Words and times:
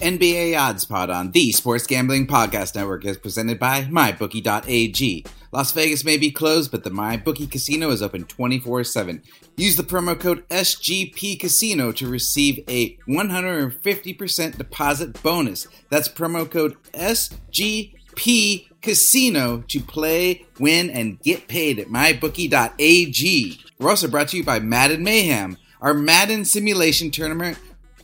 NBA 0.00 0.58
Odds 0.58 0.86
Pod 0.86 1.10
on 1.10 1.32
the 1.32 1.52
Sports 1.52 1.86
Gambling 1.86 2.26
Podcast 2.26 2.74
Network 2.74 3.04
is 3.04 3.18
presented 3.18 3.58
by 3.58 3.82
MyBookie.ag. 3.82 5.26
Las 5.52 5.72
Vegas 5.72 6.04
may 6.04 6.16
be 6.16 6.30
closed, 6.30 6.70
but 6.70 6.84
the 6.84 6.90
MyBookie 6.90 7.50
Casino 7.50 7.90
is 7.90 8.00
open 8.00 8.24
24 8.24 8.82
7. 8.84 9.22
Use 9.58 9.76
the 9.76 9.82
promo 9.82 10.18
code 10.18 10.48
SGP 10.48 11.38
Casino 11.38 11.92
to 11.92 12.08
receive 12.08 12.64
a 12.66 12.96
150% 13.06 14.56
deposit 14.56 15.22
bonus. 15.22 15.68
That's 15.90 16.08
promo 16.08 16.50
code 16.50 16.82
SGP 16.94 18.68
Casino 18.80 19.62
to 19.68 19.80
play, 19.80 20.46
win, 20.58 20.88
and 20.88 21.20
get 21.20 21.46
paid 21.46 21.78
at 21.78 21.88
MyBookie.ag. 21.88 23.60
We're 23.78 23.90
also 23.90 24.08
brought 24.08 24.28
to 24.28 24.38
you 24.38 24.44
by 24.44 24.60
Madden 24.60 25.04
Mayhem, 25.04 25.58
our 25.82 25.92
Madden 25.92 26.46
simulation 26.46 27.10
tournament 27.10 27.58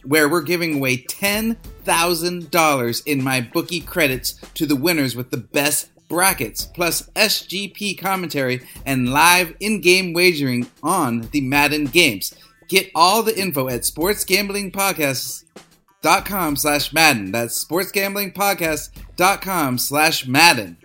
where 0.07 0.29
we're 0.29 0.43
giving 0.43 0.75
away 0.75 0.99
$10,000 0.99 3.03
in 3.07 3.25
my 3.25 3.41
bookie 3.41 3.81
credits 3.81 4.35
to 4.55 4.67
the 4.67 4.77
winners 4.77 5.17
with 5.17 5.31
the 5.31 5.37
best 5.37 5.91
brackets, 6.09 6.67
plus 6.67 7.03
SGP 7.11 7.99
commentary 7.99 8.63
and 8.85 9.13
live 9.13 9.55
in-game 9.61 10.13
wagering 10.13 10.69
on 10.83 11.29
the 11.33 11.41
Madden 11.41 11.85
games. 11.87 12.35
Get 12.69 12.91
all 12.95 13.23
the 13.23 13.39
info 13.39 13.69
at 13.69 13.83
sportsgamblingpodcasts.com 13.83 16.57
slash 16.57 16.93
Madden. 16.93 17.31
That's 17.33 17.65
sportsgamblingpodcast.com 17.65 19.79
slash 19.79 20.27
Madden. 20.27 20.77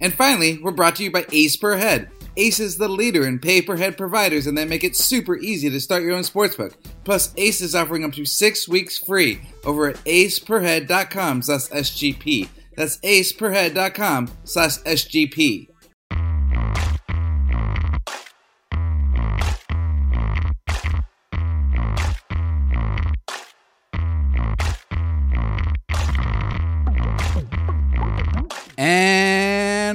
And 0.00 0.14
finally, 0.14 0.58
we're 0.62 0.72
brought 0.72 0.96
to 0.96 1.04
you 1.04 1.10
by 1.10 1.24
Ace 1.32 1.56
Per 1.56 1.76
Head. 1.76 2.10
Ace 2.36 2.60
is 2.60 2.76
the 2.76 2.88
leader 2.88 3.26
in 3.26 3.38
pay 3.38 3.62
per 3.62 3.76
head 3.76 3.96
providers 3.96 4.46
and 4.46 4.56
they 4.56 4.64
make 4.64 4.84
it 4.84 4.96
super 4.96 5.36
easy 5.36 5.70
to 5.70 5.80
start 5.80 6.02
your 6.02 6.12
own 6.12 6.22
sportsbook. 6.22 6.74
Plus, 7.04 7.32
Ace 7.36 7.60
is 7.60 7.74
offering 7.74 8.04
up 8.04 8.12
to 8.12 8.24
six 8.24 8.68
weeks 8.68 8.98
free 8.98 9.40
over 9.64 9.88
at 9.88 9.96
aceperhead.com 10.04 11.42
slash 11.42 11.68
SGP. 11.68 12.48
That's 12.76 12.98
aceperhead.com 12.98 14.30
slash 14.44 14.78
SGP. 14.78 15.68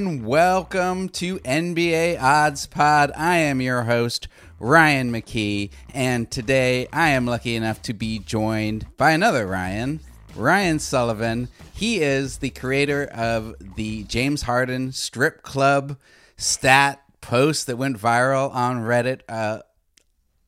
Welcome 0.02 1.10
to 1.10 1.38
NBA 1.40 2.20
Odds 2.20 2.66
Pod. 2.66 3.12
I 3.16 3.38
am 3.38 3.62
your 3.62 3.84
host, 3.84 4.28
Ryan 4.60 5.12
McKee, 5.12 5.70
and 5.94 6.30
today 6.32 6.88
I 6.92 7.10
am 7.10 7.28
lucky 7.28 7.56
enough 7.56 7.84
to 7.84 7.94
be 7.94 8.18
joined 8.18 8.88
by 8.98 9.12
another 9.12 9.46
Ryan, 9.46 10.00
Ryan 10.36 10.80
Sullivan. 10.80 11.50
He 11.72 12.02
is 12.02 12.40
the 12.40 12.50
creator 12.50 13.06
of 13.14 13.54
the 13.76 14.04
James 14.06 14.42
Harden 14.42 14.92
Strip 14.92 15.44
Club 15.44 15.98
stat 16.36 17.04
post 17.22 17.68
that 17.68 17.78
went 17.78 18.00
viral 18.00 18.52
on 18.56 18.78
Reddit 18.78 19.22
uh, 19.30 19.60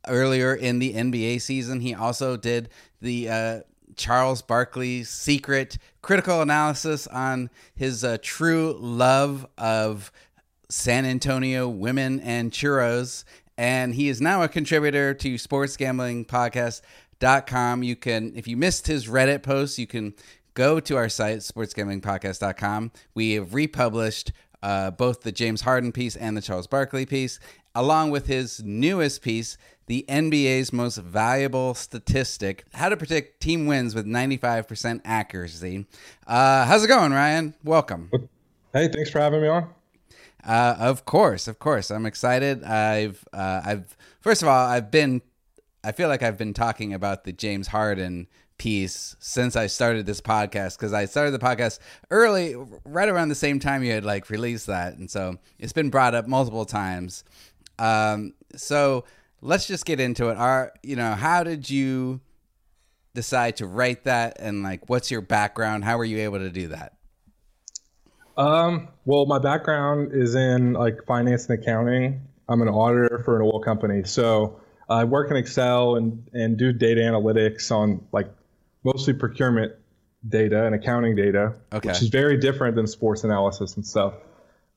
earlier 0.08 0.56
in 0.56 0.80
the 0.80 0.96
NBA 0.96 1.42
season. 1.42 1.80
He 1.80 1.94
also 1.94 2.38
did 2.38 2.70
the 3.02 3.30
uh, 3.30 3.60
Charles 3.96 4.42
Barkley's 4.42 5.10
secret 5.10 5.78
critical 6.02 6.42
analysis 6.42 7.08
on 7.08 7.50
his 7.76 8.04
uh, 8.04 8.18
true 8.22 8.76
love 8.80 9.48
of 9.58 10.12
San 10.70 11.06
Antonio 11.06 11.70
women 11.70 12.20
and 12.20 12.52
churros. 12.52 13.24
And 13.58 13.96
he 13.96 14.10
is 14.10 14.20
now 14.20 14.42
a 14.42 14.48
contributor 14.48 15.14
to 15.14 15.36
sportsgamblingpodcast.com. 15.36 17.84
You 17.84 17.96
can, 17.96 18.34
if 18.36 18.48
you 18.48 18.58
missed 18.58 18.88
his 18.88 19.06
Reddit 19.08 19.44
post, 19.44 19.78
you 19.78 19.86
can 19.86 20.16
go 20.56 20.80
to 20.80 20.98
our 20.98 21.10
site, 21.10 21.38
sportsgamblingpodcast.com. 21.40 22.92
We 23.14 23.34
have 23.34 23.54
republished 23.54 24.32
uh, 24.64 24.92
both 24.92 25.22
the 25.22 25.32
James 25.32 25.62
Harden 25.62 25.92
piece 25.92 26.16
and 26.16 26.38
the 26.38 26.42
Charles 26.42 26.68
Barkley 26.68 27.06
piece, 27.06 27.38
along 27.76 28.12
with 28.12 28.28
his 28.28 28.64
newest 28.64 29.22
piece, 29.22 29.58
the 29.88 30.06
NBA's 30.08 30.72
most 30.72 30.98
valuable 30.98 31.74
statistic 31.74 32.64
how 32.74 32.88
to 32.88 32.96
predict 32.96 33.42
team 33.42 33.68
wins 33.68 33.94
with 33.94 34.06
95% 34.06 35.02
accuracy. 35.04 35.86
Uh, 36.26 36.66
how's 36.66 36.86
it 36.86 36.88
going, 36.88 37.12
Ryan? 37.12 37.54
Welcome. 37.66 38.10
Hey, 38.72 38.88
thanks 38.88 39.10
for 39.10 39.20
having 39.20 39.42
me 39.42 39.50
on. 39.50 39.70
Uh, 40.46 40.76
of 40.80 41.04
course, 41.04 41.50
of 41.50 41.60
course. 41.60 41.92
I'm 41.92 42.06
excited. 42.06 42.64
I've, 42.64 43.24
uh, 43.34 43.62
I've, 43.66 43.98
first 44.22 44.42
of 44.42 44.48
all, 44.48 44.66
I've 44.66 44.90
been, 44.90 45.22
I 45.84 45.92
feel 45.92 46.08
like 46.08 46.24
I've 46.24 46.38
been 46.38 46.54
talking 46.54 46.94
about 46.94 47.26
the 47.26 47.34
James 47.34 47.68
Harden 47.68 48.28
piece 48.58 49.16
since 49.20 49.56
I 49.56 49.68
started 49.68 50.06
this 50.06 50.22
podcast 50.22 50.78
because 50.78 50.94
I 50.94 51.06
started 51.06 51.32
the 51.32 51.40
podcast 51.40 51.80
early, 52.12 52.56
right 52.86 53.10
around 53.10 53.30
the 53.30 53.36
same 53.36 53.60
time 53.60 53.84
you 53.84 53.92
had 53.92 54.06
like 54.06 54.30
released 54.30 54.68
that. 54.68 54.98
And 54.98 55.10
so 55.10 55.38
it's 55.60 55.74
been 55.74 55.90
brought 55.90 56.16
up 56.16 56.28
multiple 56.28 56.66
times. 56.66 57.24
Um, 57.80 58.34
so, 58.56 59.06
let's 59.44 59.68
just 59.68 59.86
get 59.86 60.00
into 60.00 60.30
it. 60.30 60.38
Are 60.38 60.74
you 60.82 60.96
know 60.96 61.14
how 61.14 61.44
did 61.44 61.70
you 61.70 62.22
decide 63.14 63.58
to 63.58 63.68
write 63.68 64.06
that, 64.06 64.38
and 64.40 64.64
like 64.64 64.90
what's 64.90 65.12
your 65.12 65.22
background? 65.22 65.84
How 65.84 65.98
were 65.98 66.06
you 66.06 66.20
able 66.20 66.40
to 66.40 66.50
do 66.50 66.70
that? 66.70 66.94
Um, 68.36 68.88
well, 69.06 69.28
my 69.28 69.38
background 69.38 70.12
is 70.14 70.34
in 70.34 70.74
like 70.74 71.06
finance 71.06 71.48
and 71.48 71.62
accounting. 71.62 72.22
I'm 72.50 72.62
an 72.62 72.70
auditor 72.70 73.22
for 73.24 73.36
an 73.36 73.44
oil 73.44 73.60
company, 73.60 74.04
so 74.04 74.60
I 74.90 75.04
work 75.04 75.30
in 75.30 75.38
Excel 75.38 75.96
and 75.96 76.28
and 76.34 76.58
do 76.58 76.74
data 76.74 77.02
analytics 77.02 77.72
on 77.72 78.06
like 78.12 78.28
mostly 78.84 79.14
procurement 79.14 79.74
data 80.28 80.66
and 80.66 80.76
accounting 80.76 81.16
data, 81.16 81.56
okay. 81.72 81.90
which 81.90 82.02
is 82.02 82.10
very 82.10 82.38
different 82.38 82.76
than 82.76 82.88
sports 82.88 83.24
analysis 83.24 83.76
and 83.76 83.86
stuff. 83.86 84.14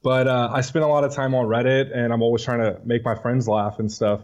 But 0.03 0.29
uh, 0.29 0.51
I 0.53 0.61
spend 0.61 0.85
a 0.85 0.89
lot 0.89 1.05
of 1.05 1.15
time 1.15 1.35
on 1.35 1.47
Reddit, 1.47 1.97
and 1.97 2.13
I'm 2.13 2.23
always 2.23 2.45
trying 2.45 2.61
to 2.61 2.81
make 2.85 3.05
my 3.05 3.17
friends 3.17 3.49
laugh 3.49 3.79
and 3.79 3.91
stuff. 3.91 4.21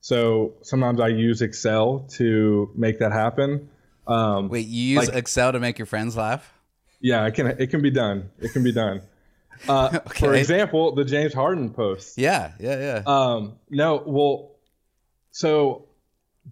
So 0.00 0.54
sometimes 0.62 1.00
I 1.00 1.08
use 1.08 1.42
Excel 1.42 2.06
to 2.12 2.70
make 2.74 3.00
that 3.00 3.12
happen. 3.12 3.68
Um, 4.06 4.48
Wait, 4.48 4.66
you 4.66 4.98
use 4.98 5.08
like, 5.08 5.16
Excel 5.16 5.52
to 5.52 5.60
make 5.60 5.78
your 5.78 5.86
friends 5.86 6.16
laugh? 6.16 6.52
Yeah, 7.00 7.26
it 7.26 7.34
can. 7.34 7.46
It 7.46 7.70
can 7.70 7.82
be 7.82 7.90
done. 7.90 8.30
It 8.40 8.52
can 8.52 8.64
be 8.64 8.72
done. 8.72 9.02
Uh, 9.68 9.90
okay. 10.06 10.26
For 10.26 10.34
example, 10.34 10.94
the 10.94 11.04
James 11.04 11.32
Harden 11.32 11.70
post. 11.70 12.18
Yeah, 12.18 12.52
yeah, 12.58 12.78
yeah. 12.78 13.02
Um, 13.06 13.54
no, 13.68 14.02
well, 14.04 14.56
so 15.30 15.86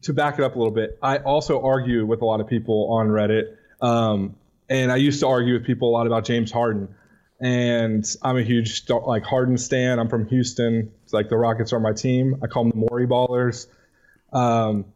to 0.03 0.13
back 0.13 0.39
it 0.39 0.45
up 0.45 0.55
a 0.55 0.59
little 0.59 0.75
bit, 0.75 0.99
I 1.03 1.19
also 1.19 1.63
argue 1.63 2.07
with 2.07 2.23
a 2.23 2.25
lot 2.25 2.41
of 2.41 2.47
people 2.47 2.89
on 2.93 3.09
Reddit, 3.09 3.57
um, 3.81 4.37
and 4.69 4.93
I 4.93 4.97
used 4.97 5.21
to 5.21 5.29
argue 5.29 5.55
with 5.55 5.65
people 5.65 5.89
a 5.89 5.93
lot 5.93 6.07
about 6.07 6.25
James 6.25 6.53
Harden 6.53 6.95
and 7.41 8.05
I'm 8.23 8.37
a 8.37 8.43
huge 8.43 8.89
like 8.89 9.23
Harden 9.23 9.59
stan. 9.59 9.99
I'm 9.99 10.09
from 10.09 10.27
Houston. 10.29 10.93
It's 11.05 11.13
like 11.13 11.29
the 11.29 11.37
Rockets 11.37 11.73
are 11.73 11.81
my 11.81 11.93
team. 11.93 12.37
I 12.43 12.47
call 12.49 12.65
them 12.65 12.71
the 12.71 12.87
Morey 12.91 13.07
Ballers. 13.07 13.67
Um, 14.33 14.87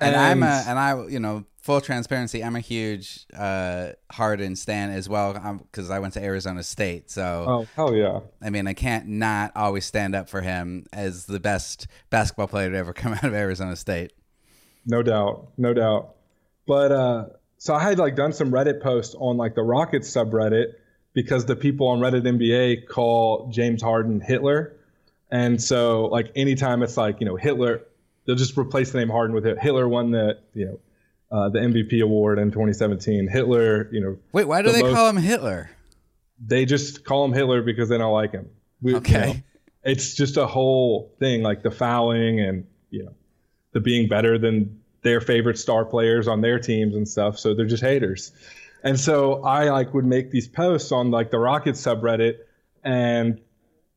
and, 0.00 0.14
and, 0.14 0.16
I'm 0.16 0.42
a 0.42 0.64
and 0.66 0.78
I 0.78 1.06
you 1.08 1.18
know 1.18 1.44
full 1.62 1.80
transparency. 1.80 2.44
I'm 2.44 2.54
a 2.54 2.60
huge 2.60 3.26
uh, 3.36 3.90
Harden 4.10 4.54
stan 4.54 4.90
as 4.90 5.08
well 5.08 5.60
because 5.70 5.90
I 5.90 5.98
went 5.98 6.14
to 6.14 6.22
Arizona 6.22 6.62
State. 6.62 7.10
So 7.10 7.44
oh 7.48 7.66
hell 7.74 7.94
yeah! 7.94 8.20
I 8.40 8.50
mean 8.50 8.68
I 8.68 8.74
can't 8.74 9.08
not 9.08 9.52
always 9.56 9.84
stand 9.84 10.14
up 10.14 10.28
for 10.28 10.42
him 10.42 10.86
as 10.92 11.26
the 11.26 11.40
best 11.40 11.88
basketball 12.10 12.48
player 12.48 12.70
to 12.70 12.76
ever 12.76 12.92
come 12.92 13.12
out 13.14 13.24
of 13.24 13.34
Arizona 13.34 13.74
State. 13.74 14.12
No 14.86 15.02
doubt, 15.02 15.48
no 15.56 15.72
doubt. 15.74 16.14
But 16.66 16.92
uh, 16.92 17.24
so 17.58 17.74
I 17.74 17.82
had 17.82 17.98
like 17.98 18.16
done 18.16 18.32
some 18.32 18.50
Reddit 18.50 18.82
posts 18.82 19.14
on 19.18 19.36
like 19.36 19.54
the 19.54 19.62
Rockets 19.62 20.10
subreddit 20.10 20.74
because 21.14 21.46
the 21.46 21.56
people 21.56 21.86
on 21.88 22.00
Reddit 22.00 22.22
NBA 22.22 22.88
call 22.88 23.48
James 23.50 23.80
Harden 23.80 24.20
Hitler. 24.20 24.76
And 25.30 25.62
so, 25.62 26.06
like, 26.06 26.30
anytime 26.36 26.82
it's 26.82 26.96
like, 26.96 27.20
you 27.20 27.26
know, 27.26 27.36
Hitler, 27.36 27.82
they'll 28.26 28.36
just 28.36 28.58
replace 28.58 28.92
the 28.92 28.98
name 28.98 29.08
Harden 29.08 29.34
with 29.34 29.46
it. 29.46 29.58
Hitler 29.58 29.88
won 29.88 30.10
the, 30.10 30.38
you 30.52 30.66
know, 30.66 30.80
uh, 31.30 31.48
the 31.48 31.60
MVP 31.60 32.02
award 32.02 32.38
in 32.38 32.50
2017. 32.50 33.28
Hitler, 33.28 33.88
you 33.92 34.00
know. 34.00 34.18
Wait, 34.32 34.46
why 34.46 34.62
do 34.62 34.68
the 34.68 34.74
they 34.74 34.82
most, 34.82 34.94
call 34.94 35.08
him 35.08 35.16
Hitler? 35.16 35.70
They 36.44 36.66
just 36.66 37.04
call 37.04 37.24
him 37.24 37.32
Hitler 37.32 37.62
because 37.62 37.88
they 37.88 37.98
don't 37.98 38.12
like 38.12 38.32
him. 38.32 38.50
We, 38.82 38.96
okay. 38.96 39.28
You 39.28 39.34
know, 39.34 39.40
it's 39.84 40.14
just 40.14 40.36
a 40.36 40.46
whole 40.46 41.14
thing, 41.18 41.42
like 41.42 41.62
the 41.62 41.70
fouling 41.70 42.40
and, 42.40 42.66
you 42.90 43.04
know, 43.04 43.14
the 43.74 43.80
being 43.80 44.08
better 44.08 44.38
than 44.38 44.80
their 45.02 45.20
favorite 45.20 45.58
star 45.58 45.84
players 45.84 46.26
on 46.26 46.40
their 46.40 46.58
teams 46.58 46.94
and 46.94 47.06
stuff. 47.06 47.38
So 47.38 47.54
they're 47.54 47.66
just 47.66 47.82
haters. 47.82 48.32
And 48.82 48.98
so 48.98 49.42
I 49.44 49.70
like 49.70 49.92
would 49.92 50.06
make 50.06 50.30
these 50.30 50.48
posts 50.48 50.92
on 50.92 51.10
like 51.10 51.30
the 51.30 51.38
Rockets 51.38 51.82
subreddit 51.82 52.38
and 52.82 53.40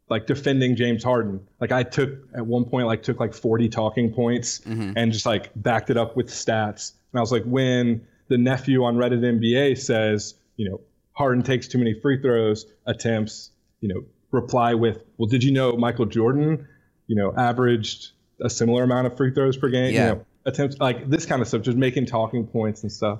like 0.09 0.27
defending 0.27 0.75
James 0.75 1.03
Harden. 1.03 1.45
Like 1.59 1.71
I 1.71 1.83
took 1.83 2.09
at 2.35 2.45
one 2.45 2.65
point 2.65 2.87
like 2.87 3.03
took 3.03 3.19
like 3.19 3.33
40 3.33 3.69
talking 3.69 4.13
points 4.13 4.59
mm-hmm. 4.59 4.93
and 4.95 5.11
just 5.11 5.25
like 5.25 5.51
backed 5.55 5.89
it 5.89 5.97
up 5.97 6.15
with 6.15 6.27
stats. 6.27 6.93
And 7.11 7.19
I 7.19 7.21
was 7.21 7.31
like, 7.31 7.43
when 7.43 8.05
the 8.27 8.37
nephew 8.37 8.83
on 8.83 8.95
Reddit 8.95 9.19
NBA 9.19 9.77
says, 9.77 10.35
you 10.55 10.69
know, 10.69 10.81
Harden 11.13 11.43
takes 11.43 11.67
too 11.67 11.77
many 11.77 11.99
free 11.99 12.21
throws 12.21 12.65
attempts, 12.85 13.51
you 13.81 13.89
know, 13.89 14.03
reply 14.31 14.73
with, 14.73 15.03
well, 15.17 15.27
did 15.27 15.43
you 15.43 15.51
know 15.51 15.73
Michael 15.73 16.05
Jordan, 16.05 16.67
you 17.07 17.15
know, 17.15 17.33
averaged 17.35 18.11
a 18.41 18.49
similar 18.49 18.83
amount 18.83 19.07
of 19.07 19.17
free 19.17 19.33
throws 19.33 19.57
per 19.57 19.69
game? 19.69 19.93
Yeah. 19.93 20.09
You 20.09 20.15
know, 20.15 20.25
attempts 20.45 20.77
like 20.79 21.09
this 21.09 21.25
kind 21.25 21.41
of 21.41 21.47
stuff, 21.47 21.61
just 21.61 21.77
making 21.77 22.05
talking 22.05 22.47
points 22.47 22.83
and 22.83 22.91
stuff. 22.91 23.19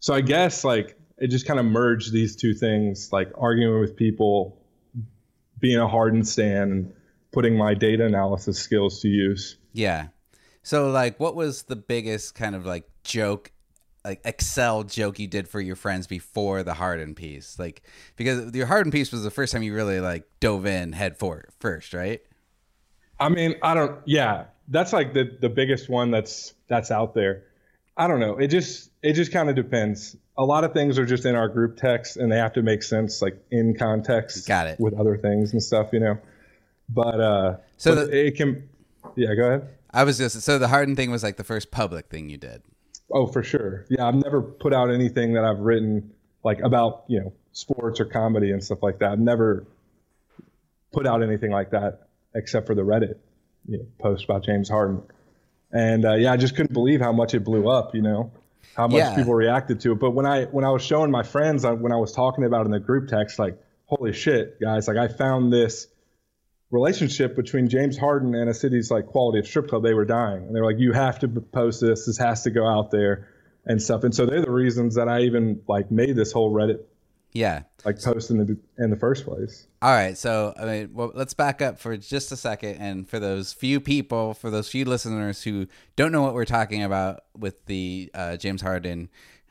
So 0.00 0.14
I 0.14 0.20
guess 0.20 0.64
like 0.64 0.96
it 1.16 1.28
just 1.28 1.46
kind 1.46 1.58
of 1.58 1.66
merged 1.66 2.12
these 2.12 2.36
two 2.36 2.54
things, 2.54 3.12
like 3.12 3.30
arguing 3.36 3.80
with 3.80 3.96
people, 3.96 4.60
being 5.58 5.78
a 5.78 5.88
Harden 5.88 6.24
stan, 6.24 6.70
and 6.70 6.92
putting 7.32 7.56
my 7.56 7.74
data 7.74 8.04
analysis 8.04 8.58
skills 8.58 9.00
to 9.00 9.08
use. 9.08 9.56
Yeah. 9.72 10.08
So 10.62 10.90
like 10.90 11.18
what 11.18 11.34
was 11.34 11.64
the 11.64 11.76
biggest 11.76 12.34
kind 12.34 12.54
of 12.54 12.66
like 12.66 12.88
joke 13.02 13.52
like 14.04 14.20
Excel 14.24 14.84
joke 14.84 15.18
you 15.18 15.26
did 15.26 15.48
for 15.48 15.60
your 15.60 15.76
friends 15.76 16.06
before 16.06 16.62
the 16.62 16.74
Harden 16.74 17.14
piece? 17.14 17.58
Like 17.58 17.82
because 18.16 18.54
your 18.54 18.66
Harden 18.66 18.92
piece 18.92 19.10
was 19.10 19.24
the 19.24 19.30
first 19.30 19.52
time 19.52 19.62
you 19.62 19.74
really 19.74 20.00
like 20.00 20.24
dove 20.40 20.66
in 20.66 20.92
head 20.92 21.16
for 21.16 21.48
first, 21.58 21.94
right? 21.94 22.20
I 23.20 23.28
mean, 23.28 23.56
I 23.62 23.74
don't 23.74 23.98
yeah, 24.04 24.44
that's 24.68 24.92
like 24.92 25.12
the 25.14 25.36
the 25.40 25.48
biggest 25.48 25.88
one 25.88 26.10
that's 26.10 26.54
that's 26.68 26.90
out 26.90 27.14
there. 27.14 27.44
I 27.96 28.06
don't 28.06 28.20
know. 28.20 28.36
It 28.38 28.48
just 28.48 28.90
it 29.02 29.14
just 29.14 29.32
kind 29.32 29.48
of 29.48 29.56
depends. 29.56 30.16
A 30.36 30.44
lot 30.44 30.62
of 30.62 30.72
things 30.72 30.98
are 31.00 31.06
just 31.06 31.24
in 31.24 31.34
our 31.34 31.48
group 31.48 31.76
text 31.76 32.16
and 32.16 32.30
they 32.30 32.36
have 32.36 32.52
to 32.52 32.62
make 32.62 32.82
sense 32.84 33.20
like 33.20 33.42
in 33.50 33.76
context 33.76 34.46
Got 34.46 34.68
it. 34.68 34.78
with 34.78 34.94
other 34.94 35.16
things 35.16 35.52
and 35.52 35.60
stuff, 35.62 35.88
you 35.92 35.98
know. 36.00 36.18
But 36.88 37.20
uh 37.20 37.56
So 37.76 37.94
but 37.94 38.06
the- 38.10 38.26
it 38.26 38.36
can 38.36 38.68
yeah, 39.16 39.34
go 39.34 39.42
ahead. 39.48 39.68
I 39.90 40.04
was 40.04 40.18
just 40.18 40.42
so 40.42 40.58
the 40.58 40.68
Harden 40.68 40.94
thing 40.94 41.10
was 41.10 41.22
like 41.24 41.36
the 41.38 41.44
first 41.44 41.70
public 41.70 42.08
thing 42.08 42.28
you 42.28 42.36
did. 42.36 42.62
Oh, 43.10 43.26
for 43.26 43.42
sure. 43.42 43.84
Yeah, 43.88 44.06
I've 44.06 44.14
never 44.14 44.42
put 44.42 44.72
out 44.74 44.90
anything 44.90 45.32
that 45.32 45.44
I've 45.44 45.60
written 45.60 46.12
like 46.44 46.60
about, 46.60 47.04
you 47.08 47.20
know, 47.20 47.32
sports 47.52 47.98
or 47.98 48.04
comedy 48.04 48.52
and 48.52 48.62
stuff 48.62 48.82
like 48.82 48.98
that. 49.00 49.12
I've 49.12 49.18
never 49.18 49.66
put 50.92 51.06
out 51.06 51.22
anything 51.22 51.50
like 51.50 51.70
that 51.70 52.07
except 52.34 52.66
for 52.66 52.74
the 52.74 52.82
Reddit 52.82 53.14
you 53.66 53.78
know, 53.78 53.86
post 53.98 54.24
about 54.24 54.44
James 54.44 54.68
Harden. 54.68 55.02
And 55.70 56.04
uh, 56.04 56.14
yeah, 56.14 56.32
I 56.32 56.36
just 56.36 56.56
couldn't 56.56 56.72
believe 56.72 57.00
how 57.00 57.12
much 57.12 57.34
it 57.34 57.40
blew 57.44 57.68
up, 57.68 57.94
you 57.94 58.02
know, 58.02 58.32
how 58.74 58.86
much 58.88 59.00
Yeah. 59.00 59.14
people 59.14 59.34
reacted 59.34 59.80
to 59.80 59.92
it. 59.92 59.96
But 60.00 60.12
when 60.12 60.24
I 60.26 60.44
when 60.44 60.64
I 60.64 60.70
was 60.70 60.82
showing 60.82 61.10
my 61.10 61.22
friends 61.22 61.64
uh, 61.64 61.72
when 61.72 61.92
I 61.92 61.96
was 61.96 62.12
talking 62.12 62.44
about 62.44 62.62
it 62.62 62.66
in 62.66 62.70
the 62.70 62.80
group 62.80 63.08
text 63.08 63.38
like, 63.38 63.58
holy 63.86 64.12
shit, 64.12 64.60
guys, 64.60 64.88
like 64.88 64.96
I 64.96 65.08
found 65.08 65.52
this 65.52 65.88
relationship 66.70 67.34
between 67.36 67.68
James 67.68 67.96
Harden 67.98 68.34
and 68.34 68.48
a 68.48 68.54
city's 68.54 68.90
like 68.90 69.06
quality 69.06 69.38
of 69.38 69.46
strip 69.46 69.68
club, 69.68 69.82
they 69.82 69.94
were 69.94 70.04
dying. 70.04 70.46
And 70.46 70.54
they 70.54 70.60
were 70.60 70.70
like, 70.72 70.80
you 70.80 70.92
have 70.92 71.18
to 71.20 71.28
post 71.28 71.80
this. 71.80 72.06
This 72.06 72.18
has 72.18 72.42
to 72.42 72.50
go 72.50 72.66
out 72.66 72.90
there 72.90 73.28
and 73.64 73.80
stuff. 73.82 74.04
And 74.04 74.14
so 74.14 74.26
they're 74.26 74.42
the 74.42 74.50
reasons 74.50 74.94
that 74.96 75.08
I 75.08 75.22
even 75.22 75.62
like 75.66 75.90
made 75.90 76.16
this 76.16 76.32
whole 76.32 76.52
Reddit 76.52 76.80
Yeah. 77.32 77.62
like 77.84 78.02
post 78.02 78.30
in 78.30 78.38
the 78.38 78.58
in 78.82 78.90
the 78.90 78.96
first 78.96 79.24
place. 79.24 79.66
All 79.80 79.90
right, 79.90 80.16
so 80.16 80.54
I 80.60 80.64
mean, 80.64 80.90
well, 80.92 81.12
let's 81.14 81.34
back 81.34 81.62
up 81.62 81.78
for 81.78 81.96
just 81.96 82.32
a 82.32 82.36
second, 82.36 82.76
and 82.76 83.08
for 83.08 83.20
those 83.20 83.52
few 83.52 83.80
people, 83.80 84.34
for 84.34 84.50
those 84.50 84.68
few 84.68 84.84
listeners 84.84 85.42
who 85.42 85.66
don't 85.94 86.10
know 86.10 86.22
what 86.22 86.34
we're 86.34 86.44
talking 86.44 86.82
about 86.82 87.20
with 87.36 87.64
the 87.66 88.10
uh, 88.14 88.36
James 88.36 88.62
Harden 88.62 89.08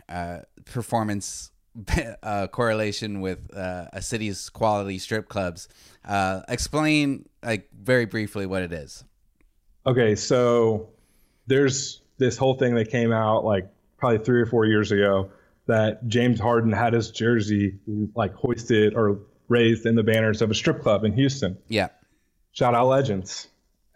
uh, 0.09 0.39
performance 0.65 1.51
uh, 2.23 2.47
correlation 2.47 3.21
with 3.21 3.55
uh, 3.55 3.85
a 3.93 4.01
city's 4.01 4.49
quality 4.49 4.97
strip 4.97 5.29
clubs, 5.29 5.69
uh, 6.05 6.41
explain 6.49 7.27
like 7.43 7.69
very 7.79 8.05
briefly 8.05 8.45
what 8.45 8.63
it 8.63 8.73
is. 8.73 9.03
Okay, 9.85 10.15
so 10.15 10.89
there's 11.45 12.01
this 12.17 12.37
whole 12.37 12.55
thing 12.55 12.75
that 12.75 12.89
came 12.89 13.13
out 13.13 13.45
like 13.45 13.69
probably 13.97 14.19
three 14.19 14.41
or 14.41 14.45
four 14.45 14.65
years 14.65 14.91
ago 14.91 15.29
that 15.67 16.07
James 16.07 16.39
Harden 16.39 16.71
had 16.71 16.93
his 16.93 17.11
jersey 17.11 17.77
like 18.15 18.33
hoisted 18.33 18.95
or 18.95 19.19
raised 19.47 19.85
in 19.85 19.95
the 19.95 20.03
banners 20.03 20.41
of 20.41 20.51
a 20.51 20.53
strip 20.55 20.81
club 20.81 21.03
in 21.05 21.13
Houston. 21.13 21.57
Yeah, 21.67 21.89
Shout 22.51 22.73
out 22.73 22.87
legends. 22.87 23.47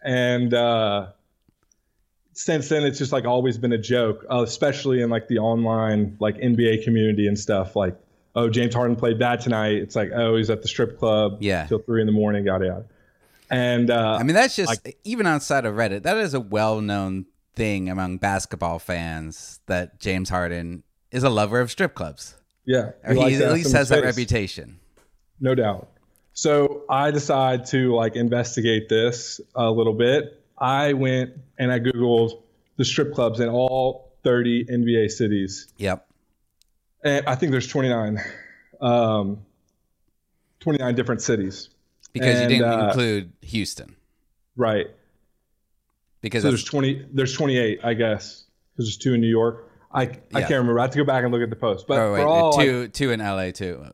And 0.04 0.52
uh, 0.54 1.08
since 2.32 2.68
then, 2.68 2.84
it's 2.84 2.98
just 2.98 3.12
like 3.12 3.24
always 3.24 3.58
been 3.58 3.72
a 3.72 3.78
joke, 3.78 4.24
uh, 4.30 4.42
especially 4.42 5.02
in 5.02 5.10
like 5.10 5.28
the 5.28 5.38
online 5.38 6.16
like 6.20 6.36
NBA 6.36 6.84
community 6.84 7.26
and 7.28 7.38
stuff. 7.38 7.76
Like, 7.76 7.96
oh, 8.34 8.48
James 8.48 8.74
Harden 8.74 8.96
played 8.96 9.18
bad 9.18 9.40
tonight. 9.40 9.74
It's 9.76 9.94
like, 9.94 10.10
oh, 10.14 10.36
he's 10.36 10.48
at 10.50 10.62
the 10.62 10.68
strip 10.68 10.98
club 10.98 11.38
Yeah. 11.40 11.66
till 11.66 11.78
three 11.80 12.00
in 12.00 12.06
the 12.06 12.12
morning, 12.12 12.46
yada 12.46 12.66
yada. 12.66 12.84
And 13.50 13.90
uh, 13.90 14.16
I 14.18 14.22
mean 14.22 14.34
that's 14.34 14.56
just 14.56 14.88
even 15.04 15.26
outside 15.26 15.66
of 15.66 15.74
Reddit, 15.74 16.04
that 16.04 16.16
is 16.16 16.32
a 16.32 16.40
well-known 16.40 17.26
thing 17.54 17.90
among 17.90 18.16
basketball 18.16 18.78
fans 18.78 19.60
that 19.66 20.00
James 20.00 20.30
Harden 20.30 20.82
is 21.12 21.22
a 21.22 21.30
lover 21.30 21.60
of 21.60 21.70
strip 21.70 21.94
clubs, 21.94 22.34
yeah, 22.64 22.90
or 23.04 23.14
he 23.14 23.36
at 23.36 23.52
least 23.52 23.72
has 23.72 23.88
that 23.90 24.02
reputation. 24.02 24.80
no 25.40 25.54
doubt. 25.54 25.88
So 26.34 26.84
I 26.88 27.10
decide 27.10 27.66
to 27.66 27.94
like 27.94 28.16
investigate 28.16 28.88
this 28.88 29.40
a 29.54 29.70
little 29.70 29.92
bit. 29.92 30.42
I 30.58 30.94
went 30.94 31.34
and 31.58 31.70
I 31.70 31.78
googled 31.78 32.40
the 32.78 32.84
strip 32.86 33.12
clubs 33.14 33.38
in 33.40 33.48
all 33.50 34.12
30 34.24 34.64
NBA 34.64 35.10
cities, 35.10 35.68
Yep. 35.76 36.06
and 37.04 37.26
I 37.26 37.34
think 37.34 37.52
there's 37.52 37.66
29, 37.68 38.18
um, 38.80 39.44
29 40.60 40.94
different 40.94 41.20
cities. 41.20 41.68
because 42.12 42.38
And, 42.40 42.50
you 42.50 42.58
didn't 42.58 42.72
uh, 42.72 42.86
include 42.88 43.32
Houston. 43.42 43.96
Right. 44.56 44.86
Because 46.20 46.42
So 46.42 46.48
there's 46.50 46.64
20. 46.64 47.06
There's 47.12 47.34
28, 47.34 47.80
I 47.82 47.94
guess, 47.94 48.44
because 48.72 48.86
there's 48.86 48.96
two 48.96 49.14
in 49.14 49.20
New 49.20 49.28
York. 49.28 49.68
I 49.92 50.02
I 50.02 50.06
Yeah. 50.06 50.40
can't 50.40 50.50
remember. 50.50 50.78
I 50.78 50.82
have 50.82 50.90
to 50.92 50.98
go 50.98 51.04
back 51.04 51.24
and 51.24 51.32
look 51.32 51.42
at 51.42 51.50
the 51.50 51.56
post. 51.56 51.86
But 51.86 51.98
oh 51.98 52.12
wait, 52.14 52.22
all 52.22 52.52
two 52.52 52.88
two 52.88 53.10
in 53.10 53.20
LA 53.20 53.50
too. 53.50 53.84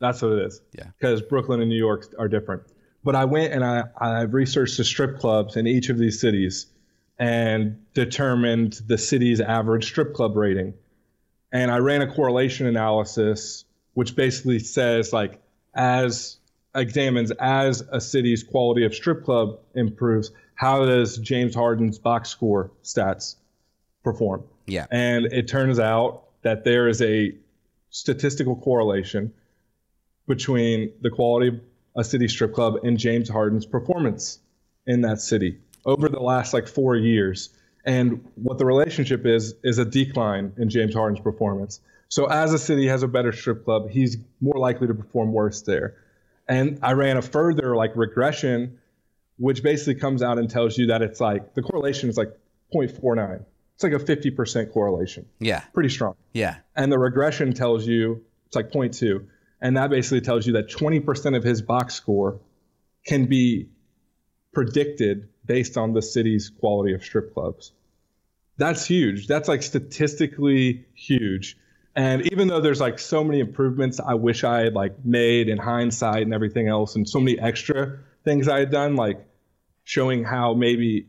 That's 0.00 0.20
what 0.22 0.32
it 0.32 0.46
is. 0.46 0.60
Yeah. 0.76 0.86
Because 0.98 1.22
Brooklyn 1.22 1.60
and 1.60 1.68
New 1.68 1.76
York 1.76 2.12
are 2.18 2.28
different. 2.28 2.62
But 3.04 3.14
I 3.14 3.24
went 3.24 3.52
and 3.52 3.64
I, 3.64 3.84
I 3.96 4.22
researched 4.22 4.76
the 4.76 4.84
strip 4.84 5.18
clubs 5.18 5.56
in 5.56 5.66
each 5.66 5.88
of 5.90 5.98
these 5.98 6.20
cities 6.20 6.66
and 7.18 7.84
determined 7.94 8.80
the 8.86 8.98
city's 8.98 9.40
average 9.40 9.84
strip 9.86 10.14
club 10.14 10.36
rating. 10.36 10.74
And 11.52 11.70
I 11.70 11.78
ran 11.78 12.02
a 12.02 12.12
correlation 12.12 12.66
analysis, 12.66 13.64
which 13.94 14.16
basically 14.16 14.58
says 14.58 15.12
like 15.12 15.40
as 15.74 16.38
examines 16.74 17.30
as 17.32 17.82
a 17.92 18.00
city's 18.00 18.42
quality 18.42 18.84
of 18.84 18.94
strip 18.94 19.24
club 19.24 19.58
improves, 19.74 20.30
how 20.54 20.84
does 20.84 21.18
James 21.18 21.54
Harden's 21.54 21.98
box 21.98 22.30
score 22.30 22.72
stats 22.82 23.36
perform? 24.02 24.44
Yeah. 24.66 24.86
And 24.90 25.26
it 25.26 25.48
turns 25.48 25.78
out 25.78 26.24
that 26.42 26.64
there 26.64 26.88
is 26.88 27.02
a 27.02 27.34
statistical 27.90 28.56
correlation 28.56 29.32
between 30.26 30.92
the 31.00 31.10
quality 31.10 31.48
of 31.48 31.60
a 31.96 32.04
city 32.04 32.28
strip 32.28 32.54
club 32.54 32.76
and 32.84 32.98
James 32.98 33.28
Harden's 33.28 33.66
performance 33.66 34.38
in 34.86 35.02
that 35.02 35.20
city 35.20 35.58
over 35.84 36.08
the 36.08 36.20
last 36.20 36.54
like 36.54 36.68
four 36.68 36.96
years. 36.96 37.50
And 37.84 38.24
what 38.36 38.58
the 38.58 38.64
relationship 38.64 39.26
is, 39.26 39.54
is 39.62 39.78
a 39.78 39.84
decline 39.84 40.52
in 40.56 40.70
James 40.70 40.94
Harden's 40.94 41.20
performance. 41.20 41.80
So 42.08 42.26
as 42.26 42.52
a 42.52 42.58
city 42.58 42.86
has 42.86 43.02
a 43.02 43.08
better 43.08 43.32
strip 43.32 43.64
club, 43.64 43.90
he's 43.90 44.18
more 44.40 44.58
likely 44.58 44.86
to 44.86 44.94
perform 44.94 45.32
worse 45.32 45.62
there. 45.62 45.96
And 46.48 46.78
I 46.82 46.92
ran 46.92 47.16
a 47.16 47.22
further 47.22 47.74
like 47.74 47.96
regression, 47.96 48.78
which 49.38 49.62
basically 49.62 49.96
comes 49.96 50.22
out 50.22 50.38
and 50.38 50.48
tells 50.48 50.78
you 50.78 50.86
that 50.86 51.02
it's 51.02 51.20
like 51.20 51.54
the 51.54 51.62
correlation 51.62 52.08
is 52.08 52.16
like 52.16 52.36
0.49. 52.74 53.44
It's 53.82 53.92
like 53.92 54.00
a 54.00 54.04
50% 54.30 54.72
correlation. 54.72 55.26
Yeah. 55.40 55.60
Pretty 55.74 55.88
strong 55.88 56.14
Yeah. 56.32 56.56
and 56.76 56.92
the 56.92 56.98
regression 56.98 57.52
tells 57.52 57.86
you 57.86 58.24
it's 58.46 58.54
like 58.56 58.70
0.2 58.70 59.26
and 59.60 59.76
that 59.76 59.90
basically 59.90 60.20
tells 60.20 60.46
you 60.46 60.54
that 60.54 60.68
20% 60.68 61.36
of 61.36 61.42
his 61.42 61.62
box 61.62 61.94
score 61.94 62.40
can 63.06 63.26
be 63.26 63.70
predicted 64.52 65.28
based 65.44 65.76
on 65.76 65.92
the 65.94 66.02
city's 66.02 66.50
quality 66.60 66.94
of 66.94 67.02
strip 67.02 67.32
clubs 67.34 67.72
that's 68.58 68.84
huge 68.86 69.26
that's 69.26 69.48
like 69.48 69.62
statistically 69.62 70.84
huge 70.94 71.56
and 71.96 72.30
even 72.30 72.46
though 72.48 72.60
there's 72.60 72.80
like 72.80 72.98
so 72.98 73.24
many 73.24 73.40
improvements 73.40 73.98
i 73.98 74.14
wish 74.14 74.44
i 74.44 74.60
had 74.60 74.74
like 74.74 75.04
made 75.04 75.48
in 75.48 75.56
hindsight 75.58 76.22
and 76.22 76.34
everything 76.34 76.68
else 76.68 76.94
and 76.94 77.08
so 77.08 77.18
many 77.18 77.38
extra 77.40 77.98
things 78.24 78.46
i 78.46 78.58
had 78.58 78.70
done 78.70 78.94
like 78.94 79.26
showing 79.84 80.22
how 80.22 80.52
maybe 80.54 81.08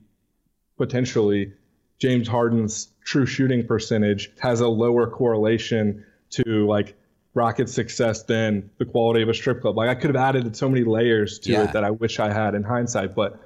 potentially 0.77 1.53
James 2.00 2.28
Harden's 2.28 2.90
true 3.06 3.26
shooting 3.26 3.66
percentage 3.66 4.32
has 4.40 4.60
a 4.60 4.68
lower 4.68 5.08
correlation 5.08 6.06
to 6.32 6.66
like 6.68 6.96
Rocket's 7.34 7.74
success 7.74 8.24
than 8.24 8.70
the 8.78 8.86
quality 8.86 9.22
of 9.22 9.30
a 9.30 9.34
strip 9.34 9.62
club. 9.62 9.78
Like 9.78 9.90
I 9.90 9.96
could 9.96 10.14
have 10.14 10.16
added 10.24 10.56
so 10.56 10.70
many 10.70 10.84
layers 10.84 11.40
to 11.40 11.52
Yeah. 11.52 11.64
it 11.64 11.74
that 11.74 11.84
I 11.84 11.92
wish 11.92 12.20
I 12.20 12.32
had 12.32 12.56
in 12.56 12.64
hindsight, 12.64 13.16
but 13.16 13.40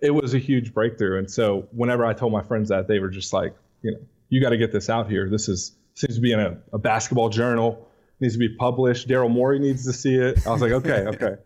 it 0.00 0.10
was 0.10 0.34
a 0.34 0.38
huge 0.38 0.72
breakthrough. 0.72 1.18
And 1.18 1.30
so 1.30 1.68
whenever 1.72 2.04
I 2.04 2.14
told 2.14 2.32
my 2.32 2.42
friends 2.42 2.70
that, 2.70 2.88
they 2.88 2.98
were 2.98 3.10
just 3.10 3.32
like, 3.32 3.54
you 3.82 3.92
know, 3.92 3.98
you 4.30 4.40
got 4.40 4.50
to 4.50 4.56
get 4.56 4.72
this 4.72 4.88
out 4.88 5.08
here. 5.10 5.28
This 5.28 5.48
is 5.48 5.72
seems 5.94 6.14
to 6.14 6.20
be 6.20 6.32
in 6.32 6.40
a, 6.40 6.56
a 6.72 6.78
basketball 6.78 7.28
journal. 7.28 7.86
Needs 8.20 8.34
to 8.34 8.38
be 8.38 8.48
published. 8.56 9.08
Daryl 9.08 9.30
Morey 9.30 9.58
needs 9.58 9.84
to 9.86 9.92
see 9.92 10.14
it. 10.14 10.46
I 10.46 10.50
was 10.50 10.60
like, 10.60 10.72
okay, 10.72 11.06
okay. 11.06 11.36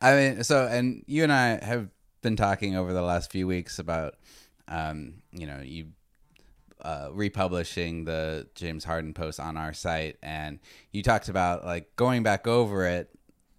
I 0.00 0.14
mean, 0.14 0.44
so 0.44 0.66
and 0.66 1.02
you 1.06 1.22
and 1.22 1.32
I 1.32 1.64
have 1.64 1.88
been 2.22 2.36
talking 2.36 2.76
over 2.76 2.92
the 2.92 3.02
last 3.02 3.30
few 3.30 3.46
weeks 3.46 3.78
about, 3.78 4.14
um, 4.72 5.14
you 5.32 5.46
know, 5.46 5.60
you 5.62 5.88
uh, 6.80 7.10
republishing 7.12 8.04
the 8.04 8.48
James 8.54 8.84
Harden 8.84 9.12
post 9.14 9.38
on 9.38 9.56
our 9.56 9.72
site, 9.72 10.16
and 10.22 10.58
you 10.90 11.02
talked 11.02 11.28
about 11.28 11.64
like 11.64 11.94
going 11.96 12.22
back 12.22 12.46
over 12.46 12.86
it. 12.86 13.10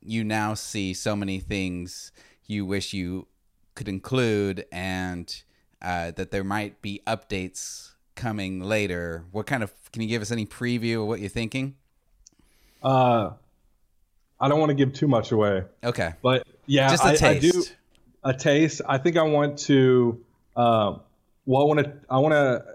You 0.01 0.24
now 0.24 0.55
see 0.55 0.93
so 0.93 1.15
many 1.15 1.39
things 1.39 2.12
you 2.46 2.65
wish 2.65 2.93
you 2.93 3.27
could 3.75 3.88
include, 3.88 4.65
and 4.72 5.43
uh, 5.82 6.12
that 6.12 6.32
there 6.32 6.43
might 6.43 6.82
be 6.82 7.01
updates 7.05 7.91
coming 8.15 8.60
later. 8.60 9.25
What 9.32 9.46
kind 9.46 9.63
of 9.63 9.72
can 9.91 10.01
you 10.01 10.08
give 10.08 10.22
us 10.22 10.32
any 10.32 10.46
preview 10.46 11.01
of 11.01 11.08
what 11.08 11.20
you're 11.20 11.29
thinking? 11.29 11.75
Uh, 12.82 13.32
I 14.39 14.50
don't 14.50 14.60
want 14.60 14.72
to 14.72 14.75
give 14.75 14.93
too 14.93 15.08
much 15.08 15.32
away. 15.32 15.63
Okay, 15.84 16.13
but 16.24 16.46
yeah, 16.65 16.89
just 16.89 17.05
a 17.05 17.10
I, 17.10 17.15
taste. 17.15 17.24
I 17.24 17.39
do 17.51 17.63
a 18.24 18.34
taste. 18.34 18.82
I 18.89 18.98
think 18.98 19.15
I 19.15 19.24
want 19.24 19.60
to. 19.60 20.25
Uh, 20.56 20.98
well, 21.46 21.62
I 21.62 21.66
want 21.66 21.80
to. 21.80 21.94
I 22.10 22.18
want 22.20 22.34
to. 22.34 22.66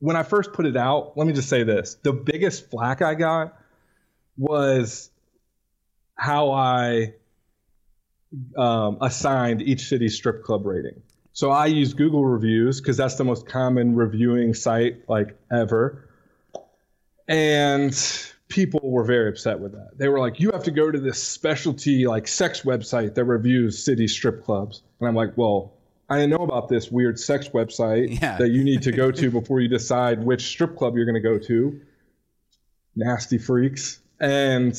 When 0.00 0.16
I 0.16 0.22
first 0.22 0.52
put 0.52 0.66
it 0.66 0.76
out, 0.76 1.16
let 1.16 1.26
me 1.26 1.32
just 1.32 1.48
say 1.48 1.62
this: 1.62 1.96
the 2.02 2.12
biggest 2.12 2.70
flack 2.70 3.02
I 3.02 3.14
got 3.14 3.56
was 4.36 5.10
how 6.14 6.52
I 6.52 7.14
um, 8.56 8.98
assigned 9.00 9.62
each 9.62 9.88
city's 9.88 10.14
strip 10.14 10.44
club 10.44 10.66
rating. 10.66 11.02
So 11.32 11.50
I 11.50 11.66
use 11.66 11.94
Google 11.94 12.24
reviews 12.24 12.80
because 12.80 12.96
that's 12.96 13.14
the 13.16 13.24
most 13.24 13.46
common 13.46 13.94
reviewing 13.94 14.54
site 14.54 15.08
like 15.08 15.38
ever. 15.50 16.08
And 17.28 17.96
people 18.48 18.80
were 18.82 19.04
very 19.04 19.30
upset 19.30 19.60
with 19.60 19.72
that. 19.72 19.96
They 19.96 20.08
were 20.08 20.18
like, 20.18 20.40
"You 20.40 20.50
have 20.50 20.64
to 20.64 20.70
go 20.70 20.90
to 20.90 20.98
this 20.98 21.22
specialty 21.22 22.06
like 22.06 22.26
sex 22.28 22.62
website 22.62 23.14
that 23.14 23.24
reviews 23.24 23.82
city 23.82 24.08
strip 24.08 24.44
clubs." 24.44 24.82
And 24.98 25.08
I'm 25.08 25.14
like, 25.14 25.36
"Well, 25.36 25.72
I 26.10 26.16
didn't 26.16 26.30
know 26.30 26.44
about 26.44 26.68
this 26.68 26.90
weird 26.90 27.18
sex 27.18 27.48
website 27.50 28.20
Yeah. 28.20 28.36
that 28.38 28.50
you 28.50 28.64
need 28.64 28.82
to 28.82 28.92
go 28.92 29.10
to 29.12 29.30
before 29.30 29.60
you 29.60 29.68
decide 29.68 30.22
which 30.22 30.42
strip 30.42 30.76
club 30.76 30.96
you're 30.96 31.06
going 31.06 31.14
to 31.14 31.20
go 31.20 31.38
to." 31.38 31.80
Nasty 32.96 33.38
freaks. 33.38 34.00
And 34.18 34.76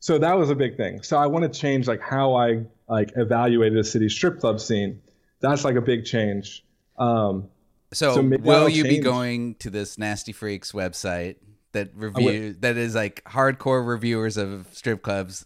so 0.00 0.18
that 0.18 0.36
was 0.36 0.48
a 0.50 0.54
big 0.54 0.76
thing. 0.76 1.02
So 1.02 1.18
I 1.18 1.26
want 1.26 1.50
to 1.50 1.60
change 1.60 1.86
like 1.86 2.00
how 2.00 2.34
I 2.34 2.64
like 2.88 3.12
evaluated 3.16 3.78
a 3.78 3.84
city 3.84 4.08
strip 4.08 4.40
club 4.40 4.60
scene. 4.60 5.00
That's 5.40 5.64
like 5.64 5.76
a 5.76 5.82
big 5.82 6.04
change. 6.04 6.64
Um, 6.98 7.48
So, 7.92 8.14
So 8.14 8.22
will 8.22 8.68
you 8.68 8.84
be 8.84 8.98
going 8.98 9.56
to 9.56 9.70
this 9.70 9.98
Nasty 9.98 10.32
Freaks 10.32 10.72
website 10.72 11.36
that 11.72 11.90
review 11.94 12.54
that 12.60 12.76
is 12.76 12.94
like 12.94 13.22
hardcore 13.24 13.86
reviewers 13.86 14.36
of 14.36 14.68
strip 14.72 15.02
clubs? 15.02 15.44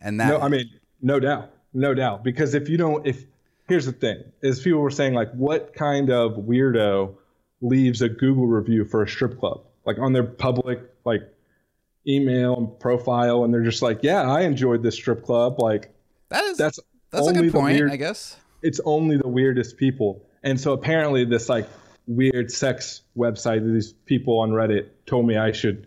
And 0.00 0.20
that 0.20 0.28
No, 0.28 0.38
I 0.40 0.48
mean, 0.48 0.70
no 1.00 1.18
doubt, 1.18 1.50
no 1.74 1.92
doubt. 1.94 2.22
Because 2.24 2.54
if 2.54 2.68
you 2.68 2.76
don't, 2.76 3.06
if 3.06 3.24
here's 3.68 3.86
the 3.86 3.92
thing, 3.92 4.22
is 4.42 4.60
people 4.60 4.80
were 4.80 4.90
saying 4.90 5.14
like, 5.14 5.32
what 5.32 5.74
kind 5.74 6.10
of 6.10 6.32
weirdo 6.32 7.14
leaves 7.60 8.02
a 8.02 8.08
Google 8.08 8.46
review 8.46 8.84
for 8.84 9.02
a 9.02 9.08
strip 9.08 9.38
club, 9.38 9.62
like 9.86 9.98
on 9.98 10.12
their 10.12 10.24
public 10.24 10.80
like 11.04 11.22
email 12.06 12.56
and 12.56 12.80
profile, 12.80 13.44
and 13.44 13.54
they're 13.54 13.62
just 13.62 13.82
like, 13.82 14.00
yeah, 14.02 14.22
I 14.22 14.42
enjoyed 14.42 14.82
this 14.82 14.94
strip 14.96 15.24
club. 15.24 15.60
Like 15.60 15.94
that 16.28 16.44
is 16.44 16.58
that's 16.58 16.80
that's 17.10 17.28
a 17.28 17.32
good 17.32 17.52
point, 17.52 17.78
weird- 17.78 17.90
I 17.92 17.96
guess. 17.96 18.36
it's 18.62 18.80
only 18.84 19.16
the 19.16 19.28
weirdest 19.28 19.76
people. 19.76 20.24
And 20.42 20.60
so 20.60 20.72
apparently 20.72 21.24
this 21.24 21.48
like 21.48 21.68
weird 22.08 22.50
sex 22.50 23.02
website 23.16 23.64
that 23.64 23.72
these 23.72 23.92
people 23.92 24.40
on 24.40 24.50
Reddit 24.50 24.88
told 25.06 25.26
me 25.26 25.36
I 25.36 25.52
should 25.52 25.86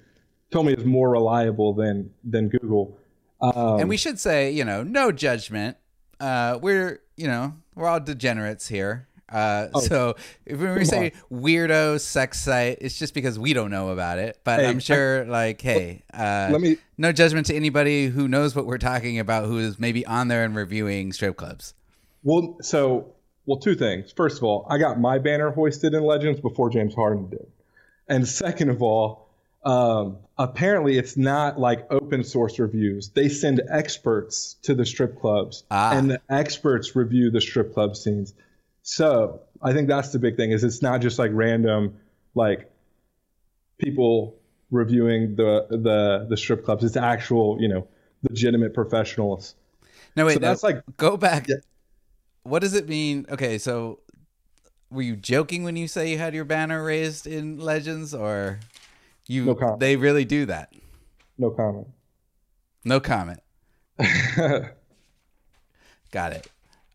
told 0.51 0.67
me 0.67 0.73
is 0.73 0.85
more 0.85 1.09
reliable 1.09 1.73
than 1.73 2.11
than 2.23 2.47
Google. 2.47 2.97
Um, 3.41 3.81
and 3.81 3.89
we 3.89 3.97
should 3.97 4.17
say, 4.17 4.49
you 4.51 4.63
know, 4.63 4.81
no 4.81 5.11
judgment. 5.11 5.75
Uh, 6.21 6.57
we're, 6.61 7.01
you 7.17 7.27
know, 7.27 7.53
we're 7.75 7.87
all 7.87 7.99
degenerates 7.99 8.67
here. 8.67 9.07
Uh, 9.27 9.71
so 9.79 10.15
if 10.45 10.59
when 10.59 10.75
we 10.75 10.81
Oh, 10.81 10.83
say 10.83 11.11
weirdo 11.31 11.99
sex 11.99 12.39
site, 12.39 12.77
it's 12.81 12.97
just 12.99 13.13
because 13.15 13.39
we 13.39 13.53
don't 13.53 13.71
know 13.71 13.89
about 13.89 14.19
it. 14.19 14.39
But 14.43 14.59
Hey, 14.59 14.67
I'm 14.67 14.79
sure, 14.79 15.25
like, 15.25 15.59
hey, 15.61 16.03
uh, 16.13 16.49
let 16.51 16.61
me 16.61 16.77
no 16.97 17.11
judgment 17.11 17.47
to 17.47 17.55
anybody 17.55 18.07
who 18.07 18.27
knows 18.27 18.55
what 18.55 18.67
we're 18.67 18.77
talking 18.77 19.17
about, 19.19 19.45
who 19.45 19.57
is 19.57 19.79
maybe 19.79 20.05
on 20.05 20.27
there 20.27 20.43
and 20.45 20.55
reviewing 20.55 21.11
strip 21.11 21.37
clubs. 21.37 21.73
well 22.23 22.57
so 22.61 23.15
well 23.47 23.57
two 23.57 23.73
things. 23.75 24.11
First 24.15 24.37
of 24.37 24.43
all, 24.43 24.67
I 24.69 24.77
got 24.77 24.99
my 24.99 25.17
banner 25.17 25.49
hoisted 25.51 25.93
in 25.95 26.03
Legends 26.03 26.39
before 26.39 26.69
James 26.69 26.93
Harden 26.93 27.29
did. 27.29 27.47
And 28.07 28.27
second 28.27 28.69
of 28.69 28.83
all, 28.83 29.24
um, 29.65 30.17
apparently 30.37 30.97
it's 30.97 31.17
not 31.17 31.59
like 31.59 31.91
open 31.91 32.23
source 32.23 32.59
reviews. 32.59 33.09
They 33.09 33.29
send 33.29 33.61
experts 33.69 34.55
to 34.61 34.75
the 34.75 34.85
strip 34.85 35.19
clubs, 35.19 35.63
Ah. 35.71 35.97
and 35.97 36.09
the 36.09 36.21
experts 36.29 36.95
review 36.95 37.31
the 37.31 37.41
strip 37.41 37.73
club 37.73 37.95
scenes. 37.95 38.33
So 38.83 39.41
I 39.61 39.73
think 39.73 39.87
that's 39.87 40.11
the 40.11 40.19
big 40.19 40.37
thing 40.37 40.51
is 40.51 40.63
it's 40.63 40.81
not 40.81 41.01
just 41.01 41.17
like 41.17 41.31
random 41.33 41.95
like 42.35 42.71
people 43.79 44.35
reviewing 44.71 45.35
the 45.35 45.65
the 45.69 46.27
the 46.29 46.37
strip 46.37 46.63
clubs. 46.63 46.83
It's 46.83 46.95
actual 46.97 47.57
you 47.59 47.67
know 47.67 47.87
legitimate 48.29 48.73
professionals. 48.73 49.55
No, 50.15 50.25
wait, 50.25 50.35
so 50.35 50.39
no, 50.39 50.47
that's 50.47 50.63
like 50.63 50.81
go 50.97 51.17
back. 51.17 51.47
Yeah. 51.47 51.55
What 52.43 52.59
does 52.59 52.75
it 52.75 52.87
mean? 52.87 53.25
Okay, 53.29 53.57
so 53.57 53.99
were 54.91 55.01
you 55.01 55.15
joking 55.15 55.63
when 55.63 55.75
you 55.75 55.87
say 55.87 56.11
you 56.11 56.19
had 56.19 56.35
your 56.35 56.45
banner 56.45 56.83
raised 56.83 57.25
in 57.25 57.57
Legends, 57.59 58.13
or 58.13 58.59
you? 59.27 59.45
No 59.45 59.55
comment. 59.55 59.79
they 59.79 59.95
really 59.95 60.25
do 60.25 60.45
that. 60.47 60.73
no 61.37 61.51
comment. 61.51 61.87
No 62.83 62.99
comment. 62.99 63.39
Got 66.11 66.33
it. 66.33 66.47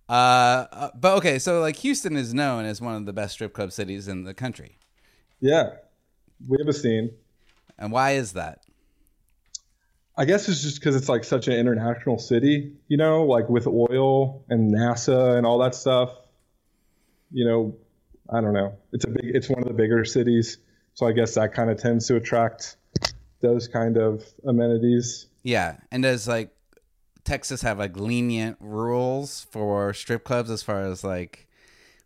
Uh, 0.09 0.67
uh, 0.73 0.91
but 0.99 1.17
okay, 1.19 1.39
so 1.39 1.61
like 1.61 1.77
Houston 1.77 2.17
is 2.17 2.35
known 2.35 2.65
as 2.65 2.81
one 2.81 2.95
of 2.97 3.07
the 3.07 3.13
best 3.13 3.35
strip 3.35 3.53
club 3.53 3.71
cities 3.73 4.09
in 4.09 4.25
the 4.25 4.35
country, 4.35 4.79
yeah, 5.41 5.71
we 6.49 6.57
have 6.59 6.69
a 6.69 6.73
scene. 6.73 7.13
and 7.79 7.93
why 7.93 8.13
is 8.13 8.33
that? 8.33 8.61
I 10.17 10.25
guess 10.25 10.49
it's 10.49 10.63
just 10.63 10.81
because 10.81 10.97
it's 10.97 11.09
like 11.09 11.25
such 11.25 11.49
an 11.49 11.55
international 11.55 12.19
city, 12.19 12.73
you 12.89 12.97
know, 12.97 13.25
like 13.25 13.49
with 13.49 13.67
oil 13.67 14.45
and 14.49 14.75
NASA 14.75 15.37
and 15.39 15.47
all 15.47 15.59
that 15.59 15.75
stuff. 15.75 16.11
You 17.33 17.47
know, 17.47 17.77
I 18.29 18.41
don't 18.41 18.53
know. 18.53 18.75
It's 18.93 19.05
a 19.05 19.09
big. 19.09 19.25
It's 19.25 19.49
one 19.49 19.63
of 19.63 19.69
the 19.69 19.75
bigger 19.75 20.05
cities, 20.05 20.59
so 20.95 21.07
I 21.07 21.13
guess 21.13 21.35
that 21.35 21.53
kind 21.53 21.71
of 21.71 21.81
tends 21.81 22.07
to 22.09 22.17
attract 22.17 22.77
those 23.41 23.69
kind 23.69 23.97
of 23.97 24.25
amenities. 24.47 25.27
Yeah, 25.43 25.77
and 25.91 26.03
does 26.03 26.29
like 26.29 26.51
Texas 27.25 27.63
have 27.63 27.79
like 27.79 27.97
lenient 27.97 28.57
rules 28.61 29.47
for 29.51 29.93
strip 29.95 30.25
clubs 30.25 30.51
as 30.51 30.63
far 30.63 30.83
as 30.83 31.03
like 31.05 31.49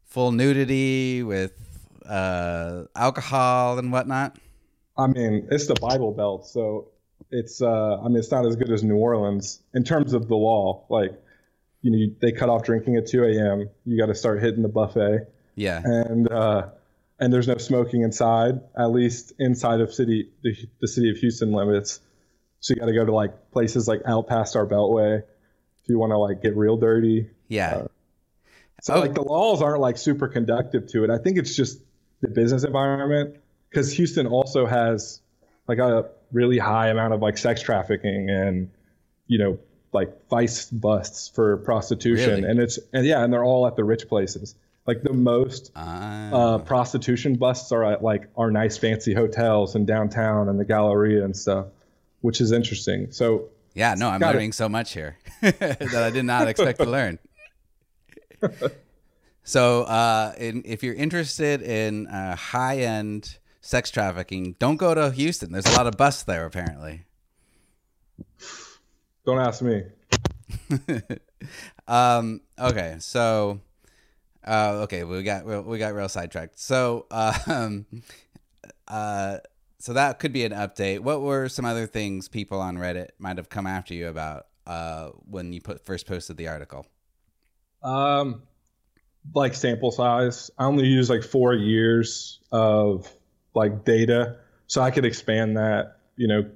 full 0.05 0.33
nudity 0.33 1.23
with 1.23 1.53
uh, 2.07 2.85
alcohol 2.95 3.79
and 3.79 3.91
whatnot? 3.91 4.37
I 4.97 5.09
mean, 5.09 5.49
it's 5.51 5.67
the 5.67 5.75
Bible 5.75 6.13
Belt, 6.13 6.47
so 6.47 6.89
it's. 7.31 7.61
Uh, 7.61 8.01
I 8.01 8.09
mean, 8.09 8.17
it's 8.17 8.31
not 8.31 8.47
as 8.47 8.55
good 8.55 8.71
as 8.71 8.85
New 8.85 8.97
Orleans 8.97 9.61
in 9.75 9.83
terms 9.83 10.15
of 10.15 10.29
the 10.29 10.37
law. 10.37 10.85
Like, 10.89 11.13
you 11.83 11.91
know, 11.91 11.99
you, 11.99 12.15
they 12.21 12.31
cut 12.31 12.49
off 12.49 12.63
drinking 12.63 12.97
at 12.97 13.07
2 13.07 13.25
a.m. 13.25 13.69
You 13.85 13.99
got 13.99 14.07
to 14.07 14.15
start 14.15 14.41
hitting 14.41 14.63
the 14.63 14.69
buffet. 14.69 15.27
Yeah, 15.57 15.83
and 15.85 16.31
uh, 16.31 16.69
and 17.19 17.33
there's 17.33 17.49
no 17.49 17.57
smoking 17.59 18.03
inside, 18.03 18.61
at 18.79 18.87
least 18.91 19.33
inside 19.39 19.81
of 19.81 19.93
city 19.95 20.31
the, 20.43 20.55
the 20.81 20.89
city 20.89 21.11
of 21.11 21.17
Houston 21.19 21.53
limits. 21.53 22.01
So 22.61 22.75
you 22.75 22.81
got 22.81 22.87
to 22.87 22.93
go 22.95 23.05
to 23.05 23.13
like 23.15 23.51
places 23.53 23.87
like 23.87 24.03
out 24.07 24.27
past 24.27 24.57
our 24.57 24.67
beltway 24.67 25.19
if 25.19 25.89
you 25.89 25.99
want 25.99 26.11
to 26.13 26.19
like 26.19 26.43
get 26.43 26.57
real 26.57 26.77
dirty. 26.77 27.29
yeah. 27.49 27.75
Uh, 27.75 27.87
so 28.83 28.95
Oh. 28.95 29.01
like 29.01 29.15
the 29.15 29.23
laws 29.23 29.63
aren't 29.63 29.81
like 29.81 29.97
super 29.97 30.29
conductive 30.29 30.87
to 30.89 31.05
it. 31.05 31.11
I 31.11 31.19
think 31.19 31.39
it's 31.39 31.55
just 31.57 31.79
the 32.21 32.29
business 32.29 32.65
environment 32.65 33.37
because 33.71 33.93
Houston 33.95 34.27
also 34.27 34.67
has 34.67 35.21
like 35.69 35.79
a 35.79 36.11
really 36.33 36.59
high 36.59 36.89
amount 36.89 37.15
of 37.15 37.23
like 37.23 37.39
sex 37.39 37.63
trafficking 37.63 38.29
and 38.31 38.71
you 39.27 39.39
know 39.39 39.59
like 39.93 40.29
vice 40.29 40.69
busts 40.71 41.29
for 41.29 41.57
prostitution 41.59 42.31
Really? 42.41 42.49
and 42.51 42.61
it's 42.61 42.79
and 42.93 43.07
yeah 43.07 43.23
and 43.23 43.33
they're 43.33 43.45
all 43.45 43.67
at 43.67 43.77
the 43.77 43.85
rich 43.85 44.09
places. 44.09 44.55
Like 44.87 45.03
the 45.03 45.13
most 45.15 45.73
Ah. 45.75 46.31
uh, 46.33 46.59
prostitution 46.59 47.37
busts 47.37 47.73
are 47.73 47.85
at 47.85 48.03
like 48.03 48.29
our 48.37 48.51
nice 48.51 48.77
fancy 48.77 49.15
hotels 49.15 49.75
and 49.75 49.87
downtown 49.87 50.49
and 50.49 50.61
the 50.61 50.65
Galleria 50.65 51.25
and 51.25 51.35
stuff, 51.37 51.67
which 52.21 52.41
is 52.41 52.53
interesting. 52.53 53.11
So 53.11 53.49
yeah, 53.75 53.95
no, 53.97 54.09
I'm 54.11 54.21
got 54.21 54.31
it. 54.31 54.39
learning 54.39 54.53
so 54.53 54.69
much 54.69 54.93
here 54.93 55.17
that 55.41 55.95
I 55.95 56.11
did 56.11 56.25
not 56.27 56.49
expect 56.49 56.79
to 56.81 56.87
learn. 56.91 57.19
So, 59.47 59.83
uh, 59.83 60.33
in, 60.39 60.63
if 60.65 60.83
you're 60.83 60.95
interested 60.95 61.61
in 61.61 62.07
uh, 62.07 62.35
high 62.35 62.79
end 62.79 63.37
sex 63.61 63.91
trafficking, 63.91 64.57
don't 64.59 64.77
go 64.77 64.95
to 64.95 65.11
Houston. 65.11 65.53
There's 65.53 65.67
a 65.67 65.73
lot 65.77 65.87
of 65.87 65.99
busts 65.99 66.23
there, 66.23 66.47
apparently. 66.47 67.05
don't 69.27 69.39
ask 69.39 69.61
me. 69.61 69.83
um, 71.87 72.41
okay, 72.59 72.97
so 73.01 73.61
uh, 74.47 74.81
okay, 74.83 75.05
we 75.05 75.23
got 75.23 75.45
we 75.67 75.79
got 75.79 75.95
real 75.95 76.09
sidetracked. 76.09 76.59
So, 76.59 77.07
um, 77.47 77.87
uh, 78.89 79.39
so 79.79 79.93
that 79.93 80.19
could 80.19 80.33
be 80.33 80.45
an 80.45 80.53
update. 80.53 81.01
What 81.01 81.23
were 81.23 81.49
some 81.49 81.65
other 81.65 81.87
things 81.87 82.29
people 82.29 82.61
on 82.61 82.77
Reddit 82.77 83.09
might 83.19 83.37
have 83.39 83.49
come 83.49 83.67
after 83.67 83.95
you 83.95 84.09
about 84.09 84.47
uh, 84.67 85.09
when 85.29 85.53
you 85.53 85.61
put 85.61 85.85
first 85.85 86.07
posted 86.07 86.37
the 86.37 86.49
article? 86.49 86.87
Um, 87.83 88.43
like 89.35 89.55
sample 89.55 89.91
size. 89.91 90.51
I 90.59 90.65
only 90.65 90.87
use 90.87 91.09
like 91.09 91.23
four 91.23 91.55
years 91.55 92.41
of 92.53 93.11
like 93.55 93.85
data, 93.85 94.37
so 94.67 94.83
I 94.83 94.91
could 94.91 95.05
expand 95.05 95.57
that. 95.57 95.99
You 96.17 96.29
know, 96.29 96.51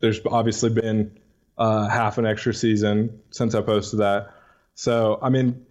there's 0.00 0.20
obviously 0.26 0.70
been 0.70 1.18
uh, 1.56 1.88
half 1.88 2.18
an 2.18 2.26
extra 2.26 2.52
season 2.52 3.20
since 3.30 3.54
I 3.54 3.62
posted 3.62 4.00
that. 4.00 4.34
So 4.74 5.18
I 5.22 5.28
mean, 5.28 5.66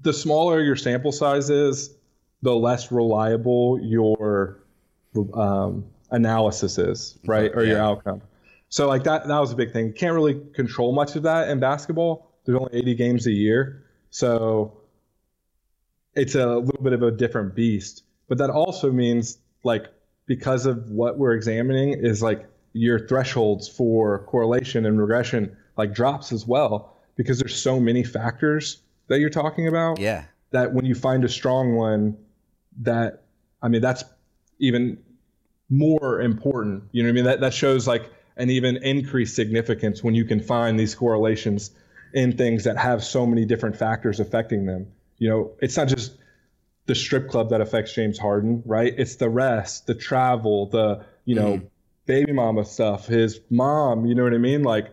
the 0.00 0.12
smaller 0.12 0.62
your 0.62 0.76
sample 0.76 1.12
size 1.12 1.50
is, 1.50 1.94
the 2.42 2.54
less 2.54 2.90
reliable 2.90 3.78
your 3.80 4.58
um, 5.34 5.84
analysis 6.10 6.78
is, 6.78 7.18
right, 7.24 7.50
or 7.54 7.62
yeah. 7.62 7.72
your 7.72 7.80
outcome. 7.80 8.22
So 8.68 8.88
like 8.88 9.04
that 9.04 9.28
that 9.28 9.38
was 9.38 9.52
a 9.52 9.56
big 9.56 9.72
thing. 9.72 9.88
You 9.88 9.92
can't 9.92 10.14
really 10.14 10.40
control 10.54 10.92
much 10.92 11.14
of 11.14 11.24
that 11.24 11.48
in 11.48 11.60
basketball. 11.60 12.30
There's 12.44 12.58
only 12.58 12.74
80 12.74 12.94
games 12.94 13.26
a 13.26 13.32
year, 13.32 13.84
so 14.10 14.78
it's 16.14 16.34
a 16.34 16.56
little 16.56 16.82
bit 16.82 16.92
of 16.92 17.02
a 17.02 17.10
different 17.10 17.54
beast. 17.54 18.02
But 18.28 18.38
that 18.38 18.50
also 18.50 18.90
means 18.90 19.38
like 19.62 19.86
because 20.26 20.66
of 20.66 20.90
what 20.90 21.18
we're 21.18 21.34
examining 21.34 21.92
is 21.92 22.22
like 22.22 22.48
your 22.72 23.06
thresholds 23.06 23.68
for 23.68 24.24
correlation 24.24 24.86
and 24.86 24.98
regression 24.98 25.56
like 25.76 25.94
drops 25.94 26.32
as 26.32 26.46
well 26.46 26.96
because 27.16 27.38
there's 27.38 27.60
so 27.60 27.78
many 27.78 28.02
factors 28.02 28.80
that 29.12 29.20
you're 29.20 29.30
talking 29.30 29.68
about. 29.68 29.98
Yeah. 29.98 30.24
That 30.50 30.72
when 30.72 30.84
you 30.84 30.94
find 30.94 31.24
a 31.24 31.28
strong 31.28 31.74
one, 31.74 32.16
that 32.80 33.22
I 33.62 33.68
mean 33.68 33.80
that's 33.80 34.04
even 34.58 34.98
more 35.70 36.20
important. 36.20 36.84
You 36.92 37.02
know 37.02 37.08
what 37.08 37.12
I 37.12 37.14
mean? 37.14 37.24
That 37.24 37.40
that 37.40 37.54
shows 37.54 37.86
like 37.86 38.10
an 38.36 38.50
even 38.50 38.78
increased 38.78 39.36
significance 39.36 40.02
when 40.02 40.14
you 40.14 40.24
can 40.24 40.40
find 40.40 40.78
these 40.78 40.94
correlations 40.94 41.70
in 42.14 42.36
things 42.36 42.64
that 42.64 42.76
have 42.76 43.04
so 43.04 43.26
many 43.26 43.44
different 43.44 43.76
factors 43.76 44.20
affecting 44.20 44.66
them. 44.66 44.88
You 45.18 45.28
know, 45.30 45.52
it's 45.60 45.76
not 45.76 45.88
just 45.88 46.16
the 46.86 46.94
strip 46.94 47.28
club 47.28 47.50
that 47.50 47.60
affects 47.60 47.94
James 47.94 48.18
Harden, 48.18 48.62
right? 48.66 48.92
It's 48.96 49.16
the 49.16 49.30
rest, 49.30 49.86
the 49.86 49.94
travel, 49.94 50.66
the, 50.66 51.04
you 51.24 51.34
know, 51.34 51.58
mm. 51.58 51.70
baby 52.06 52.32
mama 52.32 52.64
stuff, 52.64 53.06
his 53.06 53.40
mom, 53.50 54.04
you 54.06 54.14
know 54.14 54.24
what 54.24 54.34
I 54.34 54.38
mean? 54.38 54.62
Like 54.62 54.90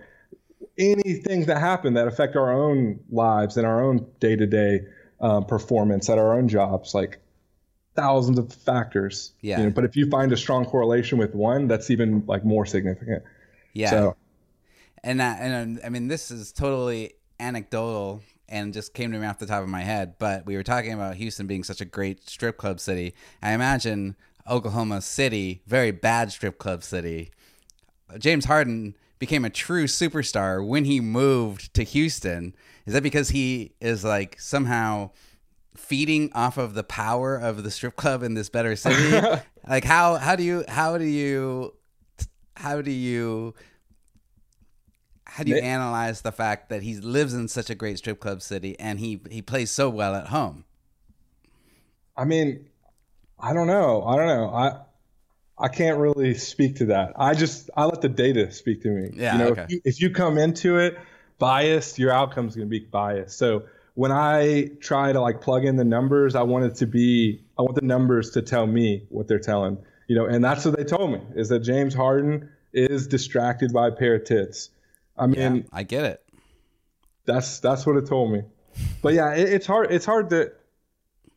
anything 0.79 1.45
that 1.45 1.59
happen 1.59 1.93
that 1.93 2.07
affect 2.07 2.35
our 2.35 2.51
own 2.51 2.99
lives 3.11 3.57
and 3.57 3.67
our 3.67 3.83
own 3.83 4.07
day 4.19 4.35
to 4.35 4.47
day 4.47 4.81
performance 5.47 6.09
at 6.09 6.17
our 6.17 6.33
own 6.33 6.47
jobs, 6.47 6.95
like 6.95 7.19
thousands 7.95 8.39
of 8.39 8.53
factors. 8.53 9.33
Yeah. 9.41 9.59
You 9.59 9.65
know, 9.65 9.71
but 9.71 9.83
if 9.83 9.95
you 9.97 10.09
find 10.09 10.31
a 10.31 10.37
strong 10.37 10.65
correlation 10.65 11.17
with 11.17 11.35
one, 11.35 11.67
that's 11.67 11.91
even 11.91 12.23
like 12.25 12.45
more 12.45 12.65
significant. 12.65 13.23
Yeah. 13.73 13.89
So, 13.89 14.15
and, 15.03 15.21
uh, 15.21 15.35
and 15.37 15.81
I 15.83 15.89
mean, 15.89 16.07
this 16.07 16.31
is 16.31 16.51
totally 16.53 17.13
anecdotal 17.39 18.21
and 18.47 18.73
just 18.73 18.93
came 18.93 19.11
to 19.11 19.19
me 19.19 19.27
off 19.27 19.37
the 19.37 19.45
top 19.45 19.61
of 19.61 19.69
my 19.69 19.81
head. 19.81 20.15
But 20.17 20.45
we 20.45 20.55
were 20.55 20.63
talking 20.63 20.93
about 20.93 21.15
Houston 21.15 21.45
being 21.45 21.63
such 21.63 21.81
a 21.81 21.85
great 21.85 22.27
strip 22.27 22.57
club 22.57 22.79
city. 22.79 23.13
I 23.43 23.51
imagine 23.51 24.15
Oklahoma 24.49 25.01
City, 25.01 25.61
very 25.67 25.91
bad 25.91 26.31
strip 26.31 26.57
club 26.57 26.83
city. 26.83 27.31
James 28.17 28.45
Harden 28.45 28.95
became 29.19 29.43
a 29.45 29.49
true 29.49 29.85
superstar 29.85 30.65
when 30.65 30.85
he 30.85 30.99
moved 31.01 31.73
to 31.73 31.83
Houston. 31.83 32.55
Is 32.85 32.93
that 32.93 33.03
because 33.03 33.29
he 33.29 33.73
is 33.79 34.03
like 34.03 34.39
somehow 34.39 35.11
feeding 35.75 36.31
off 36.33 36.57
of 36.57 36.73
the 36.73 36.83
power 36.83 37.35
of 37.35 37.63
the 37.63 37.71
strip 37.71 37.95
club 37.95 38.23
in 38.23 38.33
this 38.33 38.49
better 38.49 38.75
city? 38.75 39.27
like 39.67 39.83
how 39.83 40.15
how 40.15 40.35
do 40.35 40.43
you 40.43 40.63
how 40.67 40.97
do 40.97 41.03
you 41.03 41.73
how 42.55 42.81
do 42.81 42.91
you 42.91 43.53
how 45.25 45.43
do 45.43 45.51
you 45.51 45.57
analyze 45.57 46.21
the 46.21 46.31
fact 46.31 46.69
that 46.69 46.81
he 46.81 46.95
lives 46.95 47.33
in 47.33 47.47
such 47.47 47.69
a 47.69 47.75
great 47.75 47.97
strip 47.99 48.19
club 48.19 48.41
city 48.41 48.79
and 48.79 48.99
he 48.99 49.21
he 49.29 49.41
plays 49.41 49.69
so 49.69 49.89
well 49.89 50.15
at 50.15 50.27
home? 50.27 50.65
I 52.17 52.25
mean, 52.25 52.67
I 53.39 53.53
don't 53.53 53.67
know. 53.67 54.03
I 54.03 54.15
don't 54.15 54.27
know. 54.27 54.49
I 54.49 54.79
I 55.59 55.67
can't 55.67 55.97
really 55.97 56.35
speak 56.35 56.77
to 56.77 56.85
that. 56.85 57.13
I 57.17 57.33
just 57.33 57.69
I 57.75 57.85
let 57.85 58.01
the 58.01 58.09
data 58.09 58.51
speak 58.51 58.83
to 58.83 58.89
me. 58.89 59.11
Yeah. 59.13 59.33
You 59.33 59.39
know, 59.39 59.47
okay. 59.49 59.63
if, 59.63 59.71
you, 59.71 59.81
if 59.85 60.01
you 60.01 60.09
come 60.11 60.37
into 60.37 60.77
it 60.77 60.97
biased, 61.37 61.99
your 61.99 62.11
outcome's 62.11 62.55
going 62.55 62.67
to 62.67 62.69
be 62.69 62.79
biased. 62.79 63.37
So 63.37 63.63
when 63.95 64.11
I 64.11 64.69
try 64.79 65.11
to 65.11 65.19
like 65.19 65.41
plug 65.41 65.65
in 65.65 65.75
the 65.75 65.83
numbers, 65.83 66.35
I 66.35 66.43
want 66.43 66.65
it 66.65 66.75
to 66.75 66.87
be 66.87 67.43
I 67.57 67.63
want 67.63 67.75
the 67.75 67.85
numbers 67.85 68.31
to 68.31 68.41
tell 68.41 68.65
me 68.65 69.05
what 69.09 69.27
they're 69.27 69.39
telling. 69.39 69.77
You 70.07 70.15
know, 70.15 70.25
and 70.25 70.43
that's 70.43 70.65
what 70.65 70.77
they 70.77 70.85
told 70.85 71.11
me 71.11 71.21
is 71.35 71.49
that 71.49 71.59
James 71.59 71.93
Harden 71.93 72.49
is 72.73 73.07
distracted 73.07 73.73
by 73.73 73.89
a 73.89 73.91
pair 73.91 74.15
of 74.15 74.23
tits. 74.23 74.69
I 75.17 75.27
mean, 75.27 75.55
yeah, 75.55 75.61
I 75.73 75.83
get 75.83 76.05
it. 76.05 76.23
That's 77.25 77.59
that's 77.59 77.85
what 77.85 77.97
it 77.97 78.07
told 78.07 78.31
me. 78.31 78.43
But 79.01 79.13
yeah, 79.13 79.33
it, 79.33 79.49
it's 79.49 79.67
hard. 79.67 79.91
It's 79.91 80.05
hard 80.05 80.29
to 80.29 80.53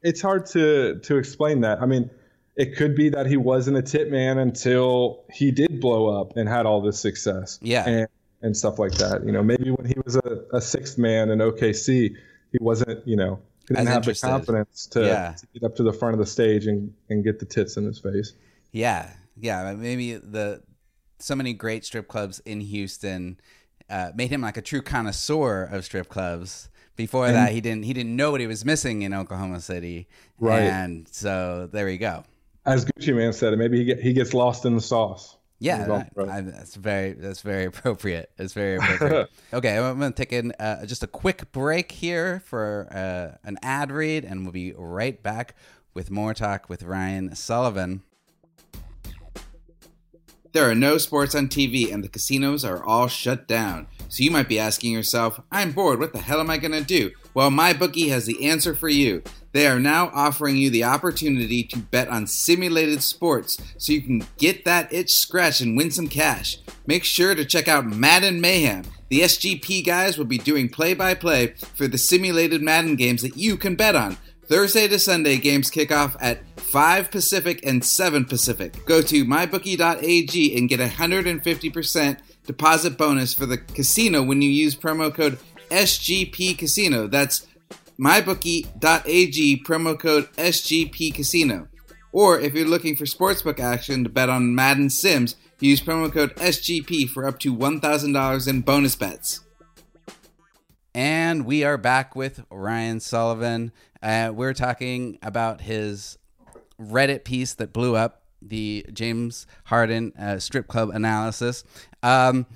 it's 0.03 0.23
hard 0.23 0.47
to 0.47 1.01
to 1.01 1.17
explain 1.17 1.63
that. 1.63 1.83
I 1.83 1.87
mean, 1.87 2.11
it 2.57 2.77
could 2.77 2.95
be 2.95 3.09
that 3.11 3.27
he 3.27 3.37
wasn't 3.37 3.77
a 3.77 3.83
tit 3.83 4.11
man 4.11 4.39
until 4.39 5.25
he 5.31 5.51
did 5.51 5.81
blow 5.81 6.21
up 6.21 6.37
and 6.37 6.49
had 6.49 6.67
all 6.67 6.83
this 6.83 6.99
success. 6.99 7.59
Yeah. 7.63 7.89
And, 7.89 8.09
and 8.43 8.57
stuff 8.57 8.79
like 8.79 8.93
that. 8.95 9.25
You 9.25 9.33
know, 9.33 9.43
maybe 9.43 9.71
when 9.71 9.87
he 9.87 9.95
was 10.05 10.17
a, 10.17 10.45
a 10.53 10.61
sixth 10.61 10.99
man 10.99 11.31
in 11.31 11.39
OKC, 11.39 12.15
he 12.51 12.59
wasn't, 12.61 13.07
you 13.07 13.17
know, 13.17 13.41
he 13.69 13.75
didn't 13.75 13.87
As 13.87 13.89
have 13.89 13.97
interested. 13.99 14.27
the 14.27 14.31
confidence 14.31 14.87
to, 14.89 15.07
yeah. 15.07 15.35
to, 15.39 15.47
get 15.55 15.65
up 15.65 15.77
to 15.77 15.83
the 15.83 15.93
front 15.93 16.15
of 16.15 16.19
the 16.19 16.27
stage 16.27 16.67
and, 16.67 16.93
and 17.09 17.25
get 17.25 17.39
the 17.39 17.47
tits 17.47 17.77
in 17.77 17.85
his 17.85 17.99
face. 17.99 18.33
Yeah. 18.73 19.11
Yeah. 19.37 19.75
Maybe 19.75 20.17
the 20.17 20.63
so 21.21 21.37
many 21.37 21.55
great 21.55 21.85
strip 21.85 22.09
clubs 22.09 22.41
in 22.41 22.61
Houston 22.61 23.41
uh, 23.89 24.11
made 24.15 24.31
him 24.31 24.43
like 24.43 24.57
a 24.57 24.63
true 24.63 24.83
connoisseur 24.83 25.63
of 25.65 25.85
strip 25.85 26.09
clubs. 26.09 26.69
Before 26.95 27.27
and, 27.27 27.35
that, 27.35 27.53
he 27.53 27.63
didn't 27.63 27.85
he 27.85 27.95
didn't 27.95 28.15
know 28.15 28.31
what 28.31 28.41
he 28.41 28.47
was 28.47 28.67
missing 28.67 29.01
in 29.01 29.15
Oklahoma 29.15 29.61
City, 29.61 30.09
right? 30.39 30.61
And 30.61 31.09
so 31.09 31.67
there 31.73 31.87
we 31.87 31.97
go. 31.97 32.25
As 32.65 32.85
Gucci 32.85 33.15
Mane 33.15 33.33
said, 33.33 33.57
maybe 33.59 33.79
he 33.79 33.85
get, 33.85 34.01
he 34.01 34.13
gets 34.13 34.35
lost 34.35 34.65
in 34.65 34.75
the 34.75 34.81
sauce. 34.81 35.37
Yeah, 35.59 36.05
I, 36.19 36.23
I, 36.23 36.41
that's 36.41 36.75
very 36.75 37.13
that's 37.13 37.41
very 37.41 37.65
appropriate. 37.67 38.31
It's 38.37 38.53
very 38.53 38.77
appropriate. 38.77 39.31
okay, 39.53 39.79
I'm 39.79 39.99
going 39.99 40.13
to 40.13 40.17
take 40.17 40.33
in 40.33 40.53
uh, 40.59 40.85
just 40.87 41.05
a 41.05 41.07
quick 41.07 41.53
break 41.53 41.93
here 41.93 42.43
for 42.47 42.89
uh, 42.91 43.39
an 43.47 43.59
ad 43.63 43.93
read, 43.93 44.25
and 44.25 44.43
we'll 44.43 44.53
be 44.53 44.73
right 44.77 45.23
back 45.23 45.55
with 45.95 46.11
more 46.11 46.35
talk 46.35 46.69
with 46.69 46.83
Ryan 46.83 47.37
Sullivan. 47.37 48.03
There 50.53 50.71
are 50.71 50.75
no 50.75 50.99
sports 50.99 51.35
on 51.35 51.49
TV 51.49 51.91
and 51.91 52.05
the 52.05 52.11
casinos 52.11 52.63
are 52.63 52.85
all 52.85 53.09
shut 53.09 53.49
down. 53.49 53.87
So 54.11 54.23
you 54.23 54.31
might 54.31 54.51
be 54.51 54.59
asking 54.59 54.93
yourself, 54.93 55.41
I'm 55.51 55.73
bored, 55.73 55.99
what 55.99 56.13
the 56.13 56.19
hell 56.19 56.41
am 56.41 56.51
I 56.51 56.59
going 56.59 56.73
to 56.73 56.85
do? 56.85 57.11
Well, 57.33 57.49
MyBookie 57.49 58.11
has 58.11 58.27
the 58.27 58.47
answer 58.47 58.75
for 58.75 58.91
you. 58.91 59.23
They 59.53 59.67
are 59.67 59.81
now 59.81 60.11
offering 60.13 60.59
you 60.59 60.69
the 60.69 60.85
opportunity 60.85 61.65
to 61.65 61.79
bet 61.79 62.09
on 62.09 62.27
simulated 62.27 63.03
sports 63.03 63.59
so 63.79 63.95
you 63.95 64.03
can 64.03 64.25
get 64.37 64.67
that 64.67 64.93
itch 64.93 65.15
scratch 65.15 65.63
and 65.63 65.75
win 65.75 65.91
some 65.91 66.09
cash. 66.09 66.59
Make 66.87 67.05
sure 67.05 67.35
to 67.35 67.47
check 67.47 67.67
out 67.67 67.87
Madden 67.87 68.39
Mayhem. 68.43 68.85
The 69.09 69.21
SGP 69.21 69.87
guys 69.87 70.19
will 70.19 70.27
be 70.27 70.39
doing 70.39 70.69
play 70.69 70.93
by 70.93 71.15
play 71.15 71.55
for 71.75 71.89
the 71.89 71.99
simulated 71.99 72.61
Madden 72.61 72.97
games 72.97 73.23
that 73.23 73.39
you 73.39 73.57
can 73.57 73.75
bet 73.75 73.97
on. 73.97 74.19
Thursday 74.47 74.89
to 74.89 74.99
Sunday 74.99 75.37
games 75.39 75.71
kick 75.71 75.93
off 75.93 76.17
at 76.21 76.43
5 76.59 77.11
Pacific 77.11 77.65
and 77.65 77.85
7 77.85 78.25
Pacific. 78.25 78.85
Go 78.87 79.01
to 79.03 79.25
mybookie.ag 79.25 80.59
and 80.59 80.69
get 80.69 80.81
a 80.81 80.87
150% 80.87 82.19
deposit 82.47 82.99
bonus 82.99 83.35
for 83.35 83.47
the 83.47 83.59
casino 83.59 84.23
when 84.23 84.43
you 84.43 84.51
use 84.51 84.75
promo 84.75 85.15
code 85.15 85.39
SGP 85.71 86.59
Casino. 86.59 87.07
That's 87.07 87.47
mybookie.ag 87.99 89.63
promo 89.65 89.99
code 89.99 90.31
SGP 90.33 91.15
Casino. 91.15 91.69
Or 92.11 92.39
if 92.39 92.53
you're 92.53 92.69
looking 92.69 92.97
for 92.97 93.05
sportsbook 93.05 93.61
action 93.61 94.05
to 94.05 94.11
bet 94.11 94.29
on 94.29 94.55
Madden 94.55 94.91
Sims, 94.91 95.37
use 95.61 95.81
promo 95.81 96.13
code 96.13 96.35
SGP 96.37 97.09
for 97.09 97.27
up 97.27 97.39
to 97.41 97.55
$1,000 97.55 98.49
in 98.49 98.61
bonus 98.61 98.97
bets. 98.97 99.41
And 100.95 101.47
we 101.47 101.65
are 101.65 101.79
back 101.79 102.15
with 102.15 102.45
Ryan 102.51 103.01
Sullivan. 103.01 103.73
Uh, 104.03 104.33
we're 104.35 104.55
talking 104.55 105.19
about 105.23 105.61
his 105.61 106.19
Reddit 106.81 107.25
piece 107.25 107.55
that 107.55 107.73
blew 107.73 107.95
up, 107.95 108.23
the 108.41 108.85
James 108.93 109.47
Harden 109.65 110.13
uh, 110.19 110.39
strip 110.39 110.67
club 110.67 110.91
analysis. 110.91 111.63
Um, 112.03 112.47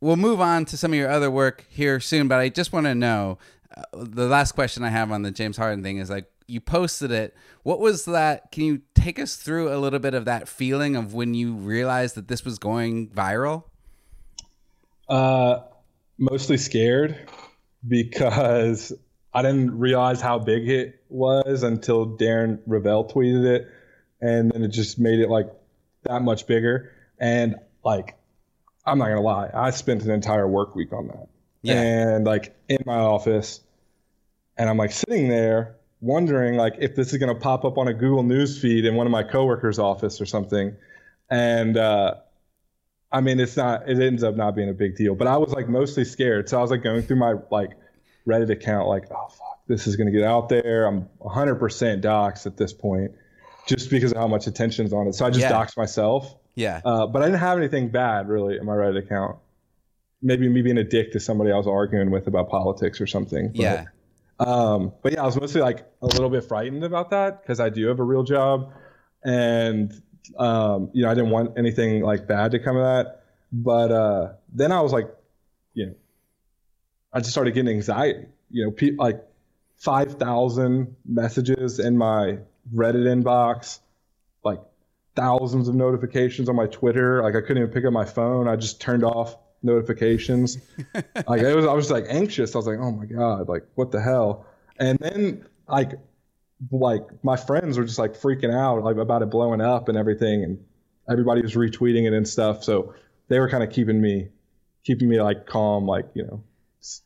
we'll 0.00 0.16
move 0.16 0.40
on 0.40 0.66
to 0.66 0.76
some 0.76 0.92
of 0.92 0.98
your 0.98 1.10
other 1.10 1.30
work 1.30 1.64
here 1.70 2.00
soon, 2.00 2.28
but 2.28 2.38
I 2.38 2.50
just 2.50 2.72
want 2.72 2.86
to 2.86 2.94
know 2.94 3.38
uh, 3.74 3.82
the 3.94 4.26
last 4.26 4.52
question 4.52 4.84
I 4.84 4.90
have 4.90 5.10
on 5.10 5.22
the 5.22 5.30
James 5.30 5.56
Harden 5.56 5.82
thing 5.82 5.96
is 5.96 6.10
like, 6.10 6.26
you 6.46 6.60
posted 6.60 7.10
it. 7.10 7.34
What 7.62 7.80
was 7.80 8.04
that? 8.04 8.52
Can 8.52 8.64
you 8.64 8.82
take 8.94 9.18
us 9.18 9.36
through 9.36 9.74
a 9.74 9.78
little 9.78 10.00
bit 10.00 10.12
of 10.12 10.26
that 10.26 10.48
feeling 10.48 10.96
of 10.96 11.14
when 11.14 11.32
you 11.32 11.54
realized 11.54 12.14
that 12.16 12.28
this 12.28 12.44
was 12.44 12.58
going 12.58 13.08
viral? 13.08 13.64
Uh, 15.08 15.60
mostly 16.18 16.58
scared 16.58 17.16
because 17.88 18.92
I 19.34 19.42
didn't 19.42 19.78
realize 19.78 20.20
how 20.20 20.38
big 20.38 20.68
it 20.68 21.02
was 21.08 21.62
until 21.62 22.06
Darren 22.06 22.58
Rovell 22.66 23.10
tweeted 23.10 23.44
it, 23.44 23.68
and 24.20 24.50
then 24.50 24.62
it 24.62 24.68
just 24.68 24.98
made 24.98 25.20
it 25.20 25.28
like 25.28 25.46
that 26.04 26.22
much 26.22 26.46
bigger. 26.46 26.92
And 27.18 27.56
like, 27.84 28.16
I'm 28.84 28.98
not 28.98 29.08
gonna 29.08 29.22
lie, 29.22 29.50
I 29.52 29.70
spent 29.70 30.02
an 30.02 30.10
entire 30.10 30.46
work 30.46 30.74
week 30.74 30.92
on 30.92 31.06
that. 31.08 31.28
Yeah. 31.62 31.80
And 31.80 32.26
like 32.26 32.54
in 32.68 32.78
my 32.84 32.96
office, 32.96 33.60
and 34.56 34.68
I'm 34.68 34.76
like 34.76 34.92
sitting 34.92 35.28
there 35.28 35.76
wondering 36.00 36.56
like 36.56 36.74
if 36.80 36.96
this 36.96 37.12
is 37.12 37.18
gonna 37.18 37.34
pop 37.34 37.64
up 37.64 37.78
on 37.78 37.88
a 37.88 37.94
Google 37.94 38.24
News 38.24 38.60
feed 38.60 38.84
in 38.84 38.96
one 38.96 39.06
of 39.06 39.12
my 39.12 39.22
coworkers' 39.22 39.78
office 39.78 40.20
or 40.20 40.26
something. 40.26 40.76
And 41.30 41.78
uh, 41.78 42.16
I 43.10 43.20
mean, 43.20 43.40
it's 43.40 43.56
not. 43.56 43.88
It 43.88 44.00
ends 44.00 44.22
up 44.22 44.36
not 44.36 44.54
being 44.54 44.68
a 44.68 44.74
big 44.74 44.96
deal. 44.96 45.14
But 45.14 45.28
I 45.28 45.36
was 45.38 45.52
like 45.52 45.68
mostly 45.68 46.04
scared, 46.04 46.48
so 46.48 46.58
I 46.58 46.62
was 46.62 46.70
like 46.70 46.82
going 46.82 47.02
through 47.02 47.16
my 47.16 47.34
like 47.50 47.70
Reddit 48.26 48.50
account, 48.50 48.88
like, 48.88 49.04
oh 49.10 49.28
fuck, 49.28 49.60
this 49.66 49.86
is 49.86 49.96
going 49.96 50.06
to 50.06 50.12
get 50.12 50.22
out 50.24 50.48
there. 50.48 50.86
I'm 50.86 51.08
100% 51.20 51.58
doxxed 52.02 52.46
at 52.46 52.56
this 52.56 52.72
point, 52.72 53.12
just 53.66 53.90
because 53.90 54.12
of 54.12 54.18
how 54.18 54.28
much 54.28 54.46
attention's 54.46 54.92
on 54.92 55.06
it. 55.08 55.14
So 55.14 55.26
I 55.26 55.30
just 55.30 55.40
Yeah. 55.40 55.52
doxed 55.52 55.76
myself. 55.76 56.34
Yeah. 56.54 56.80
Uh, 56.84 57.06
but 57.06 57.22
I 57.22 57.26
didn't 57.26 57.40
have 57.40 57.58
anything 57.58 57.88
bad 57.88 58.28
really 58.28 58.58
in 58.58 58.66
my 58.66 58.74
Reddit 58.74 58.98
account. 58.98 59.38
Maybe 60.20 60.48
me 60.48 60.62
being 60.62 60.78
a 60.78 60.84
dick 60.84 61.12
to 61.12 61.20
somebody 61.20 61.50
I 61.50 61.56
was 61.56 61.66
arguing 61.66 62.10
with 62.10 62.26
about 62.28 62.48
politics 62.48 63.00
or 63.00 63.06
something. 63.06 63.48
But, 63.48 63.58
yeah. 63.60 63.84
Um, 64.38 64.92
but 65.02 65.12
yeah, 65.12 65.22
I 65.22 65.26
was 65.26 65.38
mostly 65.40 65.60
like 65.60 65.86
a 66.00 66.06
little 66.06 66.30
bit 66.30 66.44
frightened 66.44 66.84
about 66.84 67.10
that 67.10 67.42
because 67.42 67.60
I 67.60 67.70
do 67.70 67.86
have 67.88 68.00
a 68.00 68.04
real 68.04 68.22
job, 68.24 68.72
and 69.24 69.92
um, 70.36 70.90
you 70.92 71.04
know 71.04 71.10
I 71.10 71.14
didn't 71.14 71.30
want 71.30 71.58
anything 71.58 72.02
like 72.02 72.26
bad 72.26 72.52
to 72.52 72.58
come 72.58 72.76
of 72.76 72.82
that. 72.82 73.22
But 73.52 73.92
uh, 73.92 74.32
then 74.52 74.72
I 74.72 74.80
was 74.80 74.92
like, 74.92 75.14
you 75.74 75.86
know, 75.86 75.94
I 77.12 77.20
just 77.20 77.30
started 77.32 77.54
getting 77.54 77.74
anxiety. 77.74 78.26
You 78.50 78.66
know, 78.66 78.70
pe- 78.70 78.96
like 78.96 79.22
five 79.76 80.14
thousand 80.14 80.96
messages 81.04 81.78
in 81.78 81.98
my 81.98 82.38
Reddit 82.74 83.06
inbox, 83.06 83.80
like 84.44 84.60
thousands 85.14 85.68
of 85.68 85.74
notifications 85.74 86.48
on 86.48 86.56
my 86.56 86.66
Twitter. 86.66 87.22
Like 87.22 87.34
I 87.34 87.40
couldn't 87.40 87.58
even 87.58 87.70
pick 87.70 87.84
up 87.84 87.92
my 87.92 88.04
phone. 88.04 88.48
I 88.48 88.56
just 88.56 88.80
turned 88.80 89.04
off 89.04 89.36
notifications. 89.62 90.58
like 90.94 91.42
it 91.42 91.54
was, 91.54 91.66
I 91.66 91.72
was 91.72 91.90
like 91.90 92.06
anxious. 92.08 92.54
I 92.54 92.58
was 92.58 92.66
like, 92.66 92.78
oh 92.80 92.92
my 92.92 93.06
god, 93.06 93.48
like 93.48 93.64
what 93.74 93.90
the 93.90 94.00
hell? 94.00 94.46
And 94.78 94.98
then 94.98 95.46
like, 95.68 95.92
like 96.70 97.02
my 97.24 97.36
friends 97.36 97.78
were 97.78 97.84
just 97.84 97.98
like 97.98 98.14
freaking 98.14 98.54
out 98.54 98.82
like 98.84 98.96
about 98.96 99.22
it 99.22 99.30
blowing 99.30 99.60
up 99.60 99.88
and 99.88 99.98
everything, 99.98 100.44
and 100.44 100.64
everybody 101.10 101.42
was 101.42 101.54
retweeting 101.54 102.06
it 102.06 102.12
and 102.12 102.26
stuff. 102.26 102.64
So 102.64 102.94
they 103.28 103.38
were 103.38 103.48
kind 103.48 103.62
of 103.62 103.70
keeping 103.70 104.00
me, 104.00 104.28
keeping 104.84 105.08
me 105.08 105.20
like 105.20 105.46
calm. 105.46 105.86
Like 105.86 106.08
you 106.14 106.24
know, 106.24 106.44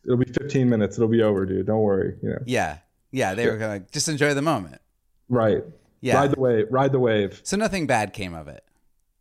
it'll 0.04 0.16
be 0.16 0.32
15 0.32 0.68
minutes. 0.68 0.96
It'll 0.96 1.08
be 1.08 1.22
over, 1.22 1.46
dude. 1.46 1.66
Don't 1.66 1.80
worry. 1.82 2.16
You 2.22 2.30
know, 2.30 2.38
Yeah. 2.46 2.78
Yeah. 3.10 3.34
They 3.34 3.46
were 3.48 3.56
going 3.56 3.84
to 3.84 3.92
just 3.92 4.08
enjoy 4.08 4.34
the 4.34 4.42
moment. 4.42 4.80
right. 5.28 5.62
Yeah. 6.02 6.16
Ride 6.16 6.30
the 6.32 6.40
wave. 6.40 6.66
Ride 6.70 6.92
the 6.92 6.98
wave. 7.00 7.40
so 7.42 7.56
nothing 7.56 7.86
bad 7.86 8.12
came 8.12 8.34
of 8.34 8.48
it. 8.48 8.62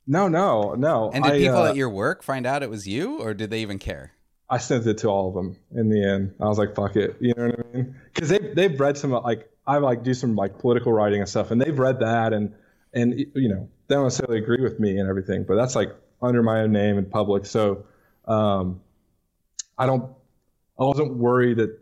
No, 0.05 0.27
no, 0.27 0.73
no. 0.75 1.09
And 1.11 1.23
did 1.23 1.33
I, 1.33 1.37
people 1.39 1.57
uh, 1.57 1.69
at 1.69 1.75
your 1.75 1.89
work 1.89 2.21
find 2.21 2.45
out 2.45 2.61
it 2.61 2.69
was 2.69 2.87
you 2.87 3.19
or 3.21 3.33
did 3.33 3.49
they 3.49 3.61
even 3.61 3.79
care? 3.79 4.11
I 4.49 4.59
sent 4.59 4.85
it 4.85 4.99
to 4.99 5.07
all 5.07 5.29
of 5.29 5.33
them 5.33 5.57
in 5.73 5.89
the 5.89 6.03
end. 6.05 6.35
I 6.39 6.45
was 6.45 6.59
like, 6.59 6.75
fuck 6.75 6.95
it. 6.95 7.15
You 7.19 7.33
know 7.35 7.47
what 7.47 7.59
I 7.59 7.75
mean? 7.77 7.95
Because 8.13 8.29
they, 8.29 8.37
they've 8.37 8.79
read 8.79 8.97
some, 8.97 9.11
like, 9.11 9.49
I 9.65 9.77
like 9.77 10.03
do 10.03 10.13
some 10.13 10.35
like 10.35 10.59
political 10.59 10.93
writing 10.93 11.21
and 11.21 11.29
stuff, 11.29 11.49
and 11.49 11.59
they've 11.59 11.79
read 11.79 12.01
that 12.01 12.33
and, 12.33 12.53
and, 12.93 13.17
you 13.33 13.49
know, 13.49 13.67
they 13.87 13.95
don't 13.95 14.03
necessarily 14.03 14.37
agree 14.37 14.61
with 14.61 14.79
me 14.79 14.99
and 14.99 15.09
everything, 15.09 15.43
but 15.47 15.55
that's 15.55 15.75
like 15.75 15.95
under 16.21 16.43
my 16.43 16.59
own 16.61 16.71
name 16.71 16.99
in 16.99 17.05
public. 17.05 17.47
So, 17.47 17.85
um, 18.27 18.81
I 19.77 19.87
don't, 19.87 20.11
I 20.79 20.83
wasn't 20.83 21.15
worried 21.15 21.57
that 21.57 21.79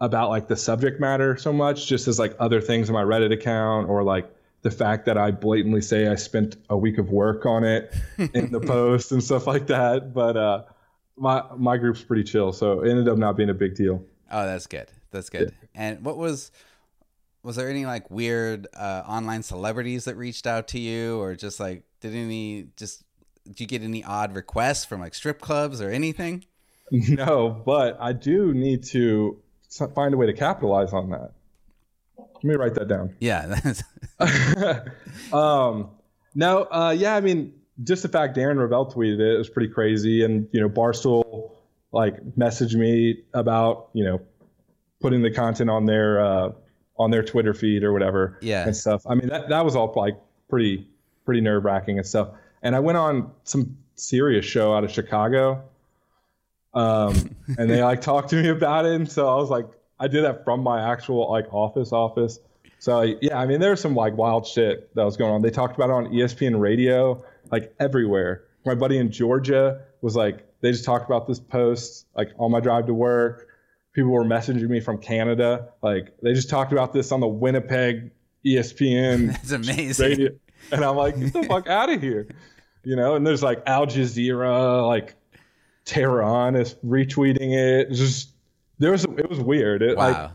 about 0.00 0.28
like 0.28 0.48
the 0.48 0.56
subject 0.56 1.00
matter 1.00 1.36
so 1.36 1.52
much, 1.52 1.86
just 1.86 2.08
as 2.08 2.18
like 2.18 2.36
other 2.38 2.60
things 2.60 2.88
in 2.88 2.94
my 2.94 3.02
Reddit 3.02 3.32
account 3.32 3.88
or 3.88 4.02
like 4.02 4.30
the 4.62 4.70
fact 4.70 5.06
that 5.06 5.18
I 5.18 5.30
blatantly 5.30 5.82
say 5.82 6.08
I 6.08 6.14
spent 6.14 6.56
a 6.70 6.76
week 6.76 6.98
of 6.98 7.10
work 7.10 7.46
on 7.46 7.64
it 7.64 7.94
in 8.18 8.50
the 8.50 8.60
post 8.60 9.12
and 9.12 9.22
stuff 9.22 9.46
like 9.46 9.66
that. 9.68 10.12
But, 10.14 10.36
uh, 10.36 10.62
my 11.16 11.42
my 11.56 11.76
group's 11.76 12.02
pretty 12.02 12.24
chill, 12.24 12.52
so 12.52 12.80
it 12.80 12.90
ended 12.90 13.08
up 13.08 13.18
not 13.18 13.36
being 13.36 13.50
a 13.50 13.54
big 13.54 13.74
deal. 13.74 14.04
Oh, 14.30 14.46
that's 14.46 14.66
good. 14.66 14.88
That's 15.10 15.30
good. 15.30 15.54
And 15.74 16.04
what 16.04 16.16
was 16.16 16.50
was 17.42 17.56
there 17.56 17.68
any 17.68 17.86
like 17.86 18.10
weird 18.10 18.66
uh, 18.74 19.02
online 19.06 19.42
celebrities 19.42 20.04
that 20.06 20.16
reached 20.16 20.46
out 20.46 20.68
to 20.68 20.78
you, 20.78 21.20
or 21.20 21.34
just 21.34 21.60
like 21.60 21.84
did 22.00 22.14
any 22.14 22.68
just 22.76 23.04
did 23.44 23.60
you 23.60 23.66
get 23.66 23.82
any 23.82 24.02
odd 24.02 24.34
requests 24.34 24.84
from 24.84 25.00
like 25.00 25.14
strip 25.14 25.40
clubs 25.40 25.80
or 25.80 25.90
anything? 25.90 26.44
No, 26.90 27.62
but 27.64 27.96
I 28.00 28.12
do 28.12 28.52
need 28.54 28.84
to 28.84 29.38
find 29.94 30.14
a 30.14 30.16
way 30.16 30.26
to 30.26 30.32
capitalize 30.32 30.92
on 30.92 31.10
that. 31.10 31.32
Let 32.18 32.44
me 32.44 32.54
write 32.56 32.74
that 32.74 32.88
down. 32.88 33.14
Yeah, 33.20 33.56
um, 35.32 35.90
no, 36.34 36.64
uh, 36.70 36.94
yeah, 36.96 37.14
I 37.16 37.20
mean, 37.20 37.54
just 37.82 38.02
the 38.02 38.08
fact 38.08 38.36
Darren 38.36 38.56
Rovell 38.56 38.92
tweeted 38.92 39.18
it 39.20 39.38
was 39.38 39.48
pretty 39.48 39.72
crazy, 39.72 40.24
and 40.24 40.48
you 40.52 40.60
know, 40.60 40.68
Barstool 40.68 41.52
like 41.92 42.22
messaged 42.36 42.74
me 42.74 43.22
about 43.34 43.88
you 43.92 44.04
know 44.04 44.20
putting 45.00 45.22
the 45.22 45.30
content 45.30 45.70
on 45.70 45.86
their 45.86 46.24
uh, 46.24 46.52
on 46.98 47.10
their 47.10 47.22
Twitter 47.22 47.54
feed 47.54 47.82
or 47.82 47.92
whatever, 47.92 48.38
Yeah. 48.42 48.64
and 48.66 48.76
stuff. 48.76 49.02
I 49.08 49.14
mean, 49.14 49.28
that 49.28 49.48
that 49.48 49.64
was 49.64 49.74
all 49.76 49.92
like 49.96 50.16
pretty 50.48 50.86
pretty 51.24 51.40
nerve 51.40 51.64
wracking 51.64 51.98
and 51.98 52.06
stuff. 52.06 52.28
And 52.62 52.74
I 52.76 52.80
went 52.80 52.98
on 52.98 53.30
some 53.44 53.76
Sirius 53.96 54.44
show 54.44 54.74
out 54.74 54.84
of 54.84 54.90
Chicago, 54.90 55.62
um, 56.74 57.36
and 57.58 57.70
they 57.70 57.82
like 57.82 58.00
talked 58.00 58.30
to 58.30 58.42
me 58.42 58.48
about 58.48 58.86
it, 58.86 58.92
and 58.92 59.10
so 59.10 59.28
I 59.28 59.36
was 59.36 59.50
like, 59.50 59.66
I 59.98 60.08
did 60.08 60.24
that 60.24 60.44
from 60.44 60.60
my 60.60 60.92
actual 60.92 61.30
like 61.30 61.52
office 61.52 61.92
office. 61.92 62.38
So 62.78 63.02
yeah, 63.02 63.38
I 63.38 63.46
mean, 63.46 63.60
there's 63.60 63.80
some 63.80 63.94
like 63.94 64.16
wild 64.16 64.46
shit 64.46 64.94
that 64.94 65.04
was 65.04 65.16
going 65.16 65.32
on. 65.32 65.42
They 65.42 65.50
talked 65.50 65.74
about 65.76 65.90
it 65.90 65.92
on 65.92 66.06
ESPN 66.06 66.60
radio, 66.60 67.24
like 67.50 67.74
everywhere. 67.78 68.44
My 68.66 68.74
buddy 68.74 68.98
in 68.98 69.10
Georgia 69.10 69.82
was 70.02 70.16
like, 70.16 70.46
they 70.60 70.72
just 70.72 70.84
talked 70.84 71.06
about 71.06 71.26
this 71.26 71.40
post 71.40 72.06
like 72.16 72.30
on 72.38 72.50
my 72.50 72.60
drive 72.60 72.86
to 72.86 72.94
work. 72.94 73.48
People 73.94 74.10
were 74.10 74.24
messaging 74.24 74.68
me 74.68 74.80
from 74.80 74.98
Canada, 74.98 75.68
like 75.82 76.14
they 76.22 76.34
just 76.34 76.50
talked 76.50 76.72
about 76.72 76.92
this 76.92 77.12
on 77.12 77.20
the 77.20 77.28
Winnipeg 77.28 78.10
ESPN 78.44 79.28
that's 79.32 79.52
amazing. 79.52 80.10
radio, 80.10 80.30
and 80.72 80.84
I'm 80.84 80.96
like, 80.96 81.18
get 81.18 81.32
the 81.32 81.44
fuck 81.44 81.68
out 81.68 81.90
of 81.90 82.02
here, 82.02 82.26
you 82.82 82.96
know. 82.96 83.14
And 83.14 83.26
there's 83.26 83.42
like 83.42 83.62
Al 83.66 83.86
Jazeera, 83.86 84.86
like 84.86 85.14
Tehran 85.84 86.56
is 86.56 86.74
retweeting 86.84 87.52
it. 87.54 87.90
Just 87.92 88.30
there 88.78 88.92
was 88.92 89.04
it 89.04 89.28
was 89.28 89.40
weird. 89.40 89.82
It 89.82 89.96
Wow. 89.96 90.08
like 90.08 90.30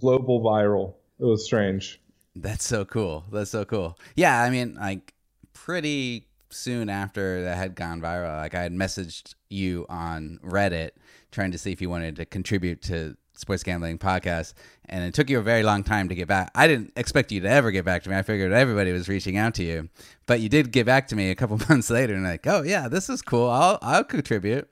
global 0.00 0.40
viral. 0.40 0.94
It 1.18 1.24
was 1.24 1.44
strange. 1.44 2.00
That's 2.36 2.64
so 2.64 2.84
cool. 2.84 3.24
That's 3.32 3.50
so 3.50 3.64
cool. 3.64 3.98
Yeah, 4.16 4.40
I 4.42 4.50
mean, 4.50 4.74
like 4.74 5.14
pretty 5.52 6.26
soon 6.50 6.88
after 6.88 7.42
that 7.44 7.56
had 7.56 7.74
gone 7.74 8.00
viral, 8.00 8.36
like 8.36 8.54
I 8.54 8.62
had 8.62 8.72
messaged 8.72 9.34
you 9.50 9.86
on 9.88 10.38
Reddit 10.44 10.90
trying 11.30 11.52
to 11.52 11.58
see 11.58 11.72
if 11.72 11.80
you 11.80 11.90
wanted 11.90 12.16
to 12.16 12.24
contribute 12.24 12.80
to 12.82 13.16
Sports 13.36 13.64
Gambling 13.64 13.98
Podcast, 13.98 14.54
and 14.88 15.04
it 15.04 15.12
took 15.14 15.28
you 15.28 15.38
a 15.38 15.42
very 15.42 15.64
long 15.64 15.82
time 15.82 16.08
to 16.08 16.14
get 16.14 16.28
back. 16.28 16.52
I 16.54 16.68
didn't 16.68 16.92
expect 16.96 17.32
you 17.32 17.40
to 17.40 17.48
ever 17.50 17.72
get 17.72 17.84
back 17.84 18.04
to 18.04 18.10
me. 18.10 18.16
I 18.16 18.22
figured 18.22 18.52
everybody 18.52 18.92
was 18.92 19.08
reaching 19.08 19.36
out 19.36 19.54
to 19.54 19.64
you, 19.64 19.88
but 20.26 20.38
you 20.40 20.48
did 20.48 20.70
get 20.70 20.86
back 20.86 21.08
to 21.08 21.16
me 21.16 21.30
a 21.30 21.34
couple 21.34 21.58
months 21.68 21.90
later, 21.90 22.14
and 22.14 22.22
like, 22.24 22.46
oh 22.46 22.62
yeah, 22.62 22.86
this 22.88 23.08
is 23.08 23.22
cool. 23.22 23.50
I'll 23.50 23.78
I'll 23.82 24.04
contribute. 24.04 24.68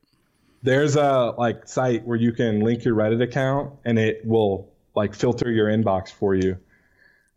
There's 0.62 0.96
a 0.96 1.34
like 1.36 1.66
site 1.68 2.06
where 2.06 2.16
you 2.16 2.32
can 2.32 2.60
link 2.60 2.84
your 2.84 2.94
Reddit 2.94 3.22
account 3.22 3.74
and 3.84 3.98
it 3.98 4.24
will 4.24 4.70
like 4.94 5.14
filter 5.14 5.50
your 5.50 5.68
inbox 5.68 6.10
for 6.10 6.34
you. 6.34 6.58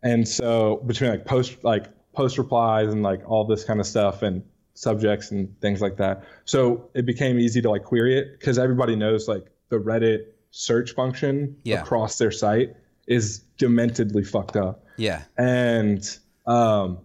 And 0.02 0.26
so 0.28 0.82
between 0.86 1.10
like 1.10 1.24
post 1.24 1.64
like 1.64 1.86
post 2.12 2.38
replies 2.38 2.88
and 2.92 3.02
like 3.02 3.28
all 3.28 3.44
this 3.44 3.64
kind 3.64 3.80
of 3.80 3.86
stuff 3.86 4.22
and 4.22 4.42
subjects 4.74 5.30
and 5.30 5.58
things 5.60 5.80
like 5.80 5.96
that. 5.96 6.24
So 6.44 6.88
it 6.94 7.06
became 7.06 7.38
easy 7.38 7.62
to 7.62 7.70
like 7.70 7.84
query 7.84 8.18
it 8.18 8.38
because 8.38 8.58
everybody 8.58 8.94
knows 8.94 9.26
like 9.26 9.46
the 9.70 9.76
Reddit 9.78 10.26
search 10.50 10.92
function 10.92 11.56
Yeah. 11.64 11.82
across 11.82 12.18
their 12.18 12.30
site 12.30 12.76
is 13.06 13.42
dementedly 13.58 14.26
fucked 14.26 14.56
up. 14.56 14.84
Yeah, 14.96 15.22
And 15.36 16.02
um, 16.46 16.98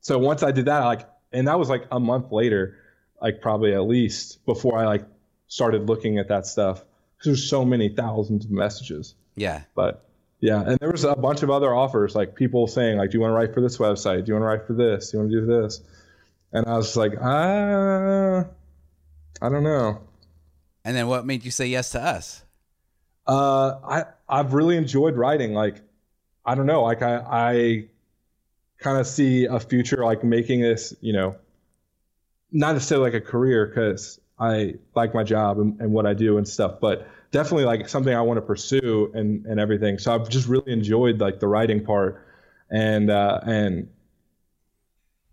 so 0.00 0.18
once 0.18 0.42
I 0.44 0.52
did 0.52 0.66
that, 0.66 0.84
like, 0.84 1.08
and 1.32 1.48
that 1.48 1.58
was 1.58 1.68
like 1.68 1.86
a 1.90 1.98
month 1.98 2.30
later, 2.30 2.76
like 3.20 3.40
probably 3.40 3.74
at 3.74 3.82
least 3.82 4.44
before 4.46 4.78
I 4.78 4.84
like 4.86 5.04
started 5.54 5.88
looking 5.88 6.18
at 6.18 6.26
that 6.26 6.46
stuff. 6.46 6.84
There's 7.24 7.48
so 7.48 7.64
many 7.64 7.88
thousands 7.88 8.44
of 8.44 8.50
messages, 8.50 9.14
yeah, 9.36 9.62
but 9.76 10.04
yeah, 10.40 10.60
and 10.60 10.78
there 10.80 10.90
was 10.90 11.04
a 11.04 11.14
bunch 11.14 11.42
of 11.44 11.48
other 11.50 11.72
offers, 11.72 12.14
like 12.16 12.34
people 12.34 12.66
saying, 12.66 12.98
like, 12.98 13.10
do 13.10 13.16
you 13.16 13.20
want 13.20 13.30
to 13.30 13.34
write 13.34 13.54
for 13.54 13.60
this 13.60 13.78
website? 13.78 14.24
Do 14.24 14.32
you 14.32 14.34
want 14.34 14.42
to 14.42 14.46
write 14.46 14.66
for 14.66 14.72
this? 14.72 15.10
Do 15.10 15.16
you 15.16 15.22
want 15.22 15.32
to 15.32 15.40
do 15.40 15.46
this? 15.46 15.80
And 16.52 16.66
I 16.66 16.76
was 16.76 16.96
like, 16.96 17.12
ah, 17.20 18.44
I 19.40 19.48
don't 19.48 19.62
know. 19.62 20.00
and 20.84 20.96
then 20.96 21.06
what 21.06 21.24
made 21.24 21.44
you 21.44 21.50
say 21.50 21.66
yes 21.68 21.90
to 21.92 22.02
us? 22.02 22.42
Uh, 23.26 23.78
I 23.84 24.04
I've 24.28 24.54
really 24.54 24.76
enjoyed 24.76 25.14
writing. 25.16 25.54
Like, 25.54 25.80
I 26.44 26.56
don't 26.56 26.66
know. 26.66 26.82
Like, 26.82 27.00
I 27.02 27.16
I 27.16 27.84
kind 28.78 28.98
of 28.98 29.06
see 29.06 29.46
a 29.46 29.60
future 29.60 30.04
like 30.04 30.24
making 30.24 30.60
this. 30.60 30.94
You 31.00 31.12
know, 31.14 31.36
not 32.50 32.72
necessarily 32.72 33.10
like 33.12 33.22
a 33.22 33.24
career 33.24 33.66
because 33.66 34.20
I 34.38 34.74
like 34.94 35.14
my 35.14 35.22
job 35.22 35.58
and, 35.58 35.80
and 35.80 35.92
what 35.92 36.06
I 36.06 36.14
do 36.14 36.38
and 36.38 36.46
stuff, 36.48 36.80
but 36.80 37.06
definitely 37.30 37.64
like 37.64 37.88
something 37.88 38.12
I 38.14 38.20
want 38.22 38.38
to 38.38 38.42
pursue 38.42 39.10
and 39.14 39.46
and 39.46 39.60
everything. 39.60 39.98
So 39.98 40.14
I've 40.14 40.28
just 40.28 40.48
really 40.48 40.72
enjoyed 40.72 41.20
like 41.20 41.40
the 41.40 41.46
writing 41.46 41.84
part, 41.84 42.26
and 42.70 43.10
uh, 43.10 43.40
and 43.44 43.88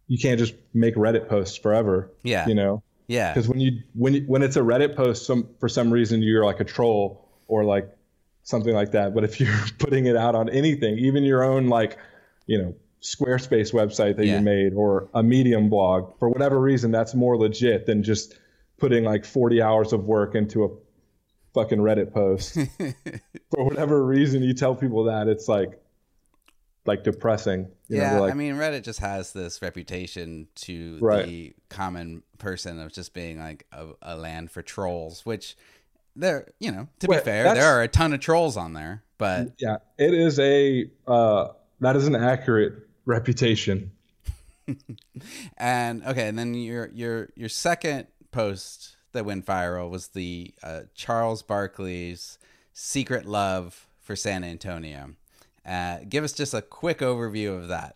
you 0.07 0.17
can't 0.17 0.39
just 0.39 0.53
make 0.73 0.95
Reddit 0.95 1.29
posts 1.29 1.57
forever. 1.57 2.11
Yeah, 2.23 2.47
You 2.47 2.55
know 2.55 2.83
yeah, 3.07 3.33
because 3.33 3.47
when 3.47 3.59
you 3.59 3.81
when 3.93 4.13
you, 4.13 4.21
when 4.21 4.41
it's 4.43 4.55
a 4.55 4.61
Reddit 4.61 4.95
post, 4.95 5.25
some 5.25 5.49
for 5.59 5.67
some 5.69 5.91
reason 5.91 6.21
you're 6.21 6.45
like 6.45 6.59
a 6.59 6.63
troll 6.65 7.27
or 7.47 7.63
like 7.63 7.89
something 8.43 8.73
like 8.73 8.91
that. 8.91 9.13
But 9.13 9.23
if 9.23 9.39
you're 9.39 9.53
putting 9.79 10.05
it 10.05 10.15
out 10.15 10.35
on 10.35 10.49
anything, 10.49 10.97
even 10.99 11.23
your 11.23 11.43
own 11.43 11.67
like 11.67 11.97
you 12.45 12.57
know 12.61 12.75
Squarespace 13.01 13.73
website 13.73 14.17
that 14.17 14.27
Yeah. 14.27 14.37
you 14.37 14.41
made 14.41 14.73
or 14.73 15.09
a 15.13 15.23
Medium 15.23 15.69
blog, 15.69 16.17
for 16.19 16.29
whatever 16.29 16.59
reason, 16.59 16.91
that's 16.91 17.15
more 17.15 17.35
legit 17.35 17.87
than 17.87 18.03
just 18.03 18.35
putting 18.81 19.03
like 19.03 19.23
40 19.23 19.61
hours 19.61 19.93
of 19.93 20.05
work 20.05 20.35
into 20.35 20.65
a 20.65 20.69
fucking 21.53 21.77
Reddit 21.77 22.11
post. 22.11 22.53
For 23.51 23.63
whatever 23.63 24.03
reason, 24.03 24.41
you 24.41 24.53
tell 24.53 24.75
people 24.75 25.05
that 25.05 25.27
it's 25.27 25.47
like 25.47 25.79
like 26.85 27.03
depressing. 27.03 27.69
You 27.87 27.97
yeah, 27.97 28.15
know, 28.15 28.21
like, 28.21 28.31
I 28.31 28.33
mean, 28.33 28.55
Reddit 28.55 28.81
just 28.81 28.99
has 28.99 29.33
this 29.33 29.61
reputation 29.61 30.47
to 30.55 30.97
right. 30.99 31.25
the 31.25 31.53
common 31.69 32.23
person 32.39 32.79
of 32.79 32.91
just 32.91 33.13
being 33.13 33.39
like 33.39 33.67
a, 33.71 33.89
a 34.01 34.17
land 34.17 34.49
for 34.49 34.63
trolls, 34.63 35.23
which 35.25 35.55
there, 36.15 36.47
you 36.59 36.71
know, 36.71 36.87
to 36.99 37.07
be 37.07 37.17
fair, 37.19 37.53
there 37.53 37.71
are 37.71 37.83
a 37.83 37.87
ton 37.87 38.13
of 38.13 38.19
trolls 38.19 38.57
on 38.57 38.73
there, 38.73 39.03
but 39.19 39.53
yeah, 39.59 39.77
it 39.99 40.13
is 40.15 40.39
a 40.39 40.89
uh, 41.07 41.49
that 41.81 41.95
is 41.95 42.07
an 42.07 42.15
accurate 42.15 42.73
reputation. 43.05 43.91
and 45.57 46.03
okay, 46.03 46.27
and 46.27 46.39
then 46.39 46.55
your 46.55 46.89
your 46.93 47.29
your 47.35 47.49
second 47.49 48.07
post 48.31 48.95
that 49.13 49.25
went 49.25 49.45
viral 49.45 49.89
was 49.89 50.09
the 50.09 50.53
uh, 50.63 50.81
Charles 50.95 51.41
Barkley's 51.41 52.37
secret 52.73 53.25
love 53.25 53.87
for 53.99 54.15
San 54.15 54.43
Antonio. 54.43 55.11
Uh, 55.65 55.99
give 56.07 56.23
us 56.23 56.33
just 56.33 56.53
a 56.53 56.61
quick 56.61 56.99
overview 56.99 57.55
of 57.55 57.67
that. 57.67 57.95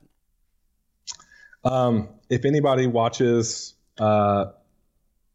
Um, 1.64 2.10
if 2.30 2.46
anybody 2.46 2.86
watches 2.86 3.74
uh, 3.98 4.46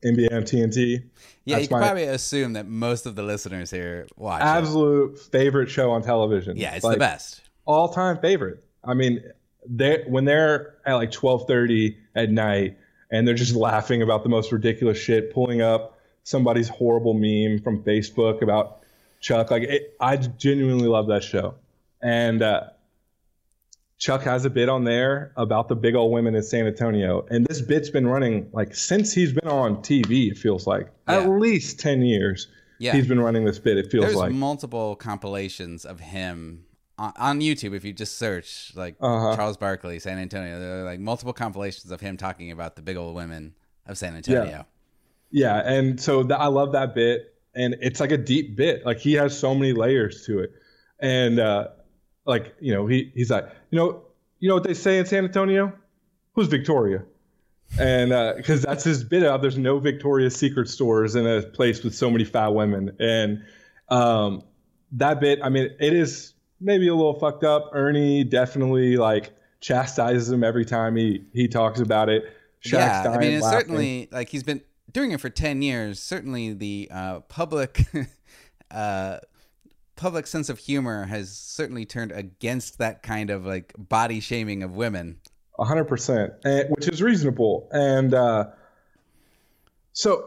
NBA 0.05 0.33
on 0.33 0.43
TNT, 0.43 1.03
yeah, 1.45 1.59
you 1.59 1.67
can 1.67 1.79
probably 1.79 2.05
assume 2.05 2.53
that 2.53 2.67
most 2.67 3.07
of 3.07 3.17
the 3.17 3.23
listeners 3.23 3.71
here 3.71 4.07
watch. 4.17 4.43
Absolute 4.43 5.15
it. 5.15 5.21
favorite 5.33 5.69
show 5.69 5.91
on 5.91 6.03
television. 6.03 6.57
Yeah, 6.57 6.75
it's 6.75 6.85
like, 6.85 6.95
the 6.95 7.01
best. 7.01 7.43
All 7.65 7.89
time 7.89 8.19
favorite. 8.21 8.63
I 8.85 8.95
mean, 8.95 9.23
they 9.67 10.05
when 10.07 10.25
they're 10.25 10.77
at 10.87 10.95
like 10.95 11.11
twelve 11.11 11.47
thirty 11.49 11.97
at 12.15 12.31
night 12.31 12.79
and 13.11 13.27
they're 13.27 13.35
just 13.35 13.55
laughing 13.55 14.03
about 14.03 14.23
the 14.23 14.29
most 14.29 14.53
ridiculous 14.53 14.99
shit, 14.99 15.33
pulling 15.33 15.63
up 15.63 15.99
somebody's 16.23 16.69
horrible 16.69 17.15
meme 17.15 17.61
from 17.63 17.83
Facebook 17.83 18.43
about 18.43 18.83
Chuck. 19.21 19.51
Like, 19.51 19.65
it, 19.65 19.95
I 20.01 20.17
genuinely 20.17 20.89
love 20.89 21.09
that 21.09 21.25
show. 21.25 21.55
And 22.03 22.43
uh, 22.43 22.65
Chuck 23.99 24.23
has 24.23 24.45
a 24.45 24.51
bit 24.51 24.69
on 24.69 24.85
there 24.85 25.33
about 25.37 25.69
the 25.69 25.77
big 25.77 25.95
old 25.95 26.13
women 26.13 26.35
in 26.35 26.43
San 26.43 26.67
Antonio. 26.67 27.27
And 27.31 27.47
this 27.47 27.61
bit's 27.61 27.91
been 27.91 28.07
running 28.07 28.49
like 28.53 28.75
since 28.75 29.13
he's 29.13 29.33
been 29.33 29.49
on 29.49 29.77
TV, 29.79 30.31
it 30.31 30.39
feels 30.39 30.67
like 30.67 30.89
yeah. 31.09 31.19
at 31.19 31.29
least 31.29 31.81
10 31.81 32.03
years. 32.03 32.49
Yeah. 32.79 32.95
He's 32.95 33.07
been 33.07 33.21
running 33.21 33.45
this 33.45 33.59
bit, 33.59 33.77
it 33.77 33.91
feels 33.91 34.07
There's 34.07 34.17
like. 34.17 34.33
multiple 34.33 34.97
compilations 34.97 35.85
of 35.85 36.01
him 36.01 36.65
on, 37.01 37.13
on 37.17 37.41
YouTube. 37.41 37.75
If 37.75 37.85
you 37.85 37.93
just 37.93 38.19
search 38.19 38.73
like 38.77 38.97
uh-huh. 39.01 39.35
Charles 39.35 39.57
Barkley, 39.57 39.99
San 39.99 40.19
Antonio, 40.19 40.61
there 40.61 40.81
are 40.81 40.85
like 40.85 41.01
multiple 41.01 41.33
compilations 41.33 41.91
of 41.91 42.01
him 42.01 42.17
talking 42.17 42.53
about 42.53 42.77
the 42.77 42.83
big 42.83 42.97
old 42.97 43.15
women 43.15 43.55
of 43.87 43.97
San 43.99 44.15
Antonio. 44.15 44.45
Yeah. 44.45 44.63
Yeah, 45.33 45.59
and 45.65 46.01
so 46.01 46.25
th- 46.25 46.39
I 46.39 46.47
love 46.47 46.73
that 46.73 46.93
bit, 46.93 47.35
and 47.55 47.77
it's 47.81 48.01
like 48.01 48.11
a 48.11 48.19
deep 48.19 48.57
bit. 48.57 48.85
Like 48.85 48.99
he 48.99 49.13
has 49.13 49.39
so 49.39 49.55
many 49.55 49.73
layers 49.73 50.27
to 50.27 50.41
it, 50.41 50.53
and 50.99 51.39
uh, 51.39 51.69
like 52.25 52.53
you 52.61 52.75
know 52.75 52.89
he 52.89 53.13
he's 53.15 53.31
like 53.31 53.49
you 53.71 53.79
know 53.79 54.03
you 54.41 54.49
know 54.49 54.57
what 54.57 54.65
they 54.65 54.75
say 54.75 54.99
in 54.99 55.07
San 55.07 55.25
Antonio, 55.25 55.73
who's 56.35 56.49
Victoria, 56.49 57.05
and 57.79 58.11
because 58.37 58.65
uh, 58.65 58.71
that's 58.71 58.83
his 58.83 59.05
bit 59.05 59.23
of 59.23 59.41
There's 59.41 59.57
no 59.57 59.79
Victoria's 59.79 60.35
Secret 60.35 60.69
stores 60.69 61.15
in 61.15 61.25
a 61.29 61.43
place 61.43 61.85
with 61.85 61.95
so 61.95 62.11
many 62.11 62.25
fat 62.25 62.49
women, 62.49 62.97
and 62.99 63.45
um, 63.89 64.43
that 64.91 65.21
bit. 65.21 65.39
I 65.45 65.49
mean, 65.49 65.71
it 65.79 65.93
is 65.93 66.35
maybe 66.61 66.89
a 66.89 66.95
little 66.95 67.19
fucked 67.19 67.45
up. 67.45 67.71
Ernie 67.73 68.25
definitely 68.25 68.97
like 68.97 69.33
chastises 69.61 70.31
him 70.31 70.45
every 70.45 70.65
time 70.65 70.97
he 70.97 71.25
he 71.33 71.49
talks 71.49 71.81
about 71.81 72.09
it. 72.09 72.25
Shaq's 72.65 72.73
yeah, 73.05 73.11
I 73.11 73.19
mean, 73.19 73.33
it's 73.33 73.49
certainly 73.49 74.09
like 74.13 74.29
he's 74.29 74.43
been 74.43 74.61
doing 74.93 75.13
it 75.13 75.21
for 75.21 75.31
10 75.31 75.63
years, 75.63 76.01
certainly 76.01 76.53
the 76.53 76.89
uh, 76.93 77.21
public 77.21 77.85
uh, 78.71 79.19
public 79.97 80.27
sense 80.27 80.49
of 80.49 80.59
humor 80.59 81.05
has 81.05 81.31
certainly 81.37 81.85
turned 81.85 82.13
against 82.13 82.79
that 82.79 83.03
kind 83.03 83.31
of 83.31 83.45
like 83.45 83.75
body 83.77 84.21
shaming 84.21 84.63
of 84.63 84.75
women. 84.75 85.21
100%, 85.59 86.71
which 86.71 86.89
is 86.89 87.03
reasonable. 87.03 87.69
And 87.71 88.15
uh, 88.15 88.47
so 89.93 90.27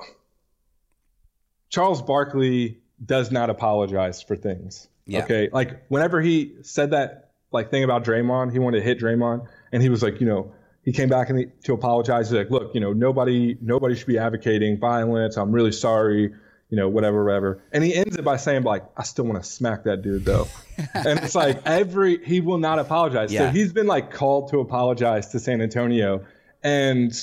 Charles 1.69 2.03
Barkley 2.03 2.77
does 3.03 3.31
not 3.31 3.49
apologize 3.49 4.21
for 4.21 4.35
things. 4.35 4.87
Yeah. 5.05 5.23
Okay. 5.23 5.49
Like 5.51 5.83
whenever 5.89 6.21
he 6.21 6.55
said 6.61 6.91
that 6.91 7.31
like 7.51 7.69
thing 7.71 7.83
about 7.83 8.03
Draymond, 8.03 8.51
he 8.51 8.59
wanted 8.59 8.79
to 8.79 8.83
hit 8.83 8.99
Draymond, 8.99 9.47
and 9.71 9.81
he 9.81 9.89
was 9.89 10.01
like, 10.01 10.19
you 10.19 10.27
know, 10.27 10.53
he 10.83 10.91
came 10.91 11.09
back 11.09 11.29
and 11.29 11.39
he, 11.39 11.45
to 11.63 11.73
apologize. 11.73 12.29
He's 12.29 12.37
like, 12.37 12.49
look, 12.49 12.73
you 12.73 12.81
know, 12.81 12.93
nobody, 12.93 13.57
nobody 13.61 13.95
should 13.95 14.07
be 14.07 14.17
advocating 14.17 14.79
violence. 14.79 15.37
I'm 15.37 15.51
really 15.51 15.71
sorry, 15.71 16.33
you 16.69 16.77
know, 16.77 16.89
whatever, 16.89 17.23
whatever. 17.23 17.63
And 17.71 17.83
he 17.83 17.95
ends 17.95 18.17
it 18.17 18.25
by 18.25 18.37
saying, 18.37 18.63
like, 18.63 18.83
I 18.97 19.03
still 19.03 19.25
want 19.25 19.41
to 19.41 19.49
smack 19.49 19.85
that 19.85 20.01
dude 20.01 20.25
though. 20.25 20.47
and 20.93 21.19
it's 21.19 21.35
like 21.35 21.61
every, 21.65 22.23
he 22.25 22.41
will 22.41 22.57
not 22.57 22.79
apologize. 22.79 23.31
Yeah. 23.31 23.47
So 23.47 23.51
he's 23.51 23.71
been 23.71 23.87
like 23.87 24.11
called 24.11 24.49
to 24.49 24.59
apologize 24.59 25.29
to 25.29 25.39
San 25.39 25.61
Antonio. 25.61 26.25
And 26.63 27.13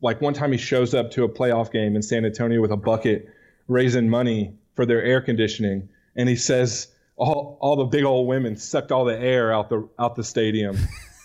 like 0.00 0.20
one 0.22 0.32
time 0.32 0.52
he 0.52 0.58
shows 0.58 0.94
up 0.94 1.10
to 1.12 1.24
a 1.24 1.28
playoff 1.28 1.70
game 1.70 1.96
in 1.96 2.02
San 2.02 2.24
Antonio 2.24 2.60
with 2.62 2.72
a 2.72 2.76
bucket 2.76 3.28
raising 3.68 4.08
money 4.08 4.54
for 4.74 4.86
their 4.86 5.02
air 5.02 5.20
conditioning. 5.20 5.90
And 6.16 6.28
he 6.28 6.36
says, 6.36 6.88
all, 7.20 7.58
all 7.60 7.76
the 7.76 7.84
big 7.84 8.04
old 8.04 8.26
women 8.26 8.56
sucked 8.56 8.90
all 8.90 9.04
the 9.04 9.18
air 9.18 9.52
out 9.52 9.68
the 9.68 9.88
out 9.98 10.16
the 10.16 10.24
stadium. 10.24 10.76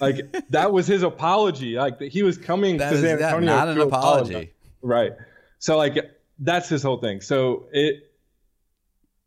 Like 0.02 0.36
that 0.50 0.74
was 0.74 0.88
his 0.88 1.04
apology. 1.04 1.76
Like 1.76 2.02
he 2.02 2.22
was 2.22 2.38
coming 2.38 2.78
that 2.78 2.92
to 2.92 3.02
San 3.02 3.22
Antonio. 3.22 3.56
Not 3.56 3.70
an 3.70 3.80
apology. 3.80 4.34
Apologize. 4.34 4.54
Right. 4.82 5.12
So 5.60 5.78
like 5.78 5.98
that's 6.40 6.68
his 6.68 6.84
whole 6.84 7.00
thing. 7.00 7.22
So 7.22 7.68
it 7.72 8.12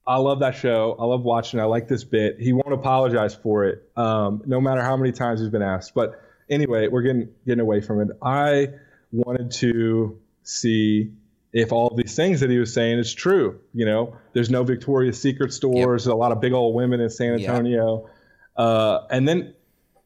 I 0.06 0.16
love 0.16 0.40
that 0.40 0.56
show. 0.56 0.96
I 0.98 1.04
love 1.04 1.22
watching. 1.22 1.58
I 1.58 1.64
like 1.64 1.88
this 1.88 2.04
bit. 2.04 2.38
He 2.38 2.52
won't 2.52 2.72
apologize 2.72 3.34
for 3.34 3.64
it, 3.64 3.90
um, 3.96 4.42
no 4.46 4.60
matter 4.60 4.82
how 4.82 4.96
many 4.96 5.12
times 5.12 5.40
he's 5.40 5.50
been 5.50 5.62
asked. 5.62 5.94
But 5.94 6.20
anyway, 6.50 6.88
we're 6.88 7.02
getting 7.02 7.30
getting 7.46 7.60
away 7.60 7.80
from 7.80 8.02
it. 8.02 8.08
I 8.22 8.68
wanted 9.10 9.52
to 9.52 10.18
see 10.42 11.12
if 11.58 11.72
all 11.72 11.94
these 11.94 12.14
things 12.14 12.40
that 12.40 12.50
he 12.50 12.58
was 12.58 12.72
saying 12.72 12.98
is 12.98 13.12
true. 13.12 13.60
You 13.74 13.86
know, 13.86 14.16
there's 14.32 14.50
no 14.50 14.64
Victoria's 14.64 15.20
Secret 15.20 15.52
stores, 15.52 16.06
yep. 16.06 16.14
a 16.14 16.16
lot 16.16 16.32
of 16.32 16.40
big 16.40 16.52
old 16.52 16.74
women 16.74 17.00
in 17.00 17.10
San 17.10 17.34
Antonio, 17.34 18.04
yep. 18.04 18.14
uh, 18.56 19.00
and 19.10 19.26
then 19.26 19.54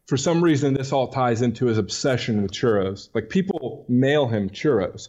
for 0.07 0.17
some 0.17 0.43
reason, 0.43 0.75
this 0.75 0.93
all 0.93 1.09
ties 1.09 1.43
into 1.43 1.67
his 1.67 1.79
obsession 1.79 2.43
with 2.43 2.53
churros. 2.53 3.09
Like 3.15 3.31
people 3.31 3.85
mail 3.89 4.29
him 4.29 4.51
churros 4.51 5.09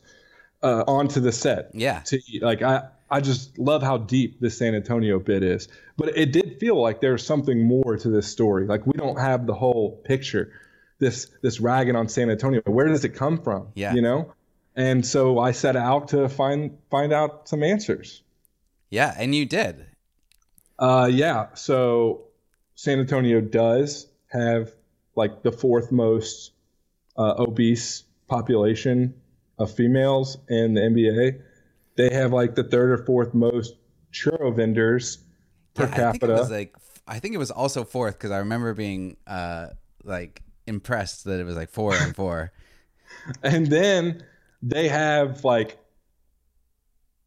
uh, 0.61 0.83
onto 0.87 1.19
the 1.19 1.31
set. 1.31 1.71
Yeah. 1.73 1.99
To 2.05 2.21
eat. 2.27 2.41
Like 2.41 2.61
I, 2.61 2.83
I 3.09 3.21
just 3.21 3.57
love 3.59 3.83
how 3.83 3.97
deep 3.97 4.39
this 4.39 4.57
San 4.57 4.75
Antonio 4.75 5.19
bit 5.19 5.43
is. 5.43 5.67
But 5.97 6.17
it 6.17 6.31
did 6.31 6.57
feel 6.59 6.81
like 6.81 7.01
there's 7.01 7.25
something 7.25 7.67
more 7.67 7.97
to 7.97 8.09
this 8.09 8.27
story. 8.27 8.65
Like 8.65 8.87
we 8.87 8.93
don't 8.93 9.19
have 9.19 9.45
the 9.45 9.53
whole 9.53 10.01
picture. 10.05 10.53
This 10.99 11.29
this 11.41 11.59
ragging 11.59 11.95
on 11.95 12.07
San 12.07 12.29
Antonio. 12.29 12.61
Where 12.65 12.87
does 12.87 13.03
it 13.03 13.09
come 13.09 13.41
from? 13.41 13.67
Yeah. 13.75 13.93
You 13.93 14.01
know. 14.01 14.33
And 14.75 15.05
so 15.05 15.39
I 15.39 15.51
set 15.51 15.75
out 15.75 16.09
to 16.09 16.27
find 16.29 16.77
find 16.89 17.13
out 17.13 17.47
some 17.47 17.63
answers. 17.63 18.23
Yeah, 18.89 19.13
and 19.17 19.35
you 19.35 19.45
did. 19.45 19.85
Uh, 20.79 21.09
yeah. 21.11 21.53
So 21.53 22.25
San 22.75 22.99
Antonio 22.99 23.41
does 23.41 24.07
have 24.27 24.71
like 25.15 25.43
the 25.43 25.51
fourth 25.51 25.91
most 25.91 26.51
uh, 27.17 27.35
obese 27.37 28.03
population 28.27 29.13
of 29.59 29.71
females 29.71 30.37
in 30.49 30.73
the 30.73 30.81
NBA. 30.81 31.41
They 31.95 32.13
have 32.13 32.33
like 32.33 32.55
the 32.55 32.63
third 32.63 32.91
or 32.91 33.05
fourth 33.05 33.33
most 33.33 33.75
churro 34.11 34.55
vendors 34.55 35.19
per 35.75 35.85
yeah, 35.85 35.95
capita. 35.95 36.07
I 36.07 36.11
think 36.11 36.23
it 36.23 36.41
was 36.41 36.51
like 36.51 36.75
I 37.07 37.19
think 37.19 37.35
it 37.35 37.39
was 37.39 37.51
also 37.51 37.83
fourth 37.83 38.17
because 38.17 38.31
I 38.31 38.39
remember 38.39 38.73
being 38.73 39.17
uh, 39.27 39.67
like 40.03 40.41
impressed 40.65 41.25
that 41.25 41.39
it 41.39 41.43
was 41.43 41.55
like 41.55 41.69
four 41.69 41.93
and 41.95 42.15
four. 42.15 42.51
and 43.43 43.67
then 43.67 44.23
they 44.63 44.87
have 44.87 45.43
like 45.43 45.77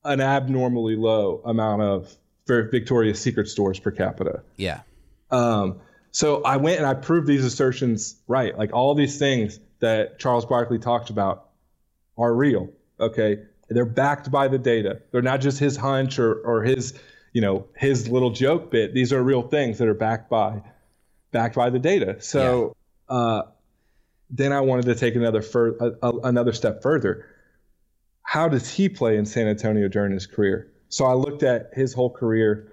an 0.05 0.21
abnormally 0.21 0.97
low 0.97 1.43
amount 1.45 1.83
of 1.83 2.17
Victoria's 2.49 3.21
Secret 3.21 3.49
stores 3.49 3.79
per 3.79 3.91
capita. 3.91 4.43
Yeah. 4.57 4.81
Um, 5.31 5.81
so 6.11 6.43
I 6.43 6.57
went 6.57 6.79
and 6.79 6.87
I 6.87 6.95
proved 6.95 7.27
these 7.27 7.45
assertions 7.45 8.17
right. 8.27 8.57
Like 8.57 8.73
all 8.73 8.95
these 8.95 9.19
things 9.19 9.61
that 9.81 10.19
Charles 10.19 10.47
Barkley 10.47 10.79
talked 10.79 11.11
about 11.11 11.51
are 12.17 12.33
real. 12.35 12.71
Okay. 12.99 13.43
They're 13.69 13.85
backed 13.85 14.31
by 14.31 14.49
the 14.49 14.59
data. 14.59 15.03
They're 15.11 15.23
not 15.23 15.41
just 15.41 15.59
his 15.59 15.77
hunch 15.77 16.19
or, 16.19 16.35
or 16.35 16.63
his, 16.63 16.95
you 17.33 17.43
know, 17.43 17.67
his 17.77 18.09
little 18.09 18.31
joke 18.31 18.71
bit. 18.71 18.95
These 18.95 19.13
are 19.13 19.23
real 19.23 19.43
things 19.43 19.79
that 19.79 19.89
are 19.89 19.95
backed 19.95 20.31
by 20.31 20.63
backed 21.33 21.57
by 21.57 21.69
the 21.69 21.81
data. 21.81 22.23
So 22.23 22.75
yeah. 23.11 23.17
uh, 23.17 23.43
then 24.31 24.53
I 24.53 24.61
wanted 24.61 24.87
to 24.87 24.95
take 24.95 25.15
another 25.15 25.43
fur- 25.43 25.77
a, 25.79 26.07
a, 26.07 26.19
another 26.21 26.53
step 26.53 26.83
further. 26.83 27.27
How 28.23 28.49
does 28.49 28.69
he 28.69 28.89
play 28.89 29.17
in 29.17 29.27
San 29.27 29.47
Antonio 29.47 29.89
during 29.89 30.13
his 30.13 30.27
career? 30.27 30.73
So 30.89 31.05
I 31.05 31.15
looked 31.15 31.43
at 31.43 31.71
his 31.75 31.95
whole 31.95 32.11
career, 32.11 32.73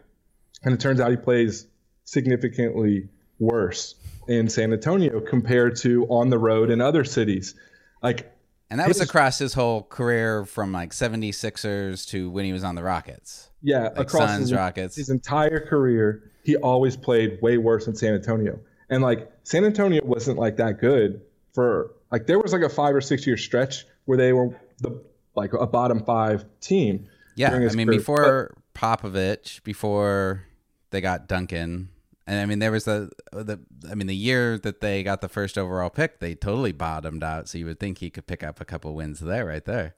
and 0.63 0.73
it 0.73 0.79
turns 0.79 0.99
out 0.99 1.11
he 1.11 1.17
plays 1.17 1.67
significantly 2.05 3.09
worse 3.39 3.95
in 4.27 4.49
San 4.49 4.73
Antonio 4.73 5.19
compared 5.19 5.75
to 5.77 6.05
on 6.07 6.29
the 6.29 6.37
road 6.37 6.69
in 6.69 6.81
other 6.81 7.03
cities. 7.03 7.55
Like 8.01 8.33
And 8.69 8.79
that 8.79 8.87
his, 8.87 8.99
was 8.99 9.09
across 9.09 9.37
his 9.37 9.53
whole 9.53 9.83
career 9.83 10.45
from 10.45 10.71
like 10.71 10.91
76ers 10.91 12.07
to 12.09 12.29
when 12.29 12.45
he 12.45 12.53
was 12.53 12.63
on 12.63 12.75
the 12.75 12.83
Rockets. 12.83 13.49
Yeah, 13.61 13.83
like 13.83 13.99
across 13.99 14.29
Suns, 14.29 14.39
his, 14.41 14.53
Rockets. 14.53 14.95
His 14.95 15.09
entire 15.09 15.59
career, 15.65 16.31
he 16.43 16.55
always 16.57 16.97
played 16.97 17.41
way 17.41 17.57
worse 17.57 17.87
in 17.87 17.95
San 17.95 18.13
Antonio. 18.13 18.59
And 18.89 19.03
like 19.03 19.31
San 19.43 19.65
Antonio 19.65 20.01
wasn't 20.03 20.37
like 20.37 20.57
that 20.57 20.79
good 20.79 21.21
for 21.53 21.93
like 22.11 22.27
there 22.27 22.39
was 22.39 22.53
like 22.53 22.61
a 22.61 22.69
5 22.69 22.95
or 22.95 23.01
6 23.01 23.27
year 23.27 23.37
stretch 23.37 23.85
where 24.05 24.17
they 24.17 24.33
were 24.33 24.59
the 24.79 25.01
like 25.35 25.53
a 25.53 25.67
bottom 25.67 26.03
5 26.03 26.45
team. 26.59 27.07
Yeah, 27.35 27.51
I 27.51 27.59
mean 27.59 27.87
career. 27.87 27.97
before 27.97 28.55
but, 28.73 29.01
Popovich, 29.01 29.63
before 29.63 30.45
they 30.91 31.01
got 31.01 31.27
Duncan, 31.27 31.89
and 32.25 32.39
I 32.39 32.45
mean, 32.45 32.59
there 32.59 32.71
was 32.71 32.85
the 32.85 33.11
the 33.31 33.59
I 33.89 33.95
mean, 33.95 34.07
the 34.07 34.15
year 34.15 34.57
that 34.59 34.81
they 34.81 35.03
got 35.03 35.21
the 35.21 35.29
first 35.29 35.57
overall 35.57 35.89
pick, 35.89 36.19
they 36.19 36.35
totally 36.35 36.71
bottomed 36.71 37.23
out. 37.23 37.49
So 37.49 37.57
you 37.57 37.65
would 37.65 37.79
think 37.79 37.97
he 37.97 38.09
could 38.09 38.27
pick 38.27 38.43
up 38.43 38.61
a 38.61 38.65
couple 38.65 38.93
wins 38.95 39.19
there, 39.19 39.45
right 39.45 39.63
there. 39.65 39.95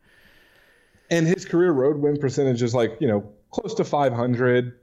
And 1.11 1.27
his 1.27 1.45
career 1.45 1.71
road 1.71 1.97
win 1.97 2.17
percentage 2.17 2.63
is 2.63 2.73
like 2.73 2.97
you 2.99 3.07
know 3.07 3.29
close 3.51 3.75
to 3.75 3.83
500, 3.83 4.79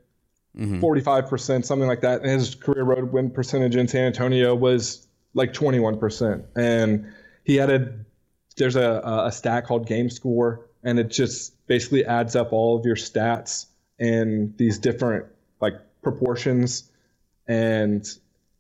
mm-hmm. 0.56 0.80
45 0.80 1.28
percent, 1.28 1.66
something 1.66 1.88
like 1.88 2.02
that. 2.02 2.22
And 2.22 2.30
his 2.30 2.54
career 2.54 2.85
road 2.85 3.12
win 3.12 3.30
percentage 3.30 3.74
in 3.74 3.88
San 3.88 4.04
Antonio 4.04 4.54
was 4.54 5.08
like 5.35 5.53
21 5.53 5.99
percent. 5.99 6.45
And 6.57 7.12
he 7.45 7.57
had 7.57 7.71
a 7.71 7.92
there's 8.57 8.77
a 8.77 9.03
a 9.27 9.33
stat 9.33 9.66
called 9.66 9.87
game 9.87 10.11
score, 10.11 10.66
and 10.83 10.99
it 10.99 11.11
just 11.11 11.66
basically 11.66 12.05
adds 12.05 12.37
up 12.37 12.53
all 12.53 12.79
of 12.79 12.85
your 12.85 12.97
stats 12.97 13.66
in 13.99 14.55
these 14.57 14.79
different 14.79 15.27
like 15.61 15.75
proportions 16.03 16.90
and 17.47 18.09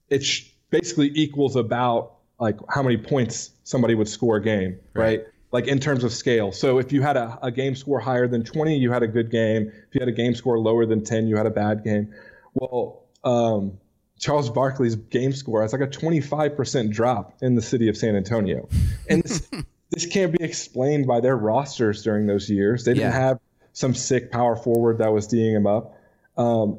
it 0.08 0.22
sh- 0.22 0.50
basically 0.70 1.10
equals 1.14 1.56
about 1.56 2.14
like 2.38 2.56
how 2.68 2.82
many 2.82 2.96
points 2.96 3.50
somebody 3.64 3.94
would 3.94 4.08
score 4.08 4.36
a 4.36 4.42
game, 4.42 4.78
right? 4.94 5.04
right? 5.04 5.26
Like 5.52 5.66
in 5.66 5.78
terms 5.78 6.02
of 6.04 6.12
scale. 6.12 6.50
So 6.52 6.78
if 6.78 6.92
you 6.92 7.02
had 7.02 7.16
a, 7.16 7.38
a 7.42 7.50
game 7.50 7.74
score 7.74 8.00
higher 8.00 8.26
than 8.26 8.42
20, 8.42 8.76
you 8.76 8.90
had 8.90 9.02
a 9.02 9.06
good 9.06 9.30
game. 9.30 9.70
If 9.88 9.94
you 9.94 10.00
had 10.00 10.08
a 10.08 10.12
game 10.12 10.34
score 10.34 10.58
lower 10.58 10.86
than 10.86 11.04
10, 11.04 11.26
you 11.26 11.36
had 11.36 11.46
a 11.46 11.50
bad 11.50 11.84
game. 11.84 12.12
Well, 12.54 13.04
um, 13.22 13.78
Charles 14.22 14.48
Barkley's 14.50 14.94
game 14.94 15.32
score 15.32 15.62
has 15.62 15.72
like 15.72 15.82
a 15.82 15.88
25% 15.88 16.92
drop 16.92 17.34
in 17.42 17.56
the 17.56 17.60
city 17.60 17.88
of 17.88 17.96
San 17.96 18.14
Antonio. 18.14 18.68
And 19.10 19.24
this, 19.24 19.50
this 19.90 20.06
can't 20.06 20.32
be 20.32 20.44
explained 20.44 21.08
by 21.08 21.20
their 21.20 21.36
rosters 21.36 22.04
during 22.04 22.28
those 22.28 22.48
years. 22.48 22.84
They 22.84 22.94
didn't 22.94 23.10
yeah. 23.10 23.18
have 23.18 23.40
some 23.72 23.94
sick 23.94 24.30
power 24.30 24.54
forward 24.54 24.98
that 24.98 25.12
was 25.12 25.26
D'ing 25.26 25.52
him 25.52 25.66
up. 25.66 25.98
Um, 26.36 26.78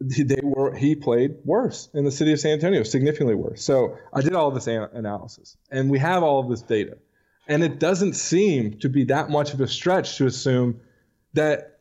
they 0.00 0.40
were 0.42 0.74
he 0.74 0.96
played 0.96 1.36
worse 1.44 1.88
in 1.94 2.04
the 2.04 2.10
city 2.10 2.32
of 2.32 2.40
San 2.40 2.52
Antonio, 2.52 2.82
significantly 2.82 3.36
worse. 3.36 3.62
So 3.62 3.96
I 4.12 4.20
did 4.20 4.34
all 4.34 4.48
of 4.48 4.54
this 4.54 4.66
an- 4.66 4.88
analysis, 4.92 5.56
and 5.70 5.88
we 5.90 5.98
have 5.98 6.22
all 6.22 6.40
of 6.40 6.48
this 6.48 6.62
data, 6.62 6.96
and 7.46 7.62
it 7.62 7.78
doesn't 7.78 8.14
seem 8.14 8.78
to 8.78 8.88
be 8.88 9.04
that 9.04 9.30
much 9.30 9.52
of 9.52 9.60
a 9.60 9.68
stretch 9.68 10.16
to 10.16 10.26
assume 10.26 10.80
that 11.34 11.80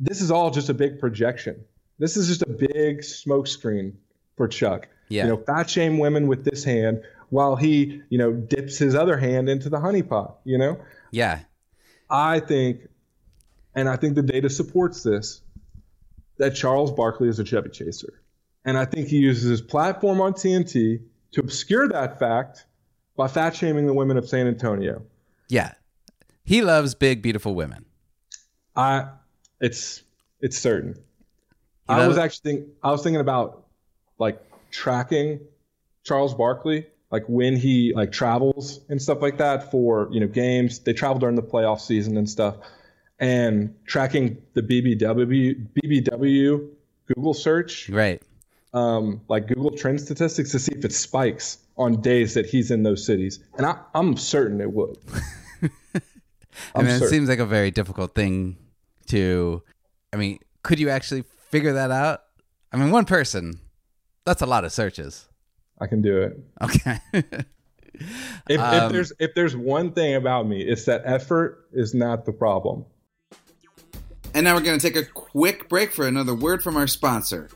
this 0.00 0.22
is 0.22 0.30
all 0.30 0.50
just 0.50 0.70
a 0.70 0.74
big 0.74 0.98
projection. 0.98 1.62
This 1.98 2.16
is 2.16 2.26
just 2.26 2.42
a 2.42 2.48
big 2.48 3.00
smokescreen 3.00 3.92
for 4.38 4.48
Chuck. 4.48 4.88
Yeah. 5.10 5.24
You 5.24 5.28
know, 5.30 5.36
fat 5.36 5.68
shame 5.68 5.98
women 5.98 6.26
with 6.26 6.44
this 6.44 6.64
hand 6.64 7.02
while 7.28 7.56
he, 7.56 8.00
you 8.08 8.16
know, 8.16 8.32
dips 8.32 8.78
his 8.78 8.94
other 8.94 9.18
hand 9.18 9.50
into 9.50 9.68
the 9.68 9.76
honeypot. 9.76 10.36
You 10.44 10.56
know. 10.56 10.80
Yeah. 11.10 11.40
I 12.08 12.40
think, 12.40 12.88
and 13.74 13.86
I 13.86 13.96
think 13.96 14.14
the 14.14 14.22
data 14.22 14.48
supports 14.48 15.02
this 15.02 15.42
that 16.38 16.54
Charles 16.54 16.92
Barkley 16.92 17.28
is 17.28 17.38
a 17.38 17.44
chubby 17.44 17.68
chaser. 17.68 18.22
And 18.64 18.78
I 18.78 18.84
think 18.86 19.08
he 19.08 19.16
uses 19.16 19.50
his 19.50 19.60
platform 19.60 20.20
on 20.20 20.32
TNT 20.32 21.02
to 21.32 21.40
obscure 21.40 21.88
that 21.88 22.18
fact 22.18 22.64
by 23.16 23.28
fat 23.28 23.56
shaming 23.56 23.86
the 23.86 23.92
women 23.92 24.16
of 24.16 24.28
San 24.28 24.46
Antonio. 24.46 25.02
Yeah. 25.48 25.72
He 26.44 26.62
loves 26.62 26.94
big, 26.94 27.20
beautiful 27.20 27.54
women. 27.54 27.84
I 28.76 29.08
it's 29.60 30.02
it's 30.40 30.56
certain. 30.56 30.96
I 31.88 32.06
was 32.06 32.18
actually 32.18 32.52
think, 32.52 32.68
I 32.82 32.90
was 32.90 33.02
thinking 33.02 33.20
about 33.20 33.64
like 34.18 34.40
tracking 34.70 35.40
Charles 36.04 36.34
Barkley, 36.34 36.86
like 37.10 37.24
when 37.28 37.56
he 37.56 37.92
like 37.94 38.12
travels 38.12 38.80
and 38.88 39.00
stuff 39.00 39.22
like 39.22 39.38
that 39.38 39.70
for 39.70 40.08
you 40.10 40.20
know 40.20 40.28
games. 40.28 40.80
They 40.80 40.92
travel 40.92 41.18
during 41.18 41.36
the 41.36 41.42
playoff 41.42 41.80
season 41.80 42.16
and 42.16 42.28
stuff 42.28 42.56
and 43.18 43.74
tracking 43.86 44.38
the 44.54 44.62
BBW 44.62 45.66
BBW 45.74 46.68
Google 47.06 47.34
search, 47.34 47.88
right? 47.88 48.22
Um, 48.74 49.22
like 49.28 49.48
Google 49.48 49.70
Trend 49.70 50.00
statistics 50.00 50.52
to 50.52 50.58
see 50.58 50.72
if 50.76 50.84
it 50.84 50.92
spikes 50.92 51.58
on 51.76 52.00
days 52.00 52.34
that 52.34 52.46
he's 52.46 52.70
in 52.70 52.82
those 52.82 53.04
cities, 53.04 53.40
and 53.56 53.66
I, 53.66 53.78
am 53.94 54.16
certain 54.16 54.60
it 54.60 54.72
would. 54.72 54.96
I 56.74 56.82
mean, 56.82 56.90
certain. 56.90 57.02
it 57.02 57.08
seems 57.08 57.28
like 57.28 57.38
a 57.38 57.46
very 57.46 57.70
difficult 57.70 58.14
thing 58.14 58.56
to. 59.06 59.62
I 60.12 60.16
mean, 60.16 60.38
could 60.62 60.78
you 60.78 60.90
actually 60.90 61.24
figure 61.50 61.72
that 61.74 61.90
out? 61.90 62.22
I 62.72 62.76
mean, 62.76 62.90
one 62.90 63.04
person, 63.04 63.60
that's 64.28 64.42
a 64.42 64.46
lot 64.46 64.64
of 64.64 64.72
searches. 64.72 65.26
I 65.80 65.86
can 65.86 66.02
do 66.02 66.18
it. 66.18 66.38
Okay. 66.60 66.98
if, 67.12 68.60
um, 68.60 68.84
if 68.84 68.92
there's 68.92 69.12
if 69.18 69.34
there's 69.34 69.56
one 69.56 69.92
thing 69.92 70.14
about 70.14 70.46
me, 70.46 70.60
it's 70.62 70.84
that 70.84 71.02
effort 71.04 71.66
is 71.72 71.94
not 71.94 72.24
the 72.24 72.32
problem. 72.32 72.84
And 74.34 74.44
now 74.44 74.54
we're 74.54 74.60
going 74.60 74.78
to 74.78 74.86
take 74.86 74.96
a 74.96 75.06
quick 75.06 75.68
break 75.68 75.92
for 75.92 76.06
another 76.06 76.34
word 76.34 76.62
from 76.62 76.76
our 76.76 76.86
sponsor. 76.86 77.48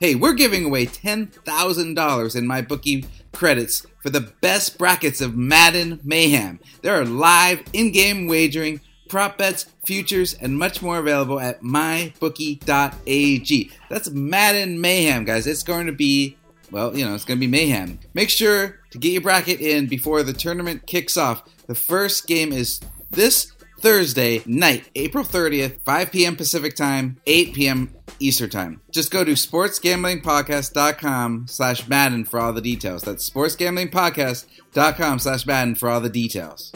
Hey, 0.00 0.14
we're 0.14 0.34
giving 0.34 0.66
away 0.66 0.84
$10,000 0.84 2.36
in 2.36 2.46
MyBookie 2.46 3.06
credits 3.32 3.86
for 4.02 4.10
the 4.10 4.32
best 4.42 4.76
brackets 4.76 5.22
of 5.22 5.34
Madden 5.36 6.00
Mayhem. 6.04 6.60
There 6.82 7.00
are 7.00 7.06
live 7.06 7.62
in 7.72 7.92
game 7.92 8.26
wagering, 8.26 8.82
prop 9.14 9.38
bets, 9.38 9.66
futures, 9.86 10.34
and 10.34 10.58
much 10.58 10.82
more 10.82 10.98
available 10.98 11.38
at 11.38 11.62
mybookie.ag. 11.62 13.70
That's 13.88 14.10
Madden 14.10 14.80
Mayhem, 14.80 15.24
guys. 15.24 15.46
It's 15.46 15.62
going 15.62 15.86
to 15.86 15.92
be, 15.92 16.36
well, 16.72 16.98
you 16.98 17.06
know, 17.06 17.14
it's 17.14 17.24
going 17.24 17.38
to 17.38 17.46
be 17.46 17.48
mayhem. 17.48 18.00
Make 18.12 18.28
sure 18.28 18.80
to 18.90 18.98
get 18.98 19.12
your 19.12 19.22
bracket 19.22 19.60
in 19.60 19.86
before 19.86 20.24
the 20.24 20.32
tournament 20.32 20.88
kicks 20.88 21.16
off. 21.16 21.44
The 21.68 21.76
first 21.76 22.26
game 22.26 22.52
is 22.52 22.80
this 23.12 23.52
Thursday 23.78 24.42
night, 24.46 24.90
April 24.96 25.22
30th, 25.22 25.78
5 25.82 26.10
p.m. 26.10 26.34
Pacific 26.34 26.74
Time, 26.74 27.20
8 27.24 27.54
p.m. 27.54 27.94
Eastern 28.18 28.50
Time. 28.50 28.80
Just 28.90 29.12
go 29.12 29.22
to 29.22 29.34
sportsgamblingpodcast.com 29.34 31.46
slash 31.46 31.86
Madden 31.86 32.24
for 32.24 32.40
all 32.40 32.52
the 32.52 32.60
details. 32.60 33.02
That's 33.02 33.30
sportsgamblingpodcast.com 33.30 35.18
slash 35.20 35.46
Madden 35.46 35.76
for 35.76 35.88
all 35.88 36.00
the 36.00 36.10
details. 36.10 36.72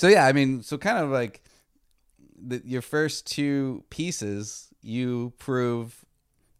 So 0.00 0.08
yeah, 0.08 0.24
I 0.24 0.32
mean, 0.32 0.62
so 0.62 0.78
kind 0.78 0.96
of 0.96 1.10
like 1.10 1.42
the, 2.34 2.62
your 2.64 2.80
first 2.80 3.26
two 3.26 3.84
pieces, 3.90 4.68
you 4.80 5.34
prove 5.36 6.06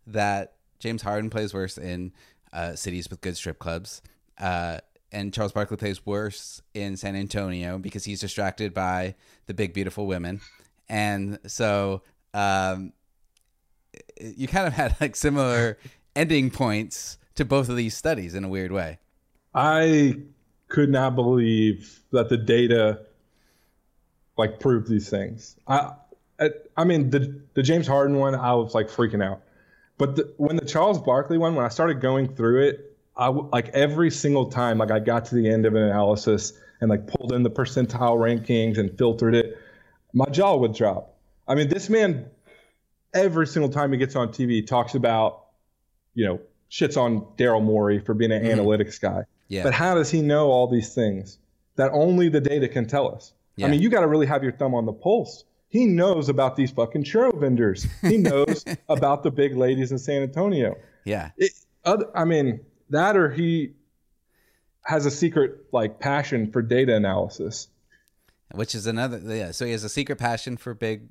that 0.07 0.57
James 0.79 1.01
Harden 1.01 1.31
plays 1.31 1.55
worse 1.55 1.79
in 1.79 2.13
uh, 2.53 2.75
cities 2.75 3.09
with 3.09 3.23
good 3.23 3.39
strip 3.39 3.59
clubs. 3.59 4.03
Uh, 4.39 4.81
and 5.11 5.33
Charles 5.33 5.53
Barkley 5.53 5.79
plays 5.79 6.05
worse 6.05 6.61
in 6.75 6.99
San 6.99 7.17
Antonio 7.17 7.79
because 7.79 8.05
he's 8.05 8.21
distracted 8.21 8.75
by 8.75 9.15
the 9.47 9.55
big 9.55 9.73
beautiful 9.73 10.07
women, 10.07 10.43
and 10.91 11.39
so 11.47 12.03
um, 12.35 12.93
you 14.21 14.49
kind 14.49 14.67
of 14.67 14.73
had 14.75 14.97
like 15.01 15.17
similar 15.17 15.79
ending 16.15 16.51
points 16.51 17.17
to 17.37 17.47
both 17.47 17.71
of 17.71 17.77
these 17.77 17.97
studies 17.97 18.35
in 18.35 18.45
a 18.45 18.51
weird 18.51 18.71
way. 18.71 18.99
I 19.55 20.19
could 20.69 20.91
not 20.91 21.15
believe 21.15 22.03
that 22.13 22.29
the 22.29 22.37
data 22.37 23.07
like 24.41 24.59
proved 24.59 24.89
these 24.89 25.09
things. 25.09 25.57
I, 25.69 25.93
I, 26.41 26.51
I 26.77 26.85
mean 26.85 27.11
the 27.11 27.41
the 27.55 27.63
James 27.63 27.87
Harden 27.87 28.17
one, 28.17 28.35
I 28.35 28.55
was 28.55 28.75
like 28.75 28.89
freaking 28.89 29.23
out, 29.23 29.43
but 29.99 30.17
the, 30.17 30.33
when 30.39 30.57
the 30.57 30.65
Charles 30.65 30.99
Barkley 30.99 31.39
one, 31.39 31.55
when 31.55 31.65
I 31.65 31.69
started 31.69 32.01
going 32.01 32.35
through 32.35 32.65
it, 32.65 32.97
I 33.17 33.29
like 33.29 33.69
every 33.69 34.11
single 34.11 34.51
time, 34.51 34.79
like 34.79 34.91
I 34.91 34.99
got 34.99 35.27
to 35.27 35.35
the 35.35 35.49
end 35.49 35.67
of 35.67 35.75
an 35.75 35.83
analysis 35.83 36.55
and 36.81 36.89
like 36.89 37.07
pulled 37.07 37.33
in 37.33 37.43
the 37.43 37.51
percentile 37.51 38.17
rankings 38.17 38.79
and 38.79 38.97
filtered 38.97 39.35
it, 39.35 39.59
my 40.15 40.25
jaw 40.27 40.57
would 40.57 40.75
drop. 40.75 41.15
I 41.47 41.55
mean, 41.55 41.69
this 41.69 41.91
man, 41.91 42.27
every 43.13 43.47
single 43.47 43.71
time 43.71 43.93
he 43.93 43.99
gets 43.99 44.17
on 44.17 44.29
TV, 44.29 44.67
talks 44.67 44.95
about, 44.95 45.47
you 46.15 46.25
know, 46.25 46.41
shits 46.71 46.97
on 46.97 47.21
Daryl 47.37 47.63
Morey 47.63 47.99
for 47.99 48.15
being 48.15 48.33
an 48.33 48.43
mm-hmm. 48.43 48.59
analytics 48.59 49.01
guy. 49.01 49.25
Yeah. 49.49 49.65
But 49.65 49.75
how 49.75 49.95
does 49.95 50.11
he 50.11 50.23
know 50.23 50.51
all 50.51 50.69
these 50.69 50.95
things 50.95 51.39
that 51.77 51.91
only 51.93 52.29
the 52.29 52.41
data 52.41 52.69
can 52.69 52.87
tell 52.87 53.15
us? 53.15 53.33
Yeah. 53.61 53.67
I 53.67 53.71
mean, 53.71 53.81
you 53.81 53.91
got 53.91 54.01
to 54.01 54.09
really 54.09 54.27
have 54.27 54.43
your 54.43 54.53
thumb 54.53 54.75
on 54.75 54.87
the 54.87 54.93
pulse. 54.93 55.45
He 55.69 55.87
knows 55.87 56.29
about 56.29 56.57
these 56.57 56.71
fucking 56.71 57.05
churro 57.05 57.39
vendors. 57.39 57.87
He 58.03 58.17
knows 58.17 58.65
about 58.89 59.23
the 59.23 59.31
big 59.31 59.57
ladies 59.57 59.93
in 59.93 59.99
San 59.99 60.23
Antonio. 60.23 60.77
Yeah. 61.05 61.31
It, 61.37 61.53
other, 61.85 62.07
I 62.15 62.25
mean, 62.25 62.61
that 62.91 63.17
or 63.17 63.31
he 63.31 63.75
has 64.83 65.07
a 65.07 65.11
secret 65.11 65.67
like 65.73 66.01
passion 66.01 66.51
for 66.51 66.63
data 66.63 66.95
analysis 66.95 67.69
which 68.53 68.75
is 68.75 68.87
another 68.87 69.21
yeah 69.25 69.51
so 69.51 69.65
he 69.65 69.73
has 69.73 69.85
a 69.85 69.89
secret 69.89 70.17
passion 70.17 70.57
for 70.57 70.75
big 70.75 71.09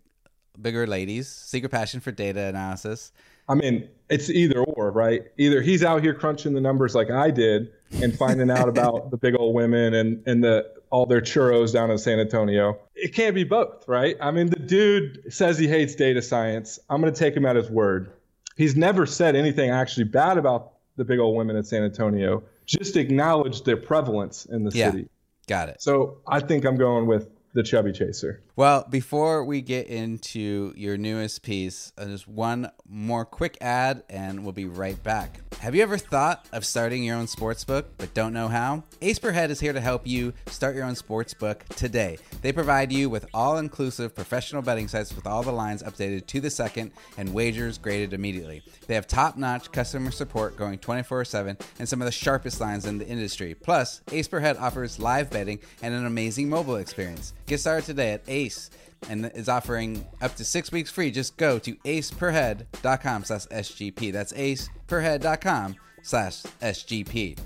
bigger 0.62 0.86
ladies 0.86 1.28
secret 1.28 1.70
passion 1.70 2.00
for 2.00 2.12
data 2.12 2.42
analysis 2.42 3.12
i 3.48 3.54
mean 3.54 3.88
it's 4.10 4.30
either 4.30 4.60
or 4.60 4.92
right 4.92 5.24
either 5.38 5.62
he's 5.62 5.84
out 5.84 6.04
here 6.04 6.14
crunching 6.14 6.54
the 6.54 6.62
numbers 6.62 6.96
like 6.96 7.10
i 7.10 7.32
did 7.32 7.72
and 8.02 8.18
finding 8.18 8.52
out 8.52 8.68
about 8.68 9.10
the 9.12 9.18
big 9.18 9.36
old 9.36 9.56
women 9.56 9.94
and 9.94 10.22
and 10.28 10.44
the 10.44 10.70
all 10.92 11.06
their 11.06 11.22
churros 11.22 11.74
down 11.74 11.92
in 11.92 11.98
San 11.98 12.20
Antonio. 12.20 12.80
It 12.96 13.14
can't 13.14 13.36
be 13.36 13.44
both, 13.44 13.88
right? 13.88 14.16
I 14.20 14.32
mean, 14.32 14.48
the 14.48 14.60
dude 14.60 15.32
says 15.32 15.58
he 15.58 15.68
hates 15.68 15.96
data 15.96 16.22
science. 16.22 16.80
I'm 16.90 17.02
going 17.02 17.14
to 17.14 17.18
take 17.20 17.36
him 17.36 17.46
at 17.46 17.56
his 17.56 17.70
word. 17.70 18.12
He's 18.58 18.76
never 18.76 19.06
said 19.06 19.36
anything 19.36 19.70
actually 19.70 20.06
bad 20.06 20.38
about 20.38 20.74
the 20.98 21.06
big 21.06 21.20
old 21.20 21.36
women 21.38 21.56
in 21.56 21.64
San 21.64 21.84
Antonio. 21.84 22.44
Just 22.66 22.98
acknowledged 22.98 23.66
their 23.66 23.78
prevalence 23.78 24.46
in 24.46 24.64
the 24.64 24.72
Yeah. 24.76 24.92
city. 24.92 25.08
Got 25.48 25.70
it. 25.70 25.82
So 25.82 26.18
I 26.28 26.40
think 26.42 26.66
I'm 26.66 26.78
going 26.78 27.08
with 27.08 27.30
the 27.54 27.64
chubby 27.64 27.92
chaser. 27.92 28.42
Well, 28.56 28.86
before 28.90 29.44
we 29.44 29.62
get 29.62 29.88
into 29.88 30.74
your 30.76 30.98
newest 30.98 31.44
piece, 31.44 31.92
uh, 31.98 32.06
just 32.06 32.28
one 32.28 32.70
more 32.88 33.26
quick 33.26 33.58
ad 33.62 34.04
and 34.10 34.44
we'll 34.44 34.54
be 34.54 34.66
right 34.66 35.02
back. 35.02 35.40
Have 35.60 35.76
you 35.76 35.82
ever 35.82 35.98
thought 35.98 36.46
of 36.54 36.66
starting 36.66 37.04
your 37.04 37.18
own 37.18 37.28
sports 37.28 37.66
book 37.66 37.98
but 37.98 38.14
don't 38.14 38.34
know 38.34 38.48
how? 38.48 38.84
Ace 39.02 39.20
Per 39.20 39.32
Head 39.32 39.52
is 39.52 39.60
here 39.60 39.74
to 39.74 39.82
help 39.82 40.08
you 40.08 40.34
start 40.48 40.76
your 40.76 40.86
own 40.86 40.96
sports 40.96 41.34
book 41.34 41.66
today. 41.70 42.18
They 42.42 42.54
provide 42.54 42.92
you 42.92 43.10
with 43.10 43.26
all 43.34 43.58
inclusive 43.58 44.16
professional 44.16 44.62
betting 44.62 44.88
sites 44.88 45.14
with 45.14 45.28
all 45.28 45.44
the 45.44 45.52
lines 45.52 45.84
updated 45.84 46.28
to 46.28 46.40
the 46.40 46.50
second 46.50 46.92
and 47.18 47.34
wagers 47.34 47.78
graded 47.78 48.14
immediately. 48.14 48.62
They 48.88 48.96
have 48.96 49.08
top 49.08 49.38
notch 49.38 49.72
customer 49.72 50.12
support 50.12 50.56
going 50.56 50.80
24 50.80 51.26
7 51.26 51.58
and 51.80 51.90
some 51.90 52.02
of 52.02 52.06
the 52.06 52.12
sharpest 52.12 52.62
lines 52.62 52.86
in 52.86 52.98
the 52.98 53.08
industry. 53.08 53.56
Plus, 53.56 54.02
Ace 54.12 54.28
Per 54.28 54.40
Head 54.40 54.58
offers 54.58 55.00
live 55.00 55.30
betting 55.30 55.60
and 55.82 55.94
an 55.94 56.06
amazing 56.06 56.50
mobile 56.50 56.78
experience. 56.78 57.34
Get 57.50 57.60
started 57.60 57.86
today 57.86 58.12
at 58.12 58.22
Ace 58.28 58.70
and 59.10 59.32
is 59.34 59.50
offering 59.50 60.06
up 60.22 60.36
to 60.36 60.46
six 60.46 60.72
weeks 60.72 60.92
free. 60.92 61.10
Just 61.10 61.36
go 61.36 61.58
to 61.58 61.74
aceperhead.com 61.78 63.24
slash 63.24 63.48
SGP. 63.48 64.14
That's 64.14 64.34
aceperhead.com 64.34 65.76
slash 66.04 66.44
SGP. 66.62 67.40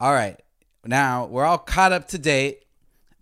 All 0.00 0.12
right. 0.12 0.36
Now 0.84 1.26
we're 1.26 1.44
all 1.44 1.58
caught 1.58 1.92
up 1.92 2.08
to 2.08 2.18
date. 2.18 2.64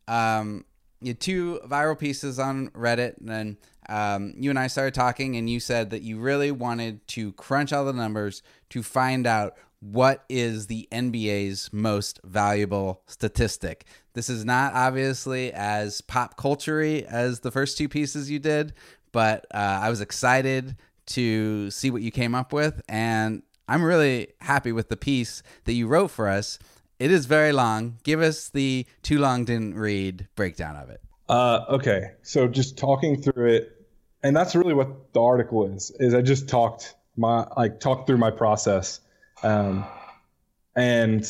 Um, 0.09 0.65
you 1.03 1.09
had 1.09 1.21
two 1.21 1.61
viral 1.67 1.99
pieces 1.99 2.39
on 2.39 2.71
Reddit, 2.71 3.19
and 3.19 3.29
then 3.29 3.59
um, 3.91 4.33
you 4.35 4.49
and 4.49 4.59
I 4.59 4.69
started 4.69 4.95
talking, 4.95 5.37
and 5.37 5.51
you 5.51 5.61
said 5.61 5.91
that 5.91 6.01
you 6.01 6.19
really 6.21 6.51
wanted 6.51 7.07
to 7.09 7.33
crunch 7.33 7.71
all 7.71 7.85
the 7.85 7.93
numbers 7.93 8.43
to 8.71 8.83
find 8.83 9.27
out 9.27 9.57
what 9.81 10.25
is 10.29 10.67
the 10.67 10.87
NBA's 10.93 11.73
most 11.73 12.21
valuable 12.23 13.03
statistic. 13.07 13.87
This 14.13 14.29
is 14.29 14.45
not 14.45 14.75
obviously 14.75 15.53
as 15.53 16.01
pop 16.03 16.37
culture 16.37 16.83
as 17.09 17.41
the 17.41 17.51
first 17.51 17.79
two 17.79 17.89
pieces 17.89 18.31
you 18.31 18.39
did, 18.39 18.75
but 19.13 19.47
uh, 19.53 19.81
I 19.83 19.91
was 19.91 20.01
excited 20.01 20.77
to 21.07 21.71
see 21.71 21.91
what 21.91 22.03
you 22.03 22.11
came 22.11 22.35
up 22.35 22.53
with, 22.53 22.83
and 22.89 23.43
I'm 23.69 23.83
really 23.83 24.29
happy 24.41 24.73
with 24.73 24.89
the 24.89 24.97
piece 24.97 25.43
that 25.65 25.73
you 25.73 25.87
wrote 25.87 26.09
for 26.09 26.29
us. 26.29 26.59
It 26.99 27.11
is 27.11 27.27
very 27.27 27.53
long. 27.53 27.99
Give 28.03 28.21
us 28.21 28.51
the 28.51 28.87
too 29.03 29.19
long 29.19 29.45
didn't 29.45 29.75
read 29.75 30.29
breakdown 30.35 30.77
of 30.77 30.91
it. 30.91 31.01
Uh, 31.29 31.65
okay, 31.71 32.13
so 32.23 32.47
just 32.47 32.77
talking 32.77 33.23
through 33.23 33.47
it, 33.47 33.87
and 34.23 34.37
that's 34.37 34.55
really 34.55 34.75
what 34.75 35.13
the 35.15 35.23
article 35.23 35.67
is. 35.73 35.91
Is 35.99 36.13
I 36.13 36.21
just 36.21 36.49
talked 36.49 36.95
my 37.17 37.47
like 37.57 37.81
talked 37.81 38.07
through 38.07 38.19
my 38.19 38.31
process, 38.31 39.01
um, 39.43 39.85
and 40.77 41.29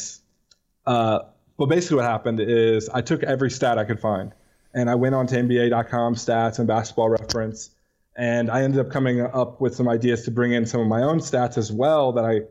uh, 0.87 1.21
but 1.57 1.67
basically 1.67 1.97
what 1.97 2.07
happened 2.07 2.41
is 2.41 2.89
I 2.89 3.03
took 3.03 3.23
every 3.23 3.51
stat 3.51 3.79
I 3.79 3.85
could 3.85 4.01
find, 4.01 4.33
and 4.75 4.89
I 4.89 4.95
went 4.95 5.15
on 5.15 5.27
to 5.29 5.37
NBA.com 5.37 6.15
stats 6.15 6.59
and 6.59 6.67
Basketball 6.67 7.11
Reference, 7.11 7.71
and 8.17 8.51
I 8.51 8.63
ended 8.63 8.81
up 8.81 8.91
coming 8.91 9.21
up 9.21 9.61
with 9.61 9.75
some 9.75 9.89
ideas 9.89 10.25
to 10.25 10.31
bring 10.31 10.53
in 10.53 10.67
some 10.67 10.81
of 10.81 10.87
my 10.87 11.03
own 11.03 11.19
stats 11.21 11.59
as 11.59 11.71
well 11.71 12.13
that 12.13 12.25
I 12.25 12.43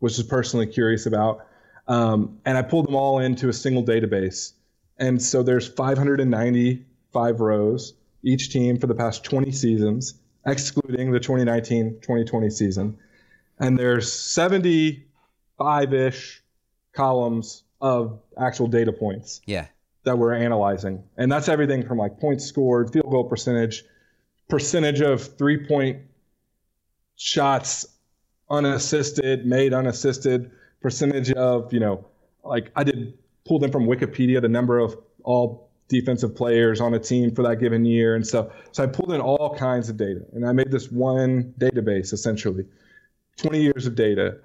was 0.00 0.16
just 0.16 0.28
personally 0.28 0.66
curious 0.66 1.06
about, 1.06 1.46
um, 1.88 2.38
and 2.44 2.56
I 2.56 2.62
pulled 2.62 2.86
them 2.86 2.94
all 2.94 3.18
into 3.18 3.48
a 3.48 3.52
single 3.52 3.84
database. 3.84 4.52
And 4.98 5.20
so 5.20 5.42
there's 5.42 5.66
595 5.66 7.40
rows 7.40 7.94
each 8.22 8.50
team 8.50 8.78
for 8.78 8.86
the 8.86 8.94
past 8.94 9.24
20 9.24 9.50
seasons, 9.50 10.14
excluding 10.46 11.10
the 11.10 11.20
2019-2020 11.20 12.52
season. 12.52 12.98
And 13.62 13.78
there's 13.78 14.10
75-ish 14.10 16.42
columns 16.92 17.62
of 17.80 18.18
actual 18.36 18.66
data 18.66 18.92
points 18.92 19.40
Yeah. 19.46 19.66
that 20.04 20.18
we're 20.18 20.34
analyzing. 20.34 21.04
And 21.16 21.30
that's 21.30 21.48
everything 21.48 21.86
from 21.86 21.98
like 21.98 22.18
points 22.18 22.44
scored, 22.44 22.92
field 22.92 23.08
goal 23.10 23.22
percentage, 23.24 23.84
percentage 24.48 25.00
of 25.00 25.22
three 25.38 25.64
point 25.66 26.02
shots 27.16 27.86
unassisted, 28.50 29.46
made 29.46 29.72
unassisted, 29.72 30.50
percentage 30.80 31.30
of, 31.32 31.72
you 31.72 31.78
know, 31.80 32.04
like 32.44 32.72
I 32.74 32.82
did 32.82 33.16
pull 33.46 33.60
them 33.60 33.70
from 33.70 33.86
Wikipedia, 33.86 34.42
the 34.42 34.48
number 34.48 34.80
of 34.80 34.96
all 35.22 35.70
defensive 35.88 36.34
players 36.34 36.80
on 36.80 36.94
a 36.94 36.98
team 36.98 37.32
for 37.34 37.42
that 37.44 37.60
given 37.60 37.84
year 37.84 38.16
and 38.16 38.26
stuff. 38.26 38.48
So 38.72 38.82
I 38.82 38.86
pulled 38.86 39.12
in 39.12 39.20
all 39.20 39.54
kinds 39.56 39.88
of 39.88 39.96
data 39.96 40.22
and 40.32 40.44
I 40.46 40.50
made 40.52 40.72
this 40.72 40.90
one 40.90 41.54
database 41.58 42.12
essentially 42.12 42.64
20 43.38 43.62
years 43.62 43.86
of 43.86 43.94
data, 43.94 44.38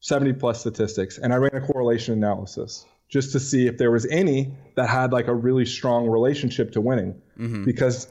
70 0.00 0.34
plus 0.34 0.60
statistics, 0.60 1.18
and 1.18 1.32
I 1.32 1.36
ran 1.36 1.54
a 1.54 1.66
correlation 1.66 2.14
analysis 2.14 2.84
just 3.08 3.32
to 3.32 3.40
see 3.40 3.66
if 3.66 3.78
there 3.78 3.90
was 3.90 4.06
any 4.06 4.54
that 4.74 4.88
had 4.88 5.12
like 5.12 5.28
a 5.28 5.34
really 5.34 5.66
strong 5.66 6.08
relationship 6.08 6.72
to 6.72 6.80
winning 6.80 7.20
because 7.64 8.08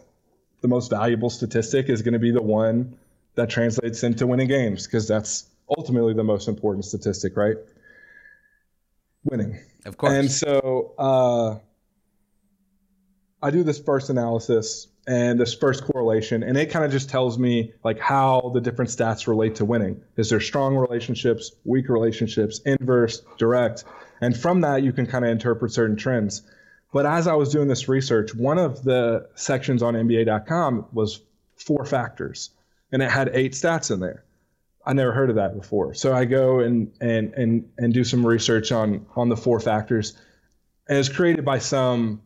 the 0.62 0.68
most 0.68 0.90
valuable 0.90 1.30
statistic 1.30 1.90
is 1.90 2.02
going 2.02 2.14
to 2.14 2.20
be 2.20 2.32
the 2.32 2.42
one 2.42 2.98
that 3.36 3.50
translates 3.50 4.04
into 4.04 4.26
winning 4.26 4.48
games 4.48 4.88
because 4.88 5.08
that's 5.08 5.46
ultimately 5.70 6.14
the 6.14 6.24
most 6.24 6.48
important 6.48 6.86
statistic, 6.86 7.36
right? 7.36 7.58
Winning. 9.24 9.60
Of 9.86 9.98
course. 9.98 10.14
And 10.14 10.32
so 10.32 10.94
uh, 10.98 11.60
I 13.42 13.52
do 13.52 13.64
this 13.64 13.80
first 13.80 14.10
analysis 14.10 14.88
and 15.08 15.40
this 15.40 15.54
first 15.54 15.84
correlation, 15.84 16.44
and 16.44 16.58
it 16.58 16.70
kind 16.70 16.86
of 16.86 16.92
just 16.92 17.10
tells 17.10 17.38
me 17.38 17.74
like 17.84 18.00
how 18.00 18.52
the 18.54 18.62
different 18.62 18.90
stats 18.90 19.28
relate 19.28 19.56
to 19.56 19.66
winning. 19.66 20.02
Is 20.16 20.30
there 20.30 20.40
strong 20.40 20.76
relationships, 20.78 21.52
weak 21.66 21.90
relationships, 21.90 22.60
inverse, 22.66 23.22
direct? 23.38 23.84
And 24.22 24.36
from 24.38 24.62
that, 24.62 24.84
you 24.84 24.94
can 24.94 25.06
kind 25.06 25.26
of 25.26 25.32
interpret 25.32 25.72
certain 25.74 25.98
trends. 25.98 26.44
But 26.94 27.06
as 27.06 27.28
I 27.28 27.34
was 27.34 27.52
doing 27.52 27.68
this 27.68 27.90
research, 27.90 28.34
one 28.34 28.60
of 28.60 28.84
the 28.84 29.28
sections 29.36 29.84
on 29.84 29.96
NBA.com 29.96 30.86
was 30.94 31.22
four 31.58 31.86
factors, 31.86 32.52
and 32.92 33.02
it 33.02 33.10
had 33.10 33.32
eight 33.34 33.54
stats 33.54 33.92
in 33.92 34.00
there. 34.00 34.24
I 34.86 34.94
never 34.94 35.12
heard 35.12 35.30
of 35.30 35.38
that 35.38 35.56
before. 35.56 35.94
So 35.94 36.14
I 36.14 36.26
go 36.26 36.60
and 36.60 36.92
and 37.02 37.34
and 37.34 37.70
and 37.78 37.94
do 37.94 38.04
some 38.04 38.26
research 38.26 38.72
on 38.72 39.06
on 39.16 39.30
the 39.30 39.38
four 39.38 39.60
factors. 39.60 40.16
And 40.88 40.98
it's 40.98 41.10
created 41.10 41.46
by 41.46 41.60
some 41.60 42.22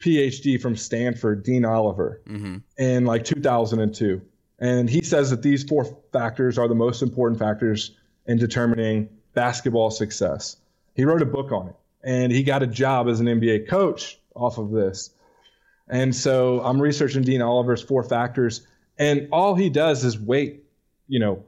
PhD 0.00 0.60
from 0.60 0.76
Stanford, 0.76 1.42
Dean 1.42 1.64
Oliver, 1.64 2.20
mm-hmm. 2.28 2.58
in 2.76 3.04
like 3.04 3.24
2002. 3.24 4.22
And 4.60 4.90
he 4.90 5.02
says 5.02 5.30
that 5.30 5.42
these 5.42 5.64
four 5.64 5.84
factors 6.12 6.58
are 6.58 6.68
the 6.68 6.74
most 6.74 7.02
important 7.02 7.38
factors 7.38 7.92
in 8.26 8.38
determining 8.38 9.08
basketball 9.34 9.90
success. 9.90 10.56
He 10.94 11.04
wrote 11.04 11.22
a 11.22 11.26
book 11.26 11.52
on 11.52 11.68
it, 11.68 11.76
and 12.02 12.32
he 12.32 12.42
got 12.42 12.62
a 12.62 12.66
job 12.66 13.08
as 13.08 13.20
an 13.20 13.26
NBA 13.26 13.68
coach 13.68 14.18
off 14.34 14.58
of 14.58 14.70
this. 14.70 15.10
And 15.88 16.14
so 16.14 16.60
I'm 16.60 16.80
researching 16.80 17.22
Dean 17.22 17.40
Oliver's 17.40 17.82
four 17.82 18.02
factors, 18.02 18.66
and 18.98 19.28
all 19.32 19.54
he 19.54 19.70
does 19.70 20.04
is 20.04 20.18
weight, 20.18 20.64
you 21.06 21.20
know, 21.20 21.44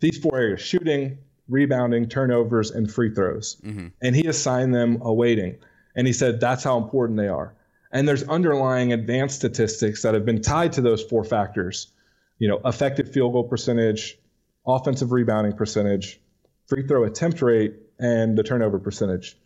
these 0.00 0.18
four 0.18 0.38
areas 0.38 0.60
shooting, 0.60 1.18
rebounding, 1.48 2.08
turnovers, 2.08 2.70
and 2.70 2.90
free 2.90 3.12
throws. 3.12 3.56
Mm-hmm. 3.64 3.88
And 4.00 4.16
he 4.16 4.26
assigned 4.26 4.74
them 4.74 4.98
a 5.02 5.12
weighting. 5.12 5.56
And 5.94 6.06
he 6.06 6.12
said 6.12 6.40
that's 6.40 6.62
how 6.62 6.78
important 6.78 7.18
they 7.18 7.28
are. 7.28 7.54
And 7.92 8.06
there's 8.06 8.24
underlying 8.24 8.92
advanced 8.92 9.36
statistics 9.36 10.02
that 10.02 10.14
have 10.14 10.24
been 10.24 10.42
tied 10.42 10.72
to 10.74 10.80
those 10.80 11.02
four 11.02 11.24
factors, 11.24 11.92
you 12.38 12.48
know, 12.48 12.60
effective 12.64 13.12
field 13.12 13.32
goal 13.32 13.44
percentage, 13.44 14.18
offensive 14.66 15.12
rebounding 15.12 15.52
percentage, 15.52 16.20
free 16.66 16.86
throw 16.86 17.04
attempt 17.04 17.40
rate, 17.42 17.74
and 17.98 18.36
the 18.36 18.42
turnover 18.42 18.78
percentage. 18.78 19.36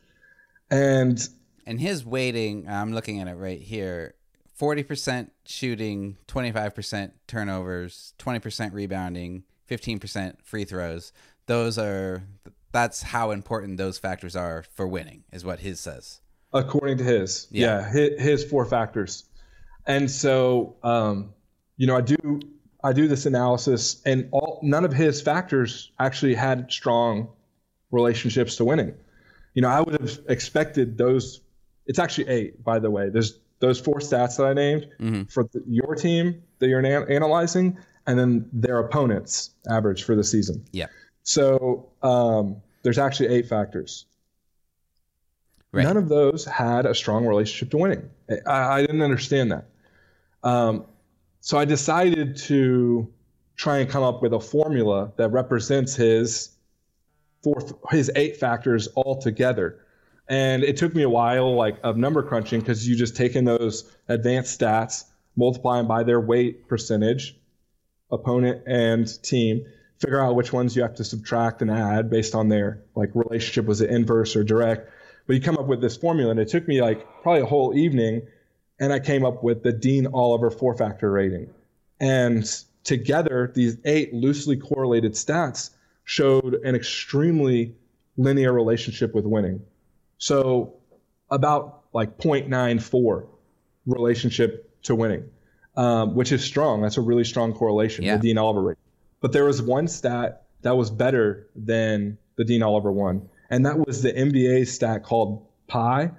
And 0.71 1.21
And 1.67 1.81
his 1.81 2.05
weighting, 2.05 2.67
I'm 2.69 2.93
looking 2.93 3.21
at 3.21 3.29
it 3.29 3.35
right 3.35 3.61
here 3.61 4.15
40% 4.61 5.31
shooting, 5.47 6.19
25% 6.29 7.13
turnovers, 7.27 8.13
20% 8.19 8.73
rebounding, 8.75 9.45
15% 9.71 10.35
free 10.43 10.65
throws. 10.65 11.13
Those 11.47 11.79
are, 11.79 12.25
that's 12.71 13.03
how 13.03 13.31
important 13.31 13.79
those 13.79 13.99
factors 13.99 14.37
are 14.37 14.63
for 14.63 14.87
winning, 14.87 15.25
is 15.33 15.45
what 15.45 15.61
his 15.61 15.81
says. 15.81 16.21
According 16.53 16.99
to 16.99 17.05
his 17.05 17.47
Yeah. 17.51 17.81
yeah, 17.81 17.91
his, 17.91 18.21
his 18.21 18.45
four 18.45 18.65
factors 18.65 19.25
and 19.87 20.11
so 20.11 20.77
um, 20.83 21.33
you 21.77 21.87
know 21.87 21.97
i 21.97 22.01
do 22.01 22.41
i 22.85 22.93
do 22.93 23.09
this 23.09 23.27
analysis 23.27 24.03
and 24.05 24.29
all 24.33 24.61
none 24.63 24.85
of 24.85 24.93
his 24.93 25.21
factors 25.23 25.91
actually 25.99 26.35
had 26.35 26.71
strong 26.71 27.29
relationships 27.91 28.57
to 28.57 28.65
winning 28.65 28.95
you 29.55 29.63
know 29.63 29.69
i 29.69 29.81
would 29.81 30.01
have 30.01 30.19
expected 30.29 30.99
those 30.99 31.41
it's 31.87 31.99
actually 31.99 32.29
eight 32.29 32.63
by 32.63 32.79
the 32.79 32.91
way 32.91 33.09
there's 33.09 33.39
those 33.61 33.81
four 33.81 33.99
stats 34.01 34.37
that 34.37 34.47
i 34.47 34.53
named 34.53 34.87
for 35.31 35.45
the, 35.53 35.63
your 35.67 35.95
team 35.95 36.43
that 36.59 36.69
you're 36.69 36.85
ana- 36.85 37.07
analyzing 37.09 37.77
and 38.07 38.19
then 38.19 38.49
their 38.53 38.79
opponents 38.79 39.51
average 39.69 40.03
for 40.05 40.15
the 40.17 40.25
season 40.25 40.65
Yeah. 40.73 40.87
So 41.23 41.91
um, 42.03 42.57
there's 42.83 42.99
actually 42.99 43.29
eight 43.29 43.47
factors. 43.47 44.07
Right. 45.73 45.85
None 45.85 45.97
of 45.97 46.09
those 46.09 46.45
had 46.45 46.85
a 46.85 46.95
strong 46.95 47.27
relationship 47.27 47.71
to 47.71 47.79
winning. 47.79 48.11
I, 48.47 48.79
I 48.79 48.81
didn't 48.81 49.03
understand 49.03 49.53
that. 49.53 49.67
Um, 50.43 50.87
so 51.41 51.59
I 51.59 51.65
decided 51.65 52.37
to 52.37 53.09
try 53.57 53.79
and 53.79 53.89
come 53.89 54.03
up 54.03 54.21
with 54.21 54.33
a 54.33 54.41
formula 54.41 55.13
that 55.17 55.29
represents 55.29 55.95
his 55.95 56.51
four, 57.43 57.63
his 57.91 58.11
eight 58.17 58.37
factors 58.37 58.89
all 58.89 59.21
together. 59.21 59.79
And 60.29 60.63
it 60.65 60.77
took 60.77 60.95
me 60.95 61.03
a 61.03 61.09
while, 61.11 61.55
like 61.55 61.77
of 61.83 61.97
number 61.97 62.23
crunching, 62.23 62.61
because 62.61 62.87
you 62.89 62.97
just 62.97 63.17
take 63.17 63.37
in 63.37 63.45
those 63.45 63.91
advanced 64.09 64.59
stats, 64.61 65.05
multiply 65.37 65.79
them 65.79 65.87
by 65.87 66.03
their 66.03 66.21
weight 66.21 66.69
percentage, 66.69 67.37
opponent 68.11 68.63
and 68.67 69.23
team, 69.23 69.65
figure 69.99 70.21
out 70.21 70.35
which 70.35 70.53
ones 70.53 70.75
you 70.75 70.83
have 70.83 70.95
to 70.95 71.05
subtract 71.05 71.63
and 71.63 71.71
add 71.71 72.11
based 72.11 72.35
on 72.35 72.49
their 72.49 72.83
like 72.95 73.11
relationship 73.15 73.67
was 73.67 73.81
it 73.81 73.91
inverse 73.91 74.35
or 74.35 74.43
direct 74.43 74.91
but 75.31 75.37
you 75.37 75.41
come 75.41 75.57
up 75.57 75.67
with 75.69 75.81
this 75.81 75.97
formula 75.97 76.33
and 76.33 76.41
it 76.41 76.49
took 76.49 76.67
me 76.67 76.83
like 76.83 77.07
probably 77.23 77.41
a 77.41 77.47
whole 77.47 77.73
evening 77.73 78.21
and 78.81 78.93
i 78.93 78.99
came 78.99 79.25
up 79.25 79.45
with 79.45 79.63
the 79.63 79.71
dean 79.71 80.09
oliver 80.13 80.51
four 80.51 80.75
factor 80.75 81.09
rating. 81.09 81.49
And 82.01 82.45
together 82.83 83.53
these 83.55 83.77
eight 83.85 84.13
loosely 84.13 84.57
correlated 84.57 85.13
stats 85.13 85.71
showed 86.03 86.55
an 86.65 86.75
extremely 86.75 87.77
linear 88.17 88.53
relationship 88.53 89.15
with 89.15 89.25
winning. 89.25 89.63
So 90.19 90.75
about 91.31 91.85
like 91.93 92.19
0.94 92.19 93.29
relationship 93.87 94.69
to 94.83 94.97
winning 94.97 95.31
um, 95.77 96.17
which 96.17 96.33
is 96.33 96.43
strong. 96.43 96.83
That's 96.83 96.97
a 96.97 97.03
really 97.03 97.23
strong 97.23 97.53
correlation 97.53 98.05
Yeah. 98.05 98.17
the 98.17 98.23
dean 98.23 98.39
oliver 98.39 98.63
rating. 98.63 98.83
But 99.21 99.31
there 99.31 99.45
was 99.45 99.63
one 99.63 99.87
stat 99.87 100.47
that 100.63 100.77
was 100.77 100.91
better 100.91 101.47
than 101.55 102.19
the 102.35 102.45
Dean 102.45 102.65
Oliver 102.65 102.91
one, 102.91 103.29
and 103.51 103.67
that 103.67 103.79
was 103.85 104.03
the 104.03 104.13
NBA 104.13 104.67
stat 104.69 105.03
called 105.05 105.47
PIE, 105.67 106.13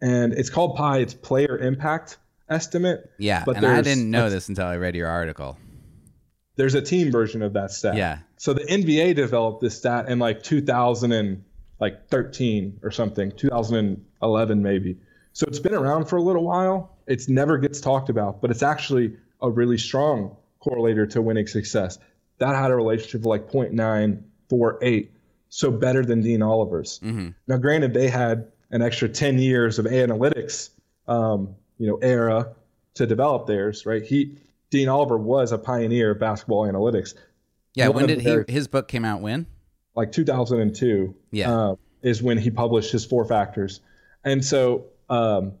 and 0.00 0.32
it's 0.32 0.50
called 0.50 0.76
PIE. 0.76 0.98
It's 0.98 1.14
player 1.14 1.58
impact 1.58 2.18
estimate. 2.48 3.10
Yeah, 3.18 3.42
but 3.44 3.56
and 3.56 3.66
I 3.66 3.80
didn't 3.82 4.10
know 4.10 4.30
this 4.30 4.48
until 4.48 4.66
I 4.66 4.76
read 4.76 4.94
your 4.94 5.08
article. 5.08 5.58
There's 6.56 6.74
a 6.74 6.82
team 6.82 7.10
version 7.10 7.42
of 7.42 7.52
that 7.54 7.70
stat. 7.70 7.96
Yeah. 7.96 8.18
So 8.36 8.54
the 8.54 8.64
NBA 8.64 9.14
developed 9.14 9.60
this 9.60 9.76
stat 9.76 10.08
in 10.08 10.18
like 10.18 10.42
2000 10.42 11.12
and 11.12 11.44
like 11.80 12.08
13 12.08 12.80
or 12.82 12.90
something, 12.90 13.30
2011 13.32 14.62
maybe. 14.62 14.96
So 15.32 15.46
it's 15.46 15.58
been 15.58 15.74
around 15.74 16.06
for 16.06 16.16
a 16.16 16.22
little 16.22 16.44
while. 16.44 16.96
It's 17.06 17.28
never 17.28 17.58
gets 17.58 17.80
talked 17.80 18.08
about, 18.08 18.40
but 18.40 18.50
it's 18.50 18.62
actually 18.62 19.16
a 19.42 19.50
really 19.50 19.76
strong 19.76 20.34
correlator 20.64 21.08
to 21.10 21.20
winning 21.20 21.46
success. 21.46 21.98
That 22.38 22.54
had 22.54 22.70
a 22.70 22.74
relationship 22.74 23.20
of 23.20 23.26
like 23.26 23.50
0.948, 23.50 25.08
so 25.48 25.70
better 25.70 26.04
than 26.04 26.20
Dean 26.22 26.42
Oliver's. 26.42 26.98
hmm 26.98 27.28
Now, 27.46 27.56
granted, 27.58 27.94
they 27.94 28.08
had 28.08 28.48
an 28.70 28.82
extra 28.82 29.08
10 29.08 29.38
years 29.38 29.78
of 29.78 29.86
analytics, 29.86 30.70
um, 31.08 31.54
you 31.78 31.86
know, 31.86 31.96
era 31.98 32.54
to 32.94 33.06
develop 33.06 33.46
theirs, 33.46 33.86
right? 33.86 34.02
He, 34.02 34.38
Dean 34.70 34.88
Oliver 34.88 35.16
was 35.16 35.52
a 35.52 35.58
pioneer 35.58 36.10
of 36.12 36.18
basketball 36.18 36.66
analytics. 36.66 37.14
Yeah, 37.74 37.88
One 37.88 37.96
when 37.96 38.06
did 38.08 38.20
their- 38.24 38.44
he 38.46 38.52
his 38.52 38.66
book 38.68 38.88
came 38.88 39.04
out? 39.04 39.20
When? 39.20 39.46
Like 39.94 40.10
2002 40.12 41.14
Yeah. 41.30 41.52
uh, 41.54 41.74
is 42.02 42.22
when 42.22 42.38
he 42.38 42.50
published 42.50 42.90
his 42.92 43.04
four 43.04 43.24
factors, 43.24 43.80
and 44.24 44.44
so 44.44 44.86
um, 45.08 45.52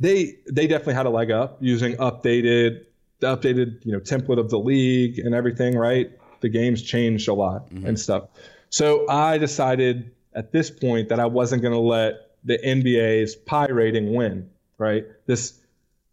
they 0.00 0.36
they 0.50 0.66
definitely 0.66 0.94
had 0.94 1.06
a 1.06 1.10
leg 1.10 1.30
up 1.30 1.58
using 1.60 1.94
updated 1.96 2.84
the 3.20 3.36
updated 3.36 3.84
you 3.84 3.92
know 3.92 4.00
template 4.00 4.38
of 4.38 4.50
the 4.50 4.58
league 4.58 5.18
and 5.18 5.34
everything. 5.34 5.76
Right, 5.76 6.10
the 6.44 6.50
game's 6.50 6.82
changed 6.82 7.26
a 7.26 7.32
lot 7.32 7.70
and 7.70 7.98
stuff. 7.98 8.24
So 8.68 9.08
I 9.08 9.38
decided 9.38 10.10
at 10.34 10.52
this 10.52 10.70
point 10.70 11.08
that 11.08 11.18
I 11.18 11.24
wasn't 11.24 11.62
going 11.62 11.72
to 11.72 11.80
let 11.80 12.36
the 12.44 12.58
NBA's 12.58 13.34
PIE 13.34 13.70
rating 13.70 14.14
win. 14.14 14.50
Right, 14.76 15.06
this 15.24 15.58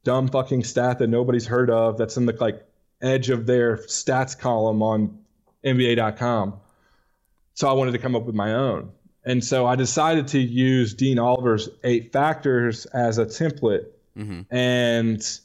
dumb 0.05 0.29
fucking 0.29 0.63
stat 0.63 0.99
that 0.99 1.07
nobody's 1.07 1.45
heard 1.45 1.69
of 1.69 1.97
that's 1.97 2.15
in 2.15 2.25
the 2.25 2.33
like 2.39 2.65
edge 3.01 3.29
of 3.29 3.45
their 3.45 3.77
stats 3.77 4.37
column 4.39 4.81
on 4.81 5.19
NBA.com. 5.65 6.53
So 7.55 7.67
I 7.67 7.73
wanted 7.73 7.91
to 7.91 7.97
come 7.97 8.15
up 8.15 8.23
with 8.23 8.35
my 8.35 8.53
own. 8.53 8.91
And 9.25 9.43
so 9.43 9.65
I 9.65 9.75
decided 9.75 10.29
to 10.29 10.39
use 10.39 10.93
Dean 10.93 11.19
Oliver's 11.19 11.67
eight 11.83 12.13
factors 12.13 12.85
as 12.85 13.17
a 13.17 13.25
template 13.25 13.87
hmm 14.15 14.41
and 14.49 15.39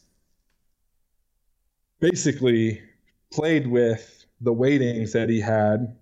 basically 2.01 2.83
played 3.33 3.67
with 3.67 4.26
the 4.41 4.53
weightings 4.53 5.13
that 5.13 5.29
he 5.29 5.41
had 5.41 5.97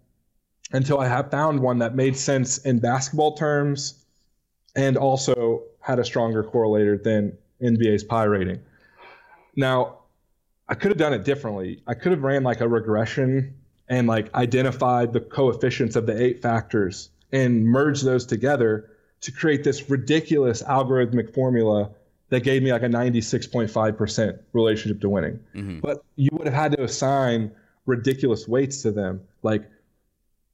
until 0.72 0.98
I 0.98 1.08
have 1.08 1.30
found 1.30 1.60
one 1.60 1.78
that 1.78 1.94
made 1.94 2.16
sense 2.16 2.58
in 2.58 2.78
basketball 2.80 3.36
terms 3.36 4.04
and 4.74 4.96
also 4.96 5.62
had 5.80 5.98
a 5.98 6.04
stronger 6.04 6.42
correlator 6.42 7.00
than 7.00 7.36
NBA's 7.62 8.02
PIE 8.02 8.24
rating. 8.24 8.60
Now, 9.56 9.98
I 10.68 10.74
could 10.74 10.90
have 10.90 10.98
done 10.98 11.12
it 11.12 11.24
differently. 11.24 11.82
I 11.86 11.94
could 11.94 12.12
have 12.12 12.22
ran 12.22 12.42
like 12.42 12.60
a 12.60 12.68
regression 12.68 13.54
and 13.88 14.06
like 14.08 14.34
identified 14.34 15.12
the 15.12 15.20
coefficients 15.20 15.94
of 15.94 16.06
the 16.06 16.20
eight 16.20 16.42
factors 16.42 17.10
and 17.32 17.64
merged 17.64 18.04
those 18.04 18.24
together 18.24 18.90
to 19.20 19.32
create 19.32 19.62
this 19.64 19.88
ridiculous 19.90 20.62
algorithmic 20.62 21.34
formula 21.34 21.90
that 22.30 22.42
gave 22.42 22.62
me 22.62 22.72
like 22.72 22.82
a 22.82 22.88
96.5% 22.88 24.38
relationship 24.52 25.00
to 25.00 25.08
winning. 25.08 25.38
hmm 25.52 25.78
But 25.80 26.02
you 26.16 26.30
would 26.32 26.46
have 26.46 26.54
had 26.54 26.72
to 26.72 26.82
assign 26.82 27.52
ridiculous 27.86 28.48
weights 28.48 28.82
to 28.82 28.90
them, 28.90 29.20
like 29.42 29.70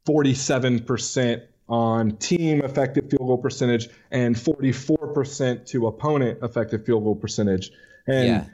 47% 0.07 1.43
on 1.69 2.17
team 2.17 2.63
effective 2.63 3.09
field 3.09 3.27
goal 3.29 3.39
percentage 3.39 3.89
and 4.11 4.35
44% 4.35 5.67
to 5.67 5.87
opponent 5.87 6.39
effective 6.43 6.85
field 6.85 7.05
goal 7.05 7.15
percentage. 7.15 7.71
And 8.07 8.27
Yeah. 8.29 8.45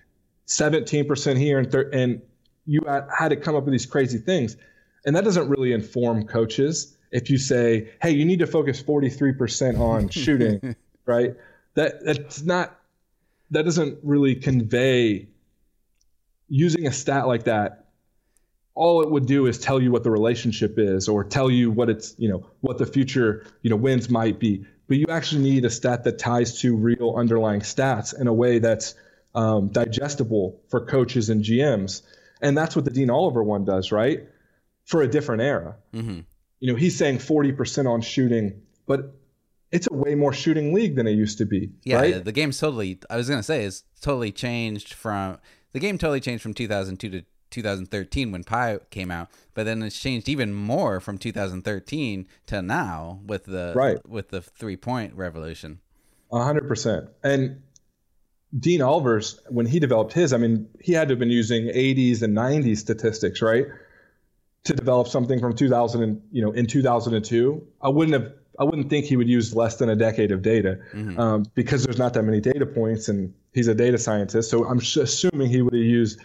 17% 0.47 1.39
here 1.39 1.59
and 1.59 1.70
thir- 1.70 1.91
and 1.93 2.20
you 2.66 2.81
had 2.87 3.29
to 3.31 3.37
come 3.37 3.55
up 3.57 3.64
with 3.64 3.72
these 3.72 3.87
crazy 3.87 4.18
things. 4.18 4.57
And 5.05 5.16
that 5.16 5.24
doesn't 5.24 5.49
really 5.49 5.72
inform 5.72 6.24
coaches 6.27 6.97
if 7.12 7.31
you 7.31 7.39
say, 7.39 7.89
"Hey, 8.03 8.11
you 8.11 8.24
need 8.24 8.41
to 8.41 8.47
focus 8.47 8.81
43% 8.83 9.79
on 9.79 10.09
shooting." 10.11 10.77
right? 11.07 11.35
That 11.74 12.05
that's 12.05 12.43
not 12.43 12.79
that 13.51 13.64
doesn't 13.64 13.99
really 14.03 14.35
convey 14.35 15.29
using 16.49 16.87
a 16.87 16.93
stat 16.93 17.27
like 17.27 17.45
that 17.45 17.86
all 18.77 19.03
it 19.03 19.11
would 19.11 19.27
do 19.27 19.47
is 19.47 19.59
tell 19.59 19.83
you 19.83 19.91
what 19.91 20.05
the 20.05 20.11
relationship 20.11 20.74
is 20.79 21.09
or 21.09 21.24
tell 21.24 21.51
you 21.51 21.70
what 21.70 21.91
it's 21.91 22.14
you 22.18 22.29
know 22.29 22.47
what 22.61 22.79
the 22.79 22.87
future 22.87 23.45
you 23.62 23.70
know 23.70 23.77
wins 23.77 24.09
might 24.09 24.39
be 24.39 24.64
but 24.87 24.99
you 24.99 25.07
actually 25.09 25.43
need 25.43 25.64
a 25.64 25.70
stat 25.70 26.05
that 26.05 26.18
ties 26.18 26.61
to 26.61 26.77
real 26.77 27.14
underlying 27.16 27.61
stats 27.61 28.18
in 28.18 28.29
a 28.29 28.33
way 28.33 28.61
that's 28.61 28.95
um, 29.35 29.68
digestible 29.68 30.61
for 30.68 30.85
coaches 30.85 31.31
and 31.31 31.43
gms 31.43 32.03
and 32.41 32.57
that's 32.57 32.77
what 32.77 32.85
the 32.85 32.91
dean 32.91 33.11
oliver 33.11 33.43
one 33.43 33.64
does 33.64 33.91
right 33.91 34.29
for 34.85 35.03
a 35.03 35.09
different 35.09 35.43
era 35.43 35.77
hmm 35.93 36.20
you 36.61 36.72
know 36.72 36.79
he's 36.79 36.97
saying 36.97 37.18
40% 37.18 37.87
on 37.87 38.01
shooting 38.01 38.62
but 38.87 39.14
it's 39.72 39.89
a 39.91 39.95
way 39.95 40.14
more 40.14 40.33
shooting 40.33 40.72
league 40.72 40.97
than 40.97 41.07
it 41.07 41.12
used 41.12 41.39
to 41.39 41.45
be 41.45 41.70
Yeah, 41.85 41.97
right 41.97 42.24
the 42.24 42.33
game's 42.33 42.59
totally. 42.59 42.99
I 43.11 43.16
was 43.16 43.29
gonna 43.29 43.43
say 43.43 43.64
it's 43.64 43.85
totally 44.01 44.33
changed 44.33 44.95
from 44.95 45.39
the 45.72 45.81
game. 45.81 45.99
Totally 45.99 46.20
changed 46.20 46.43
from 46.43 46.55
2002 46.55 47.11
to 47.11 47.22
2013 47.51 48.33
when 48.33 48.45
PIE 48.45 48.79
came 48.91 49.11
out, 49.11 49.29
but 49.55 49.65
then 49.65 49.83
it's 49.83 49.99
changed 49.99 50.29
even 50.29 50.53
more 50.53 51.01
from 51.01 51.19
2013 51.19 52.27
to 52.47 52.63
now 52.63 53.21
with 53.27 53.45
the 53.45 53.73
Right. 53.75 53.99
with 54.09 54.29
the 54.31 54.41
three 54.43 54.77
point 54.77 55.15
revolution. 55.15 55.81
A 56.33 56.43
hundred 56.43 56.67
percent. 56.69 57.09
And 57.23 57.63
Dean 58.59 58.81
Oliver's, 58.81 59.41
when 59.49 59.67
he 59.67 59.79
developed 59.81 60.13
his, 60.13 60.33
I 60.33 60.39
mean, 60.39 60.69
he 60.81 60.93
had 60.93 61.09
to 61.09 61.13
have 61.13 61.19
been 61.19 61.31
using 61.31 61.67
80s 61.67 62.23
and 62.23 62.35
90s 62.37 62.79
statistics, 62.79 63.43
right, 63.43 63.67
to 64.65 64.73
develop 64.73 65.09
something 65.09 65.41
from 65.41 65.55
2000 65.55 66.03
and 66.03 66.23
you 66.33 66.43
know 66.43 66.53
in 66.53 66.67
2002. 66.67 67.67
I 67.83 67.89
wouldn't 67.89 68.15
have, 68.21 68.33
I 68.59 68.65
wouldn't 68.65 68.89
think 68.89 69.05
he 69.07 69.17
would 69.17 69.29
use 69.29 69.55
less 69.55 69.77
than 69.77 69.89
a 69.89 69.97
decade 69.97 70.33
of 70.33 70.43
data 70.43 70.79
Mhm. 70.95 71.19
um, 71.19 71.45
because 71.55 71.85
there's 71.85 71.99
not 71.99 72.15
that 72.15 72.23
many 72.23 72.41
data 72.41 72.65
points, 72.67 73.09
and 73.09 73.33
he's 73.53 73.69
a 73.69 73.75
data 73.75 73.99
scientist. 73.99 74.49
So 74.51 74.65
I'm 74.67 74.79
assuming 74.79 75.49
he 75.51 75.61
would 75.63 75.75
have 75.75 75.83
used 75.83 76.21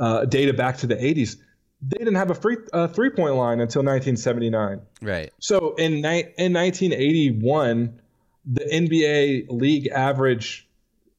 uh, 0.00 0.24
data 0.24 0.52
back 0.52 0.78
to 0.78 0.86
the 0.86 0.96
80s. 0.96 1.36
They 1.82 1.98
didn't 1.98 2.16
have 2.16 2.30
a 2.30 2.34
free 2.34 2.56
uh, 2.72 2.88
three 2.88 3.10
point 3.10 3.36
line 3.36 3.60
until 3.60 3.82
1979. 3.82 4.80
Right. 5.00 5.32
So 5.38 5.74
in 5.74 6.00
ni- 6.02 6.32
in 6.36 6.52
1981, 6.52 8.00
the 8.46 8.64
NBA 8.64 9.46
league 9.48 9.88
average 9.88 10.68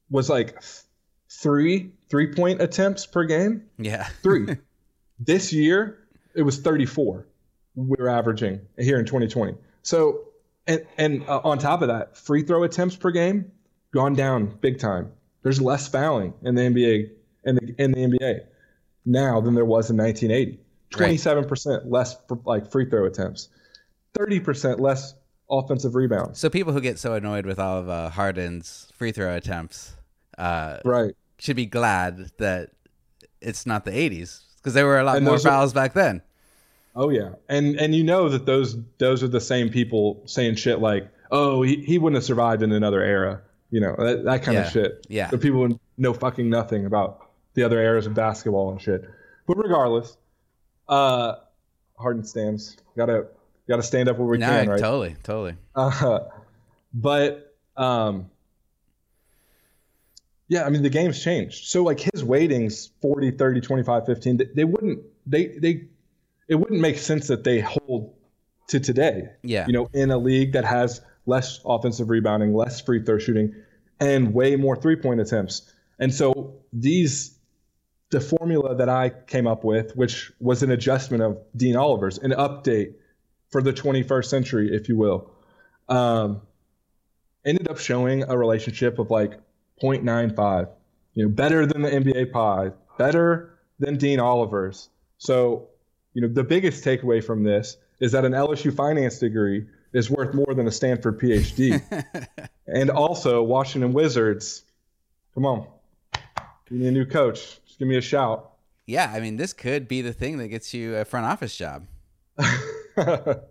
was 0.10 0.30
like 0.30 0.60
th- 0.60 0.82
three 1.30 1.92
three 2.10 2.34
point 2.34 2.62
attempts 2.62 3.06
per 3.06 3.24
game. 3.24 3.64
Yeah. 3.80 4.04
Three. 4.24 4.58
this 5.20 5.52
year, 5.52 5.98
it 6.36 6.44
was 6.44 6.60
34. 6.60 7.26
We're 7.76 8.08
averaging 8.08 8.62
here 8.78 9.00
in 9.00 9.06
2020. 9.06 9.56
So 9.82 10.28
and 10.68 10.86
and 10.98 11.24
uh, 11.28 11.42
on 11.44 11.58
top 11.58 11.82
of 11.82 11.88
that, 11.88 12.18
free 12.18 12.44
throw 12.44 12.64
attempts 12.64 12.96
per 12.96 13.10
game 13.10 13.52
gone 13.92 14.14
down 14.14 14.58
big 14.62 14.78
time. 14.78 15.12
There's 15.42 15.60
less 15.60 15.88
fouling 15.88 16.36
in 16.44 16.54
the 16.54 16.62
NBA 16.62 17.10
in 17.46 17.56
the 17.56 17.76
in 17.80 17.92
the 17.94 18.00
NBA 18.00 18.42
now 19.06 19.42
than 19.42 19.56
there 19.56 19.66
was 19.66 19.90
in 19.90 19.98
1980. 19.98 20.60
27% 20.92 21.66
right. 21.66 21.86
less 21.90 22.18
like 22.46 22.70
free 22.70 22.90
throw 22.90 23.06
attempts, 23.06 23.50
30% 24.14 24.80
less 24.80 25.14
offensive 25.50 25.96
rebounds. 25.96 26.40
So 26.40 26.50
people 26.50 26.74
who 26.74 26.82
get 26.82 27.00
so 27.00 27.14
annoyed 27.14 27.46
with 27.46 27.60
all 27.60 27.78
of 27.78 27.90
uh, 27.90 28.10
Harden's 28.10 28.92
free 28.96 29.12
throw 29.12 29.36
attempts, 29.36 29.96
uh, 30.38 30.80
right, 30.84 31.16
should 31.40 31.56
be 31.56 31.66
glad 31.66 32.32
that 32.38 32.72
it's 33.40 33.66
not 33.66 33.86
the 33.86 33.92
80s 33.92 34.42
because 34.58 34.74
there 34.74 34.86
were 34.86 35.00
a 35.00 35.04
lot 35.04 35.18
and 35.18 35.26
more 35.26 35.40
fouls 35.40 35.72
are, 35.72 35.76
back 35.76 35.94
then. 35.94 36.22
Oh 36.96 37.10
yeah, 37.10 37.30
and 37.48 37.78
and 37.78 37.96
you 37.96 38.04
know 38.04 38.28
that 38.30 38.46
those 38.46 38.78
those 38.98 39.24
are 39.24 39.28
the 39.28 39.40
same 39.40 39.70
people 39.70 40.22
saying 40.26 40.56
shit 40.56 40.80
like, 40.80 41.08
"Oh, 41.32 41.62
he, 41.62 41.78
he 41.78 41.98
wouldn't 41.98 42.18
have 42.18 42.26
survived 42.26 42.64
in 42.64 42.74
another 42.74 43.02
era," 43.02 43.42
you 43.70 43.80
know, 43.80 43.96
that, 43.98 44.26
that 44.26 44.44
kind 44.44 44.56
yeah. 44.56 44.66
of 44.66 44.72
shit. 44.72 45.06
Yeah, 45.08 45.30
the 45.30 45.38
people 45.38 45.80
know 45.98 46.14
fucking 46.14 46.50
nothing 46.50 46.86
about 46.86 47.31
the 47.54 47.64
other 47.64 47.80
eras 47.80 48.06
of 48.06 48.14
basketball 48.14 48.72
and 48.72 48.82
shit. 48.82 49.04
But 49.48 49.58
regardless, 49.58 50.18
uh, 50.88 51.36
Harden 51.98 52.24
stands. 52.24 52.78
Gotta 52.98 53.28
gotta 53.68 53.84
stand 53.84 54.10
up 54.10 54.18
where 54.18 54.28
we 54.28 54.38
no, 54.38 54.48
can, 54.48 54.70
right? 54.70 54.80
Totally, 54.80 55.16
totally. 55.24 55.56
Uh, 55.76 56.20
but 56.94 57.56
um, 57.78 58.30
yeah, 60.48 60.66
I 60.66 60.70
mean 60.70 60.84
the 60.84 60.90
game's 60.90 61.24
changed. 61.24 61.66
So 61.68 61.84
like 61.84 62.00
his 62.00 62.24
weightings 62.24 62.90
40, 63.02 63.32
30, 63.32 63.62
25, 63.62 64.06
15, 64.06 64.38
they, 64.38 64.46
they 64.56 64.64
wouldn't 64.64 65.00
they 65.26 65.48
they 65.48 65.88
it 66.48 66.56
wouldn't 66.56 66.82
make 66.82 66.98
sense 66.98 67.28
that 67.28 67.44
they 67.44 67.62
hold 67.62 68.14
to 68.68 68.80
today. 68.80 69.30
Yeah. 69.44 69.66
You 69.68 69.74
know, 69.74 69.90
in 69.94 70.12
a 70.12 70.18
league 70.18 70.54
that 70.54 70.66
has 70.66 71.02
less 71.26 71.62
offensive 71.66 72.10
rebounding, 72.10 72.54
less 72.54 72.82
free 72.82 73.04
throw 73.04 73.20
shooting, 73.20 73.56
and 74.00 74.34
way 74.34 74.56
more 74.56 74.76
three 74.76 74.98
point 74.98 75.22
attempts. 75.22 75.72
And 76.00 76.14
so 76.14 76.56
these 76.74 77.38
the 78.12 78.22
formula 78.22 78.76
that 78.76 78.90
I 78.90 79.10
came 79.10 79.48
up 79.48 79.64
with, 79.64 79.96
which 79.96 80.32
was 80.40 80.64
an 80.64 80.72
adjustment 80.72 81.24
of 81.24 81.40
Dean 81.56 81.76
Oliver's, 81.76 82.18
an 82.18 82.32
update 82.32 82.94
for 83.50 83.62
the 83.62 83.74
21st 83.74 84.26
century, 84.26 84.76
if 84.76 84.88
you 84.90 84.98
will, 84.98 85.32
um, 85.90 86.42
ended 87.44 87.68
up 87.68 87.80
showing 87.80 88.24
a 88.24 88.38
relationship 88.38 89.00
of 89.00 89.10
like 89.10 89.40
0.95. 89.82 90.70
You 91.14 91.24
know, 91.24 91.30
better 91.30 91.66
than 91.66 91.82
the 91.82 91.90
NBA 91.90 92.32
PIE, 92.32 92.72
better 92.98 93.58
than 93.80 93.98
Dean 93.98 94.20
Oliver's. 94.20 94.90
So 95.18 95.70
you 96.14 96.22
know, 96.22 96.28
the 96.28 96.44
biggest 96.44 96.84
takeaway 96.84 97.24
from 97.24 97.44
this 97.44 97.78
is 98.00 98.12
that 98.12 98.26
an 98.26 98.34
LSU 98.34 98.74
finance 98.76 99.20
degree 99.20 99.66
is 99.94 100.10
worth 100.10 100.34
more 100.34 100.54
than 100.54 100.68
a 100.68 100.72
Stanford 100.72 101.20
PhD. 101.20 101.82
and 102.68 102.90
also, 102.90 103.44
Washington 103.44 103.94
Wizards, 103.94 104.64
come 105.34 105.46
on, 105.46 105.68
you 106.70 106.80
need 106.80 106.88
a 106.88 106.92
new 106.92 107.06
coach. 107.06 107.61
Give 107.82 107.88
me 107.88 107.98
a 107.98 108.02
shout. 108.02 108.52
Yeah, 108.86 109.12
I 109.12 109.20
mean, 109.20 109.38
this 109.38 109.54
could 109.54 109.88
be 109.88 110.04
the 110.04 110.14
thing 110.14 110.38
that 110.38 110.50
gets 110.50 110.72
you 110.72 110.98
a 110.98 111.04
front 111.04 111.26
office 111.26 111.58
job. 111.58 111.88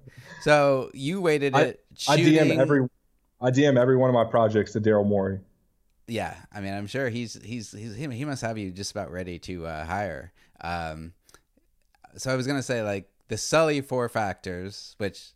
so 0.42 0.88
you 0.94 1.20
weighted 1.20 1.52
I, 1.52 1.62
at 1.62 1.80
shooting. 1.96 2.38
I 2.38 2.42
DM 2.42 2.56
every, 2.56 2.88
I 3.40 3.50
DM 3.50 3.76
every 3.76 3.96
one 3.96 4.08
of 4.08 4.14
my 4.14 4.22
projects 4.22 4.72
to 4.74 4.80
Daryl 4.80 5.04
Morey. 5.04 5.40
Yeah, 6.06 6.36
I 6.52 6.60
mean, 6.60 6.72
I'm 6.72 6.86
sure 6.86 7.08
he's 7.08 7.42
he's 7.42 7.72
he's 7.72 7.96
he 7.96 8.24
must 8.24 8.42
have 8.42 8.56
you 8.56 8.70
just 8.70 8.92
about 8.92 9.10
ready 9.10 9.40
to 9.40 9.66
uh, 9.66 9.84
hire. 9.84 10.32
Um, 10.60 11.12
so 12.16 12.32
I 12.32 12.36
was 12.36 12.46
gonna 12.46 12.62
say 12.62 12.84
like 12.84 13.10
the 13.26 13.36
Sully 13.36 13.80
four 13.80 14.08
factors, 14.08 14.94
which, 14.98 15.32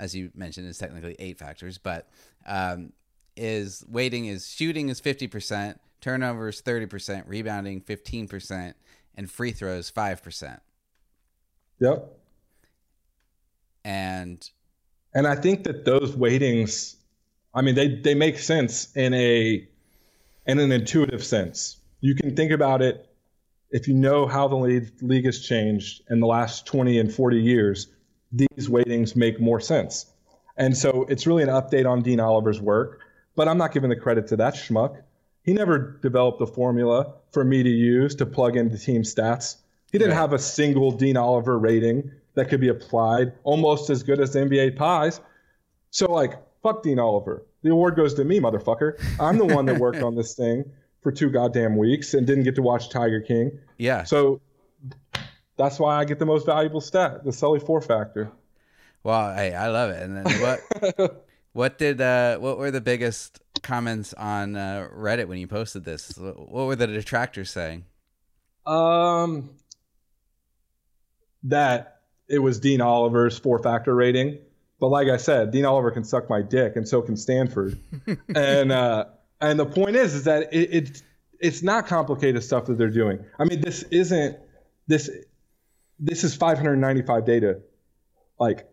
as 0.00 0.16
you 0.16 0.32
mentioned, 0.34 0.66
is 0.66 0.78
technically 0.78 1.14
eight 1.20 1.38
factors, 1.38 1.78
but 1.78 2.08
um, 2.44 2.92
is 3.36 3.84
weighting 3.88 4.26
is 4.26 4.50
shooting 4.50 4.88
is 4.88 4.98
fifty 4.98 5.28
percent, 5.28 5.80
turnovers 6.02 6.60
thirty 6.60 6.84
percent, 6.84 7.26
rebounding 7.26 7.80
fifteen 7.80 8.28
percent, 8.28 8.76
and 9.14 9.30
free 9.30 9.52
throws 9.52 9.88
five 9.88 10.22
percent. 10.22 10.60
Yep. 11.80 12.14
And 13.84 14.50
and 15.14 15.26
I 15.26 15.36
think 15.36 15.64
that 15.64 15.86
those 15.86 16.14
weightings, 16.14 16.96
I 17.54 17.62
mean, 17.62 17.74
they 17.74 17.88
they 17.88 18.14
make 18.14 18.38
sense 18.38 18.94
in 18.94 19.14
a 19.14 19.66
in 20.46 20.58
an 20.58 20.70
intuitive 20.70 21.24
sense. 21.24 21.78
You 22.00 22.14
can 22.14 22.36
think 22.36 22.52
about 22.52 22.82
it 22.82 23.08
if 23.72 23.88
you 23.88 23.94
know 23.94 24.26
how 24.26 24.46
the 24.46 24.54
league, 24.54 25.24
has 25.24 25.40
changed 25.40 26.02
in 26.10 26.20
the 26.20 26.26
last 26.26 26.66
20 26.66 26.98
and 26.98 27.12
40 27.12 27.38
years, 27.38 27.88
these 28.30 28.68
weightings 28.68 29.16
make 29.16 29.40
more 29.40 29.60
sense. 29.60 30.06
And 30.56 30.76
so 30.76 31.06
it's 31.08 31.26
really 31.26 31.42
an 31.42 31.48
update 31.48 31.90
on 31.90 32.02
Dean 32.02 32.20
Oliver's 32.20 32.60
work, 32.60 33.00
but 33.34 33.48
I'm 33.48 33.56
not 33.56 33.72
giving 33.72 33.88
the 33.88 33.96
credit 33.96 34.26
to 34.28 34.36
that 34.36 34.54
schmuck. 34.54 35.02
He 35.44 35.52
never 35.52 35.98
developed 36.02 36.40
a 36.40 36.46
formula 36.46 37.14
for 37.32 37.44
me 37.44 37.62
to 37.62 37.68
use 37.68 38.14
to 38.16 38.26
plug 38.26 38.56
into 38.56 38.78
team 38.78 39.02
stats. 39.02 39.56
He 39.90 39.98
didn't 39.98 40.12
right. 40.12 40.20
have 40.20 40.32
a 40.32 40.38
single 40.38 40.92
Dean 40.92 41.16
Oliver 41.16 41.58
rating 41.58 42.12
that 42.34 42.48
could 42.48 42.60
be 42.60 42.68
applied, 42.68 43.32
almost 43.42 43.90
as 43.90 44.02
good 44.02 44.20
as 44.20 44.32
the 44.32 44.40
NBA 44.40 44.76
PIEs. 44.76 45.20
So, 45.90 46.10
like, 46.10 46.34
fuck 46.62 46.82
Dean 46.82 46.98
Oliver. 46.98 47.44
The 47.62 47.70
award 47.70 47.96
goes 47.96 48.14
to 48.14 48.24
me, 48.24 48.40
motherfucker. 48.40 49.02
I'm 49.20 49.38
the 49.38 49.44
one 49.44 49.66
that 49.66 49.78
worked 49.78 50.02
on 50.02 50.14
this 50.14 50.34
thing 50.34 50.64
for 51.02 51.12
two 51.12 51.30
goddamn 51.30 51.76
weeks 51.76 52.14
and 52.14 52.26
didn't 52.26 52.44
get 52.44 52.54
to 52.54 52.62
watch 52.62 52.88
Tiger 52.88 53.20
King. 53.20 53.58
Yeah. 53.76 54.04
So 54.04 54.40
that's 55.56 55.78
why 55.78 55.96
I 55.96 56.04
get 56.04 56.18
the 56.18 56.26
most 56.26 56.46
valuable 56.46 56.80
stat, 56.80 57.24
the 57.24 57.32
Sully 57.32 57.60
four 57.60 57.80
factor. 57.80 58.30
Well, 59.04 59.34
hey, 59.34 59.54
I 59.54 59.68
love 59.68 59.90
it. 59.90 60.02
And 60.02 60.16
then 60.16 60.40
what? 60.40 61.21
what 61.52 61.78
did? 61.78 62.00
Uh, 62.00 62.38
what 62.38 62.58
were 62.58 62.70
the 62.70 62.80
biggest 62.80 63.40
comments 63.62 64.12
on 64.14 64.56
uh, 64.56 64.88
Reddit 64.94 65.28
when 65.28 65.38
you 65.38 65.46
posted 65.46 65.84
this? 65.84 66.16
What 66.16 66.66
were 66.66 66.76
the 66.76 66.86
detractors 66.86 67.50
saying? 67.50 67.84
Um, 68.66 69.50
that 71.44 72.00
it 72.28 72.38
was 72.38 72.60
Dean 72.60 72.80
Oliver's 72.80 73.38
four 73.38 73.58
factor 73.58 73.94
rating. 73.94 74.38
But 74.80 74.88
like 74.88 75.08
I 75.08 75.16
said, 75.16 75.52
Dean 75.52 75.64
Oliver 75.64 75.90
can 75.90 76.02
suck 76.04 76.28
my 76.28 76.42
dick, 76.42 76.74
and 76.74 76.88
so 76.88 77.02
can 77.02 77.16
Stanford. 77.16 77.78
and 78.34 78.72
uh, 78.72 79.04
and 79.40 79.58
the 79.58 79.66
point 79.66 79.96
is, 79.96 80.14
is 80.14 80.24
that 80.24 80.52
it, 80.52 80.74
it 80.74 81.02
it's 81.38 81.62
not 81.62 81.86
complicated 81.86 82.42
stuff 82.42 82.66
that 82.66 82.78
they're 82.78 82.88
doing. 82.88 83.24
I 83.38 83.44
mean, 83.44 83.60
this 83.60 83.82
isn't 83.84 84.38
this 84.86 85.10
this 86.00 86.24
is 86.24 86.34
595 86.34 87.24
data, 87.24 87.60
like 88.40 88.66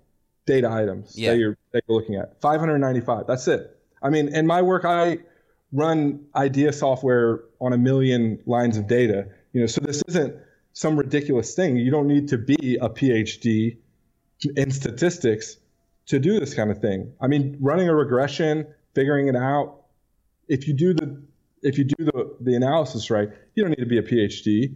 data 0.49 0.69
items 0.69 1.15
yeah. 1.15 1.31
that 1.31 1.37
you're 1.37 1.57
that 1.71 1.83
you're 1.87 1.99
looking 1.99 2.15
at. 2.15 2.41
595. 2.41 3.27
That's 3.27 3.47
it. 3.47 3.77
I 4.01 4.09
mean, 4.09 4.29
in 4.29 4.47
my 4.47 4.61
work, 4.63 4.83
I 4.83 5.19
run 5.71 6.25
idea 6.35 6.73
software 6.73 7.41
on 7.61 7.71
a 7.73 7.77
million 7.77 8.41
lines 8.45 8.77
of 8.77 8.87
data. 8.87 9.27
You 9.53 9.61
know, 9.61 9.67
so 9.67 9.81
this 9.81 10.01
isn't 10.07 10.35
some 10.73 10.97
ridiculous 10.97 11.53
thing. 11.53 11.77
You 11.77 11.91
don't 11.91 12.07
need 12.07 12.29
to 12.29 12.37
be 12.37 12.77
a 12.81 12.89
PhD 12.89 13.77
in 14.55 14.71
statistics 14.71 15.57
to 16.07 16.19
do 16.19 16.39
this 16.39 16.55
kind 16.55 16.71
of 16.71 16.79
thing. 16.79 17.13
I 17.21 17.27
mean, 17.27 17.57
running 17.59 17.87
a 17.87 17.95
regression, 17.95 18.65
figuring 18.95 19.27
it 19.27 19.35
out, 19.35 19.83
if 20.47 20.67
you 20.67 20.73
do 20.73 20.93
the 20.93 21.21
if 21.61 21.77
you 21.77 21.83
do 21.83 22.05
the, 22.05 22.35
the 22.41 22.55
analysis 22.55 23.11
right, 23.11 23.29
you 23.53 23.63
don't 23.63 23.71
need 23.71 23.83
to 23.83 23.85
be 23.85 23.99
a 23.99 24.03
PhD 24.03 24.75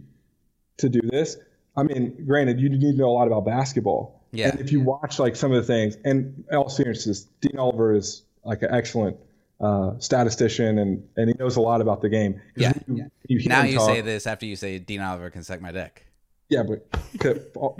to 0.76 0.88
do 0.88 1.00
this. 1.00 1.36
I 1.76 1.82
mean, 1.82 2.24
granted, 2.26 2.60
you 2.60 2.68
need 2.68 2.80
to 2.80 2.92
know 2.92 3.08
a 3.08 3.16
lot 3.16 3.26
about 3.26 3.44
basketball. 3.44 4.23
Yeah. 4.34 4.50
And 4.50 4.60
if 4.60 4.72
you 4.72 4.80
watch 4.80 5.18
like 5.18 5.36
some 5.36 5.52
of 5.52 5.56
the 5.56 5.66
things, 5.66 5.96
and 6.04 6.44
all 6.52 6.68
seriousness, 6.68 7.24
Dean 7.40 7.58
Oliver 7.58 7.94
is 7.94 8.22
like 8.44 8.62
an 8.62 8.72
excellent 8.72 9.16
uh, 9.60 9.98
statistician, 9.98 10.78
and 10.78 11.08
and 11.16 11.28
he 11.28 11.34
knows 11.38 11.56
a 11.56 11.60
lot 11.60 11.80
about 11.80 12.02
the 12.02 12.08
game. 12.08 12.40
Yeah. 12.56 12.72
You, 12.86 13.10
you 13.28 13.48
now 13.48 13.62
you 13.62 13.78
talk, 13.78 13.88
say 13.88 14.00
this 14.00 14.26
after 14.26 14.46
you 14.46 14.56
say 14.56 14.78
Dean 14.78 15.00
Oliver 15.00 15.30
can 15.30 15.42
suck 15.42 15.60
my 15.60 15.72
dick. 15.72 16.06
Yeah, 16.48 16.62
but 16.62 16.86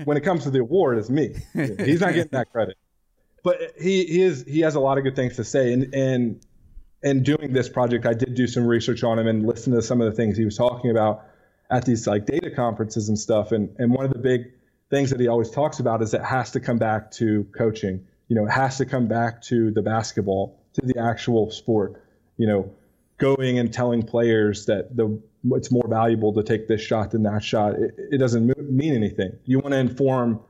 when 0.05 0.16
it 0.16 0.22
comes 0.22 0.44
to 0.44 0.50
the 0.50 0.61
award, 0.61 0.98
it's 0.98 1.11
me. 1.11 1.34
He's 1.52 2.00
not 2.00 2.14
getting 2.14 2.30
that 2.32 2.50
credit. 2.50 2.76
But 3.42 3.74
he, 3.78 4.07
he 4.07 4.22
is 4.22 4.44
he 4.48 4.61
has 4.61 4.74
a 4.74 4.80
lot 4.80 4.96
of 4.96 5.05
good 5.05 5.16
things 5.16 5.36
to 5.36 5.44
say, 5.44 5.72
and 5.72 5.94
and 5.94 6.40
and 7.02 7.24
doing 7.24 7.52
this 7.52 7.68
project, 7.68 8.07
I 8.07 8.14
did 8.14 8.34
do 8.34 8.46
some 8.46 8.66
research 8.66 9.05
on 9.05 9.18
him 9.18 9.26
and 9.26 9.46
listen 9.46 9.74
to 9.74 9.82
some 9.82 10.00
of 10.00 10.11
the 10.11 10.16
things 10.16 10.38
he 10.38 10.46
was 10.46 10.57
talking 10.57 10.90
about 10.90 11.26
at 11.70 11.84
these 11.84 12.07
like 12.07 12.24
data 12.24 12.50
conferences 12.50 13.11
and 13.11 13.18
stuff. 13.18 13.52
And 13.52 13.76
and 13.78 13.92
one 13.92 14.07
of 14.07 14.12
the 14.12 14.18
big 14.18 14.52
things 14.91 15.11
that 15.11 15.20
he 15.20 15.28
always 15.28 15.51
talks 15.51 15.80
about 15.80 16.03
is 16.03 16.14
it 16.14 16.22
has 16.22 16.53
to 16.53 16.61
come 16.61 16.78
back 16.78 17.11
to 17.12 17.45
coaching. 17.57 18.07
You 18.28 18.37
know, 18.37 18.47
it 18.47 18.51
has 18.51 18.78
to 18.78 18.87
come 18.87 19.09
back 19.09 19.43
to 19.43 19.70
the 19.70 19.82
basketball, 19.82 20.61
to 20.74 20.82
the 20.85 20.99
actual 20.99 21.51
sport. 21.51 22.03
You 22.37 22.47
know, 22.47 22.74
going 23.18 23.59
and 23.59 23.72
telling 23.72 24.03
players 24.03 24.66
that 24.66 24.97
the 24.97 25.20
it's 25.53 25.70
more 25.70 25.87
valuable 25.87 26.32
to 26.35 26.43
take 26.43 26.68
this 26.68 26.80
shot 26.80 27.11
than 27.11 27.24
that 27.24 27.45
shot. 27.45 27.74
It, 27.74 27.95
it 28.12 28.18
doesn't 28.18 28.57
mean 28.59 28.95
anything. 28.95 29.32
You 29.45 29.59
want 29.59 29.72
to 29.72 29.78
inform 29.78 30.41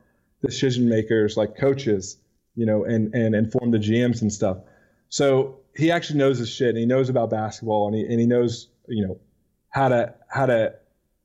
decision 0.40 0.88
makers 0.88 1.36
like 1.36 1.56
coaches, 1.56 2.16
you 2.54 2.66
know, 2.66 2.84
and 2.84 3.14
and 3.14 3.34
inform 3.34 3.70
the 3.70 3.78
GMs 3.78 4.22
and 4.22 4.32
stuff. 4.32 4.58
So 5.08 5.60
he 5.76 5.90
actually 5.90 6.18
knows 6.18 6.38
his 6.38 6.50
shit 6.50 6.70
and 6.70 6.78
he 6.78 6.86
knows 6.86 7.08
about 7.08 7.30
basketball 7.30 7.88
and 7.88 7.96
he, 7.96 8.02
and 8.02 8.20
he 8.20 8.26
knows, 8.26 8.68
you 8.88 9.06
know, 9.06 9.18
how 9.70 9.88
to, 9.88 10.14
how 10.28 10.46
to 10.46 10.74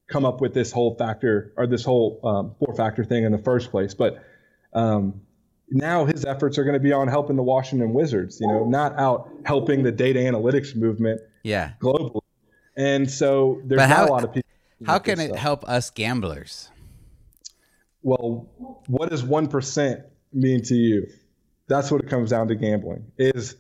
come 0.10 0.26
up 0.26 0.42
with 0.42 0.54
this 0.54 0.72
whole 0.72 0.96
factor 0.96 1.54
or 1.58 1.68
this 1.68 1.84
whole 1.84 2.20
um, 2.24 2.56
four 2.60 2.76
factor 2.76 3.04
thing 3.04 3.24
in 3.24 3.32
the 3.32 3.38
first 3.38 3.72
place. 3.72 3.94
But 3.94 4.24
um, 4.74 5.22
now 5.70 6.06
his 6.06 6.26
efforts 6.26 6.58
are 6.58 6.64
going 6.64 6.74
to 6.74 6.80
be 6.80 6.92
on 6.92 7.08
helping 7.08 7.36
the 7.36 7.44
Washington 7.44 7.94
Wizards, 7.94 8.40
you 8.40 8.48
know, 8.48 8.66
not 8.66 8.98
out 8.98 9.30
helping 9.46 9.84
the 9.84 9.92
data 9.92 10.20
analytics 10.20 10.76
movement 10.76 11.22
yeah. 11.44 11.74
globally. 11.80 12.22
And 12.76 13.10
so 13.10 13.62
there's 13.66 13.82
how, 13.82 13.88
not 13.88 14.10
a 14.10 14.12
lot 14.12 14.24
of 14.24 14.34
people. 14.34 14.50
How 14.86 15.00
can 15.00 15.20
it 15.20 15.28
stuff. 15.28 15.40
help 15.40 15.70
us 15.70 15.90
gamblers? 15.90 16.70
well, 18.02 18.48
what 18.88 19.10
does 19.10 19.24
1% 19.24 20.04
mean 20.34 20.62
to 20.64 20.76
you? 20.76 21.08
That's 21.68 21.92
what 21.92 22.02
it 22.02 22.10
comes 22.10 22.32
down 22.32 22.48
to 22.48 22.56
gambling. 22.56 23.12
Is 23.18 23.56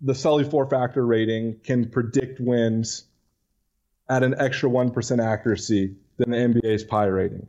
the 0.00 0.14
Sully 0.14 0.44
four 0.44 0.68
factor 0.68 1.04
rating 1.04 1.60
can 1.64 1.90
predict 1.90 2.40
wins 2.40 3.04
at 4.08 4.22
an 4.22 4.34
extra 4.38 4.68
1% 4.68 5.24
accuracy 5.24 5.94
than 6.16 6.30
the 6.30 6.36
NBA's 6.36 6.84
PIE 6.84 7.06
rating. 7.06 7.46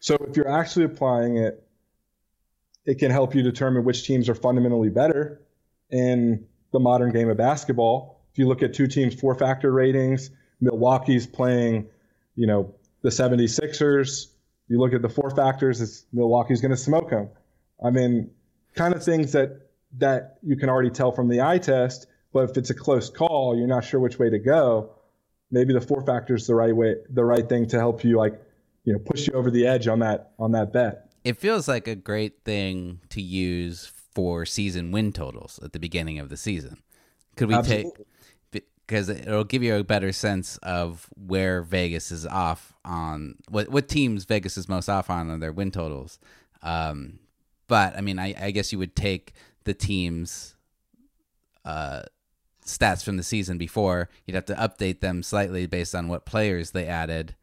So 0.00 0.16
if 0.28 0.36
you're 0.36 0.48
actually 0.48 0.86
applying 0.86 1.36
it, 1.36 1.66
it 2.84 2.98
can 2.98 3.10
help 3.10 3.34
you 3.34 3.42
determine 3.42 3.84
which 3.84 4.04
teams 4.04 4.28
are 4.28 4.34
fundamentally 4.34 4.88
better 4.88 5.40
in 5.90 6.46
the 6.72 6.80
modern 6.80 7.12
game 7.12 7.28
of 7.28 7.36
basketball. 7.36 8.20
If 8.32 8.38
you 8.38 8.48
look 8.48 8.62
at 8.62 8.74
two 8.74 8.86
teams' 8.86 9.14
four 9.14 9.34
factor 9.34 9.70
ratings, 9.70 10.30
Milwaukee's 10.60 11.26
playing, 11.26 11.86
you 12.34 12.46
know, 12.46 12.74
the 13.02 13.10
76ers. 13.10 14.28
You 14.68 14.80
look 14.80 14.94
at 14.94 15.02
the 15.02 15.08
four 15.08 15.30
factors, 15.30 15.80
it's 15.80 16.04
Milwaukee's 16.12 16.60
going 16.60 16.70
to 16.70 16.76
smoke 16.76 17.10
them. 17.10 17.28
I 17.84 17.90
mean, 17.90 18.30
kind 18.74 18.94
of 18.94 19.04
things 19.04 19.32
that 19.32 19.68
that 19.98 20.38
you 20.42 20.56
can 20.56 20.70
already 20.70 20.90
tell 20.90 21.12
from 21.12 21.28
the 21.28 21.42
eye 21.42 21.58
test. 21.58 22.06
But 22.32 22.50
if 22.50 22.56
it's 22.56 22.70
a 22.70 22.74
close 22.74 23.10
call, 23.10 23.56
you're 23.56 23.66
not 23.66 23.84
sure 23.84 24.00
which 24.00 24.18
way 24.18 24.30
to 24.30 24.38
go. 24.38 24.94
Maybe 25.52 25.72
the 25.72 25.80
four 25.80 26.04
factors 26.04 26.46
the 26.46 26.54
right 26.54 26.74
way, 26.74 26.96
the 27.10 27.24
right 27.24 27.48
thing 27.48 27.68
to 27.68 27.78
help 27.78 28.02
you, 28.02 28.16
like, 28.16 28.40
you 28.84 28.92
know, 28.92 28.98
push 28.98 29.28
you 29.28 29.34
over 29.34 29.50
the 29.50 29.66
edge 29.66 29.86
on 29.86 30.00
that 30.00 30.32
on 30.38 30.52
that 30.52 30.72
bet. 30.72 31.10
It 31.22 31.36
feels 31.36 31.68
like 31.68 31.86
a 31.86 31.94
great 31.94 32.42
thing 32.44 33.00
to 33.10 33.22
use 33.22 33.92
for 34.14 34.44
season 34.44 34.90
win 34.90 35.12
totals 35.12 35.60
at 35.62 35.72
the 35.72 35.78
beginning 35.78 36.18
of 36.18 36.30
the 36.30 36.36
season. 36.36 36.82
Could 37.36 37.48
we 37.48 37.54
Absolutely. 37.54 37.92
take 37.92 38.06
because 38.86 39.08
it'll 39.08 39.44
give 39.44 39.62
you 39.62 39.76
a 39.76 39.84
better 39.84 40.12
sense 40.12 40.58
of 40.58 41.08
where 41.16 41.62
Vegas 41.62 42.10
is 42.10 42.26
off 42.26 42.74
on 42.84 43.36
what 43.48 43.68
what 43.70 43.88
teams 43.88 44.24
Vegas 44.24 44.58
is 44.58 44.68
most 44.68 44.88
off 44.88 45.08
on 45.08 45.30
on 45.30 45.40
their 45.40 45.52
win 45.52 45.70
totals. 45.70 46.18
Um, 46.62 47.18
but 47.68 47.96
I 47.96 48.02
mean, 48.02 48.18
I, 48.18 48.34
I, 48.38 48.50
guess 48.50 48.70
you 48.70 48.78
would 48.78 48.94
take 48.94 49.32
the 49.64 49.72
teams' 49.72 50.54
uh, 51.64 52.02
stats 52.64 53.04
from 53.04 53.16
the 53.16 53.22
season 53.22 53.58
before. 53.58 54.08
You'd 54.26 54.34
have 54.34 54.46
to 54.46 54.54
update 54.54 55.00
them 55.00 55.22
slightly 55.22 55.66
based 55.66 55.94
on 55.94 56.08
what 56.08 56.24
players 56.24 56.70
they 56.70 56.86
added. 56.86 57.34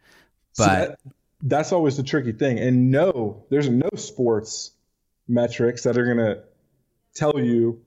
But 0.57 0.63
so 0.63 0.65
that, 0.65 0.99
that's 1.41 1.71
always 1.71 1.97
the 1.97 2.03
tricky 2.03 2.31
thing. 2.31 2.59
And 2.59 2.91
no, 2.91 3.45
there's 3.49 3.69
no 3.69 3.89
sports 3.95 4.71
metrics 5.27 5.83
that 5.83 5.97
are 5.97 6.05
going 6.05 6.17
to 6.17 6.43
tell 7.13 7.39
you 7.39 7.81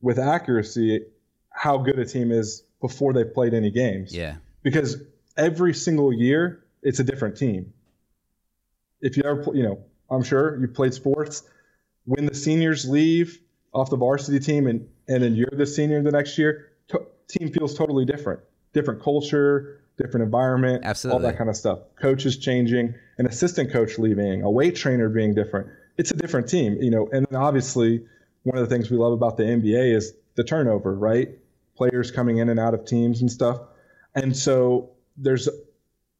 with 0.00 0.18
accuracy 0.18 1.06
how 1.50 1.78
good 1.78 1.98
a 1.98 2.04
team 2.04 2.30
is 2.30 2.62
before 2.80 3.12
they've 3.12 3.32
played 3.32 3.54
any 3.54 3.70
games. 3.70 4.14
Yeah. 4.14 4.36
Because 4.62 4.96
every 5.36 5.74
single 5.74 6.12
year, 6.12 6.64
it's 6.82 6.98
a 6.98 7.04
different 7.04 7.36
team. 7.36 7.72
If 9.00 9.16
you 9.16 9.22
ever, 9.24 9.44
you 9.54 9.62
know, 9.62 9.84
I'm 10.10 10.22
sure 10.22 10.58
you've 10.60 10.74
played 10.74 10.94
sports. 10.94 11.42
When 12.04 12.26
the 12.26 12.34
seniors 12.34 12.86
leave 12.86 13.40
off 13.72 13.88
the 13.88 13.96
varsity 13.96 14.38
team 14.40 14.66
and, 14.66 14.88
and 15.08 15.22
then 15.22 15.34
you're 15.34 15.50
the 15.52 15.66
senior 15.66 16.02
the 16.02 16.10
next 16.10 16.38
year, 16.38 16.70
to, 16.88 17.06
team 17.28 17.52
feels 17.52 17.74
totally 17.74 18.04
different. 18.04 18.40
Different 18.72 19.02
culture, 19.02 19.80
different 19.96 20.24
environment, 20.24 20.84
Absolutely. 20.84 21.24
all 21.24 21.30
that 21.30 21.38
kind 21.38 21.48
of 21.48 21.56
stuff. 21.56 21.80
Coaches 22.00 22.36
changing, 22.38 22.94
an 23.18 23.26
assistant 23.26 23.72
coach 23.72 23.98
leaving, 23.98 24.42
a 24.42 24.50
weight 24.50 24.76
trainer 24.76 25.08
being 25.08 25.34
different. 25.34 25.68
It's 25.96 26.10
a 26.10 26.16
different 26.16 26.48
team, 26.48 26.78
you 26.80 26.90
know. 26.90 27.08
And 27.12 27.26
then 27.30 27.40
obviously, 27.40 28.04
one 28.42 28.58
of 28.58 28.68
the 28.68 28.74
things 28.74 28.90
we 28.90 28.96
love 28.96 29.12
about 29.12 29.36
the 29.36 29.44
NBA 29.44 29.94
is 29.94 30.12
the 30.34 30.42
turnover, 30.42 30.94
right? 30.94 31.38
players 31.76 32.10
coming 32.10 32.38
in 32.38 32.48
and 32.48 32.60
out 32.60 32.74
of 32.74 32.84
teams 32.84 33.20
and 33.20 33.30
stuff. 33.30 33.60
And 34.14 34.36
so 34.36 34.90
there's 35.16 35.48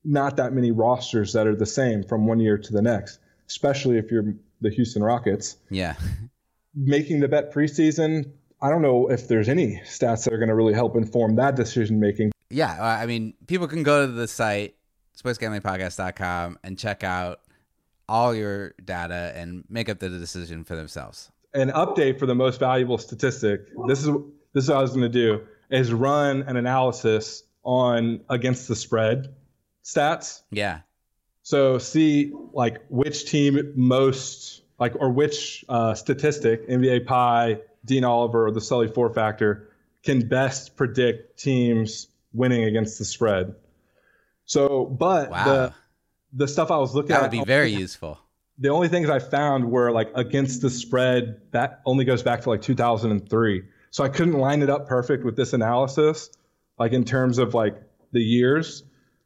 not 0.04 0.36
that 0.36 0.52
many 0.52 0.70
rosters 0.70 1.32
that 1.32 1.46
are 1.46 1.56
the 1.56 1.66
same 1.66 2.02
from 2.02 2.26
one 2.26 2.40
year 2.40 2.58
to 2.58 2.72
the 2.72 2.82
next, 2.82 3.18
especially 3.48 3.98
if 3.98 4.10
you're 4.10 4.34
the 4.60 4.70
Houston 4.70 5.02
Rockets. 5.02 5.56
Yeah. 5.70 5.94
Making 6.74 7.20
the 7.20 7.28
bet 7.28 7.52
preseason, 7.52 8.32
I 8.64 8.70
don't 8.70 8.80
know 8.80 9.08
if 9.10 9.28
there's 9.28 9.50
any 9.50 9.78
stats 9.84 10.24
that 10.24 10.32
are 10.32 10.38
going 10.38 10.48
to 10.48 10.54
really 10.54 10.72
help 10.72 10.96
inform 10.96 11.36
that 11.36 11.54
decision 11.54 12.00
making. 12.00 12.32
Yeah, 12.48 12.82
I 12.82 13.04
mean, 13.04 13.34
people 13.46 13.68
can 13.68 13.82
go 13.82 14.06
to 14.06 14.10
the 14.10 14.26
site 14.26 14.74
sportsgamblingpodcast.com 15.22 16.58
and 16.64 16.78
check 16.78 17.04
out 17.04 17.40
all 18.08 18.34
your 18.34 18.72
data 18.82 19.34
and 19.36 19.64
make 19.68 19.90
up 19.90 19.98
the 19.98 20.08
decision 20.08 20.64
for 20.64 20.76
themselves. 20.76 21.30
An 21.52 21.72
update 21.72 22.18
for 22.18 22.24
the 22.24 22.34
most 22.34 22.58
valuable 22.58 22.96
statistic. 22.96 23.68
This 23.86 24.00
is 24.00 24.08
this 24.54 24.64
is 24.64 24.70
what 24.70 24.78
I 24.78 24.80
was 24.80 24.92
going 24.92 25.02
to 25.02 25.08
do 25.10 25.42
is 25.70 25.92
run 25.92 26.40
an 26.44 26.56
analysis 26.56 27.42
on 27.64 28.22
against 28.30 28.66
the 28.66 28.76
spread 28.76 29.34
stats. 29.84 30.40
Yeah. 30.50 30.80
So 31.42 31.76
see 31.76 32.32
like 32.54 32.78
which 32.88 33.26
team 33.26 33.74
most 33.76 34.62
like 34.78 34.94
or 34.98 35.10
which 35.10 35.66
uh, 35.68 35.92
statistic 35.92 36.66
NBA 36.66 37.04
PIE, 37.04 37.58
Dean 37.84 38.04
Oliver, 38.04 38.46
or 38.46 38.50
the 38.50 38.60
Sully 38.60 38.88
four 38.88 39.12
factor 39.12 39.68
can 40.02 40.28
best 40.28 40.76
predict 40.76 41.38
teams 41.38 42.08
winning 42.32 42.64
against 42.64 42.98
the 42.98 43.04
spread. 43.04 43.54
So, 44.44 44.84
but 44.84 45.30
wow. 45.30 45.44
the 45.44 45.74
the 46.34 46.48
stuff 46.48 46.70
I 46.70 46.78
was 46.78 46.94
looking 46.94 47.10
that 47.10 47.18
at 47.18 47.22
would 47.22 47.30
be 47.30 47.44
very 47.44 47.70
useful. 47.70 48.18
The 48.58 48.68
only 48.68 48.88
things 48.88 49.08
I 49.08 49.18
found 49.18 49.70
were 49.70 49.90
like 49.90 50.10
against 50.14 50.62
the 50.62 50.70
spread 50.70 51.40
that 51.52 51.80
only 51.86 52.04
goes 52.04 52.22
back 52.22 52.42
to 52.42 52.50
like 52.50 52.62
2003. 52.62 53.62
So 53.90 54.04
I 54.04 54.08
couldn't 54.08 54.34
line 54.34 54.62
it 54.62 54.70
up 54.70 54.88
perfect 54.88 55.24
with 55.24 55.36
this 55.36 55.52
analysis, 55.52 56.30
like 56.78 56.92
in 56.92 57.04
terms 57.04 57.38
of 57.38 57.54
like 57.54 57.80
the 58.12 58.20
years. 58.20 58.82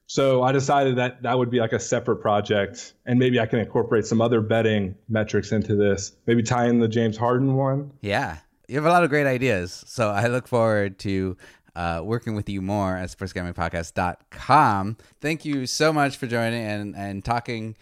So 0.06 0.42
I 0.42 0.52
decided 0.52 0.96
that 0.96 1.22
that 1.22 1.36
would 1.36 1.50
be 1.50 1.60
like 1.60 1.72
a 1.72 1.80
separate 1.80 2.16
project, 2.16 2.94
and 3.04 3.18
maybe 3.18 3.40
I 3.40 3.46
can 3.46 3.58
incorporate 3.58 4.06
some 4.06 4.22
other 4.22 4.40
betting 4.40 4.94
metrics 5.08 5.52
into 5.52 5.74
this. 5.74 6.12
Maybe 6.26 6.42
tie 6.42 6.66
in 6.66 6.78
the 6.78 6.88
James 6.88 7.18
Harden 7.18 7.56
one. 7.56 7.92
Yeah, 8.00 8.38
you 8.68 8.76
have 8.76 8.84
a 8.84 8.90
lot 8.90 9.02
of 9.02 9.10
great 9.10 9.26
ideas. 9.26 9.82
So 9.86 10.10
I 10.10 10.26
look 10.28 10.46
forward 10.46 10.98
to 11.00 11.36
uh, 11.74 12.02
working 12.04 12.34
with 12.34 12.48
you 12.48 12.60
more 12.60 12.96
at 12.96 13.08
sportsgamblingpodcast.com. 13.08 14.96
Thank 15.20 15.44
you 15.44 15.66
so 15.66 15.92
much 15.92 16.16
for 16.16 16.26
joining 16.26 16.64
and 16.64 16.96
and 16.96 17.24
talking 17.24 17.76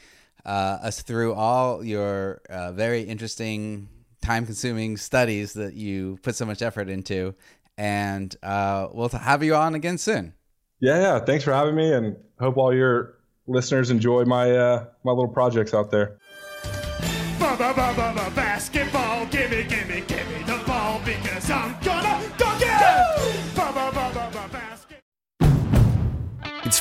uh, 0.45 0.78
us 0.82 1.03
through 1.03 1.34
all 1.34 1.84
your 1.84 2.41
uh, 2.49 2.72
very 2.72 3.03
interesting 3.03 3.89
time 4.22 4.47
consuming 4.47 4.97
studies 4.97 5.55
that 5.55 5.74
you 5.74 6.18
put 6.22 6.37
so 6.37 6.47
much 6.47 6.62
effort 6.62 6.89
into. 6.89 7.34
And 7.76 8.34
uh, 8.43 8.89
we'll 8.93 9.09
have 9.09 9.43
you 9.43 9.55
on 9.55 9.74
again 9.74 9.99
soon. 9.99 10.34
Yeah, 10.80 11.01
yeah. 11.01 11.18
Thanks 11.20 11.45
for 11.45 11.53
having 11.53 11.74
me, 11.74 11.93
and 11.93 12.16
hope 12.39 12.57
all 12.57 12.74
your 12.74 13.16
listeners 13.47 13.91
enjoy 13.91 14.24
my 14.24 14.51
uh, 14.51 14.84
my 15.05 15.12
little 15.12 15.28
projects 15.28 15.74
out 15.74 15.91
there. 15.91 16.18
Basketball, 17.39 18.30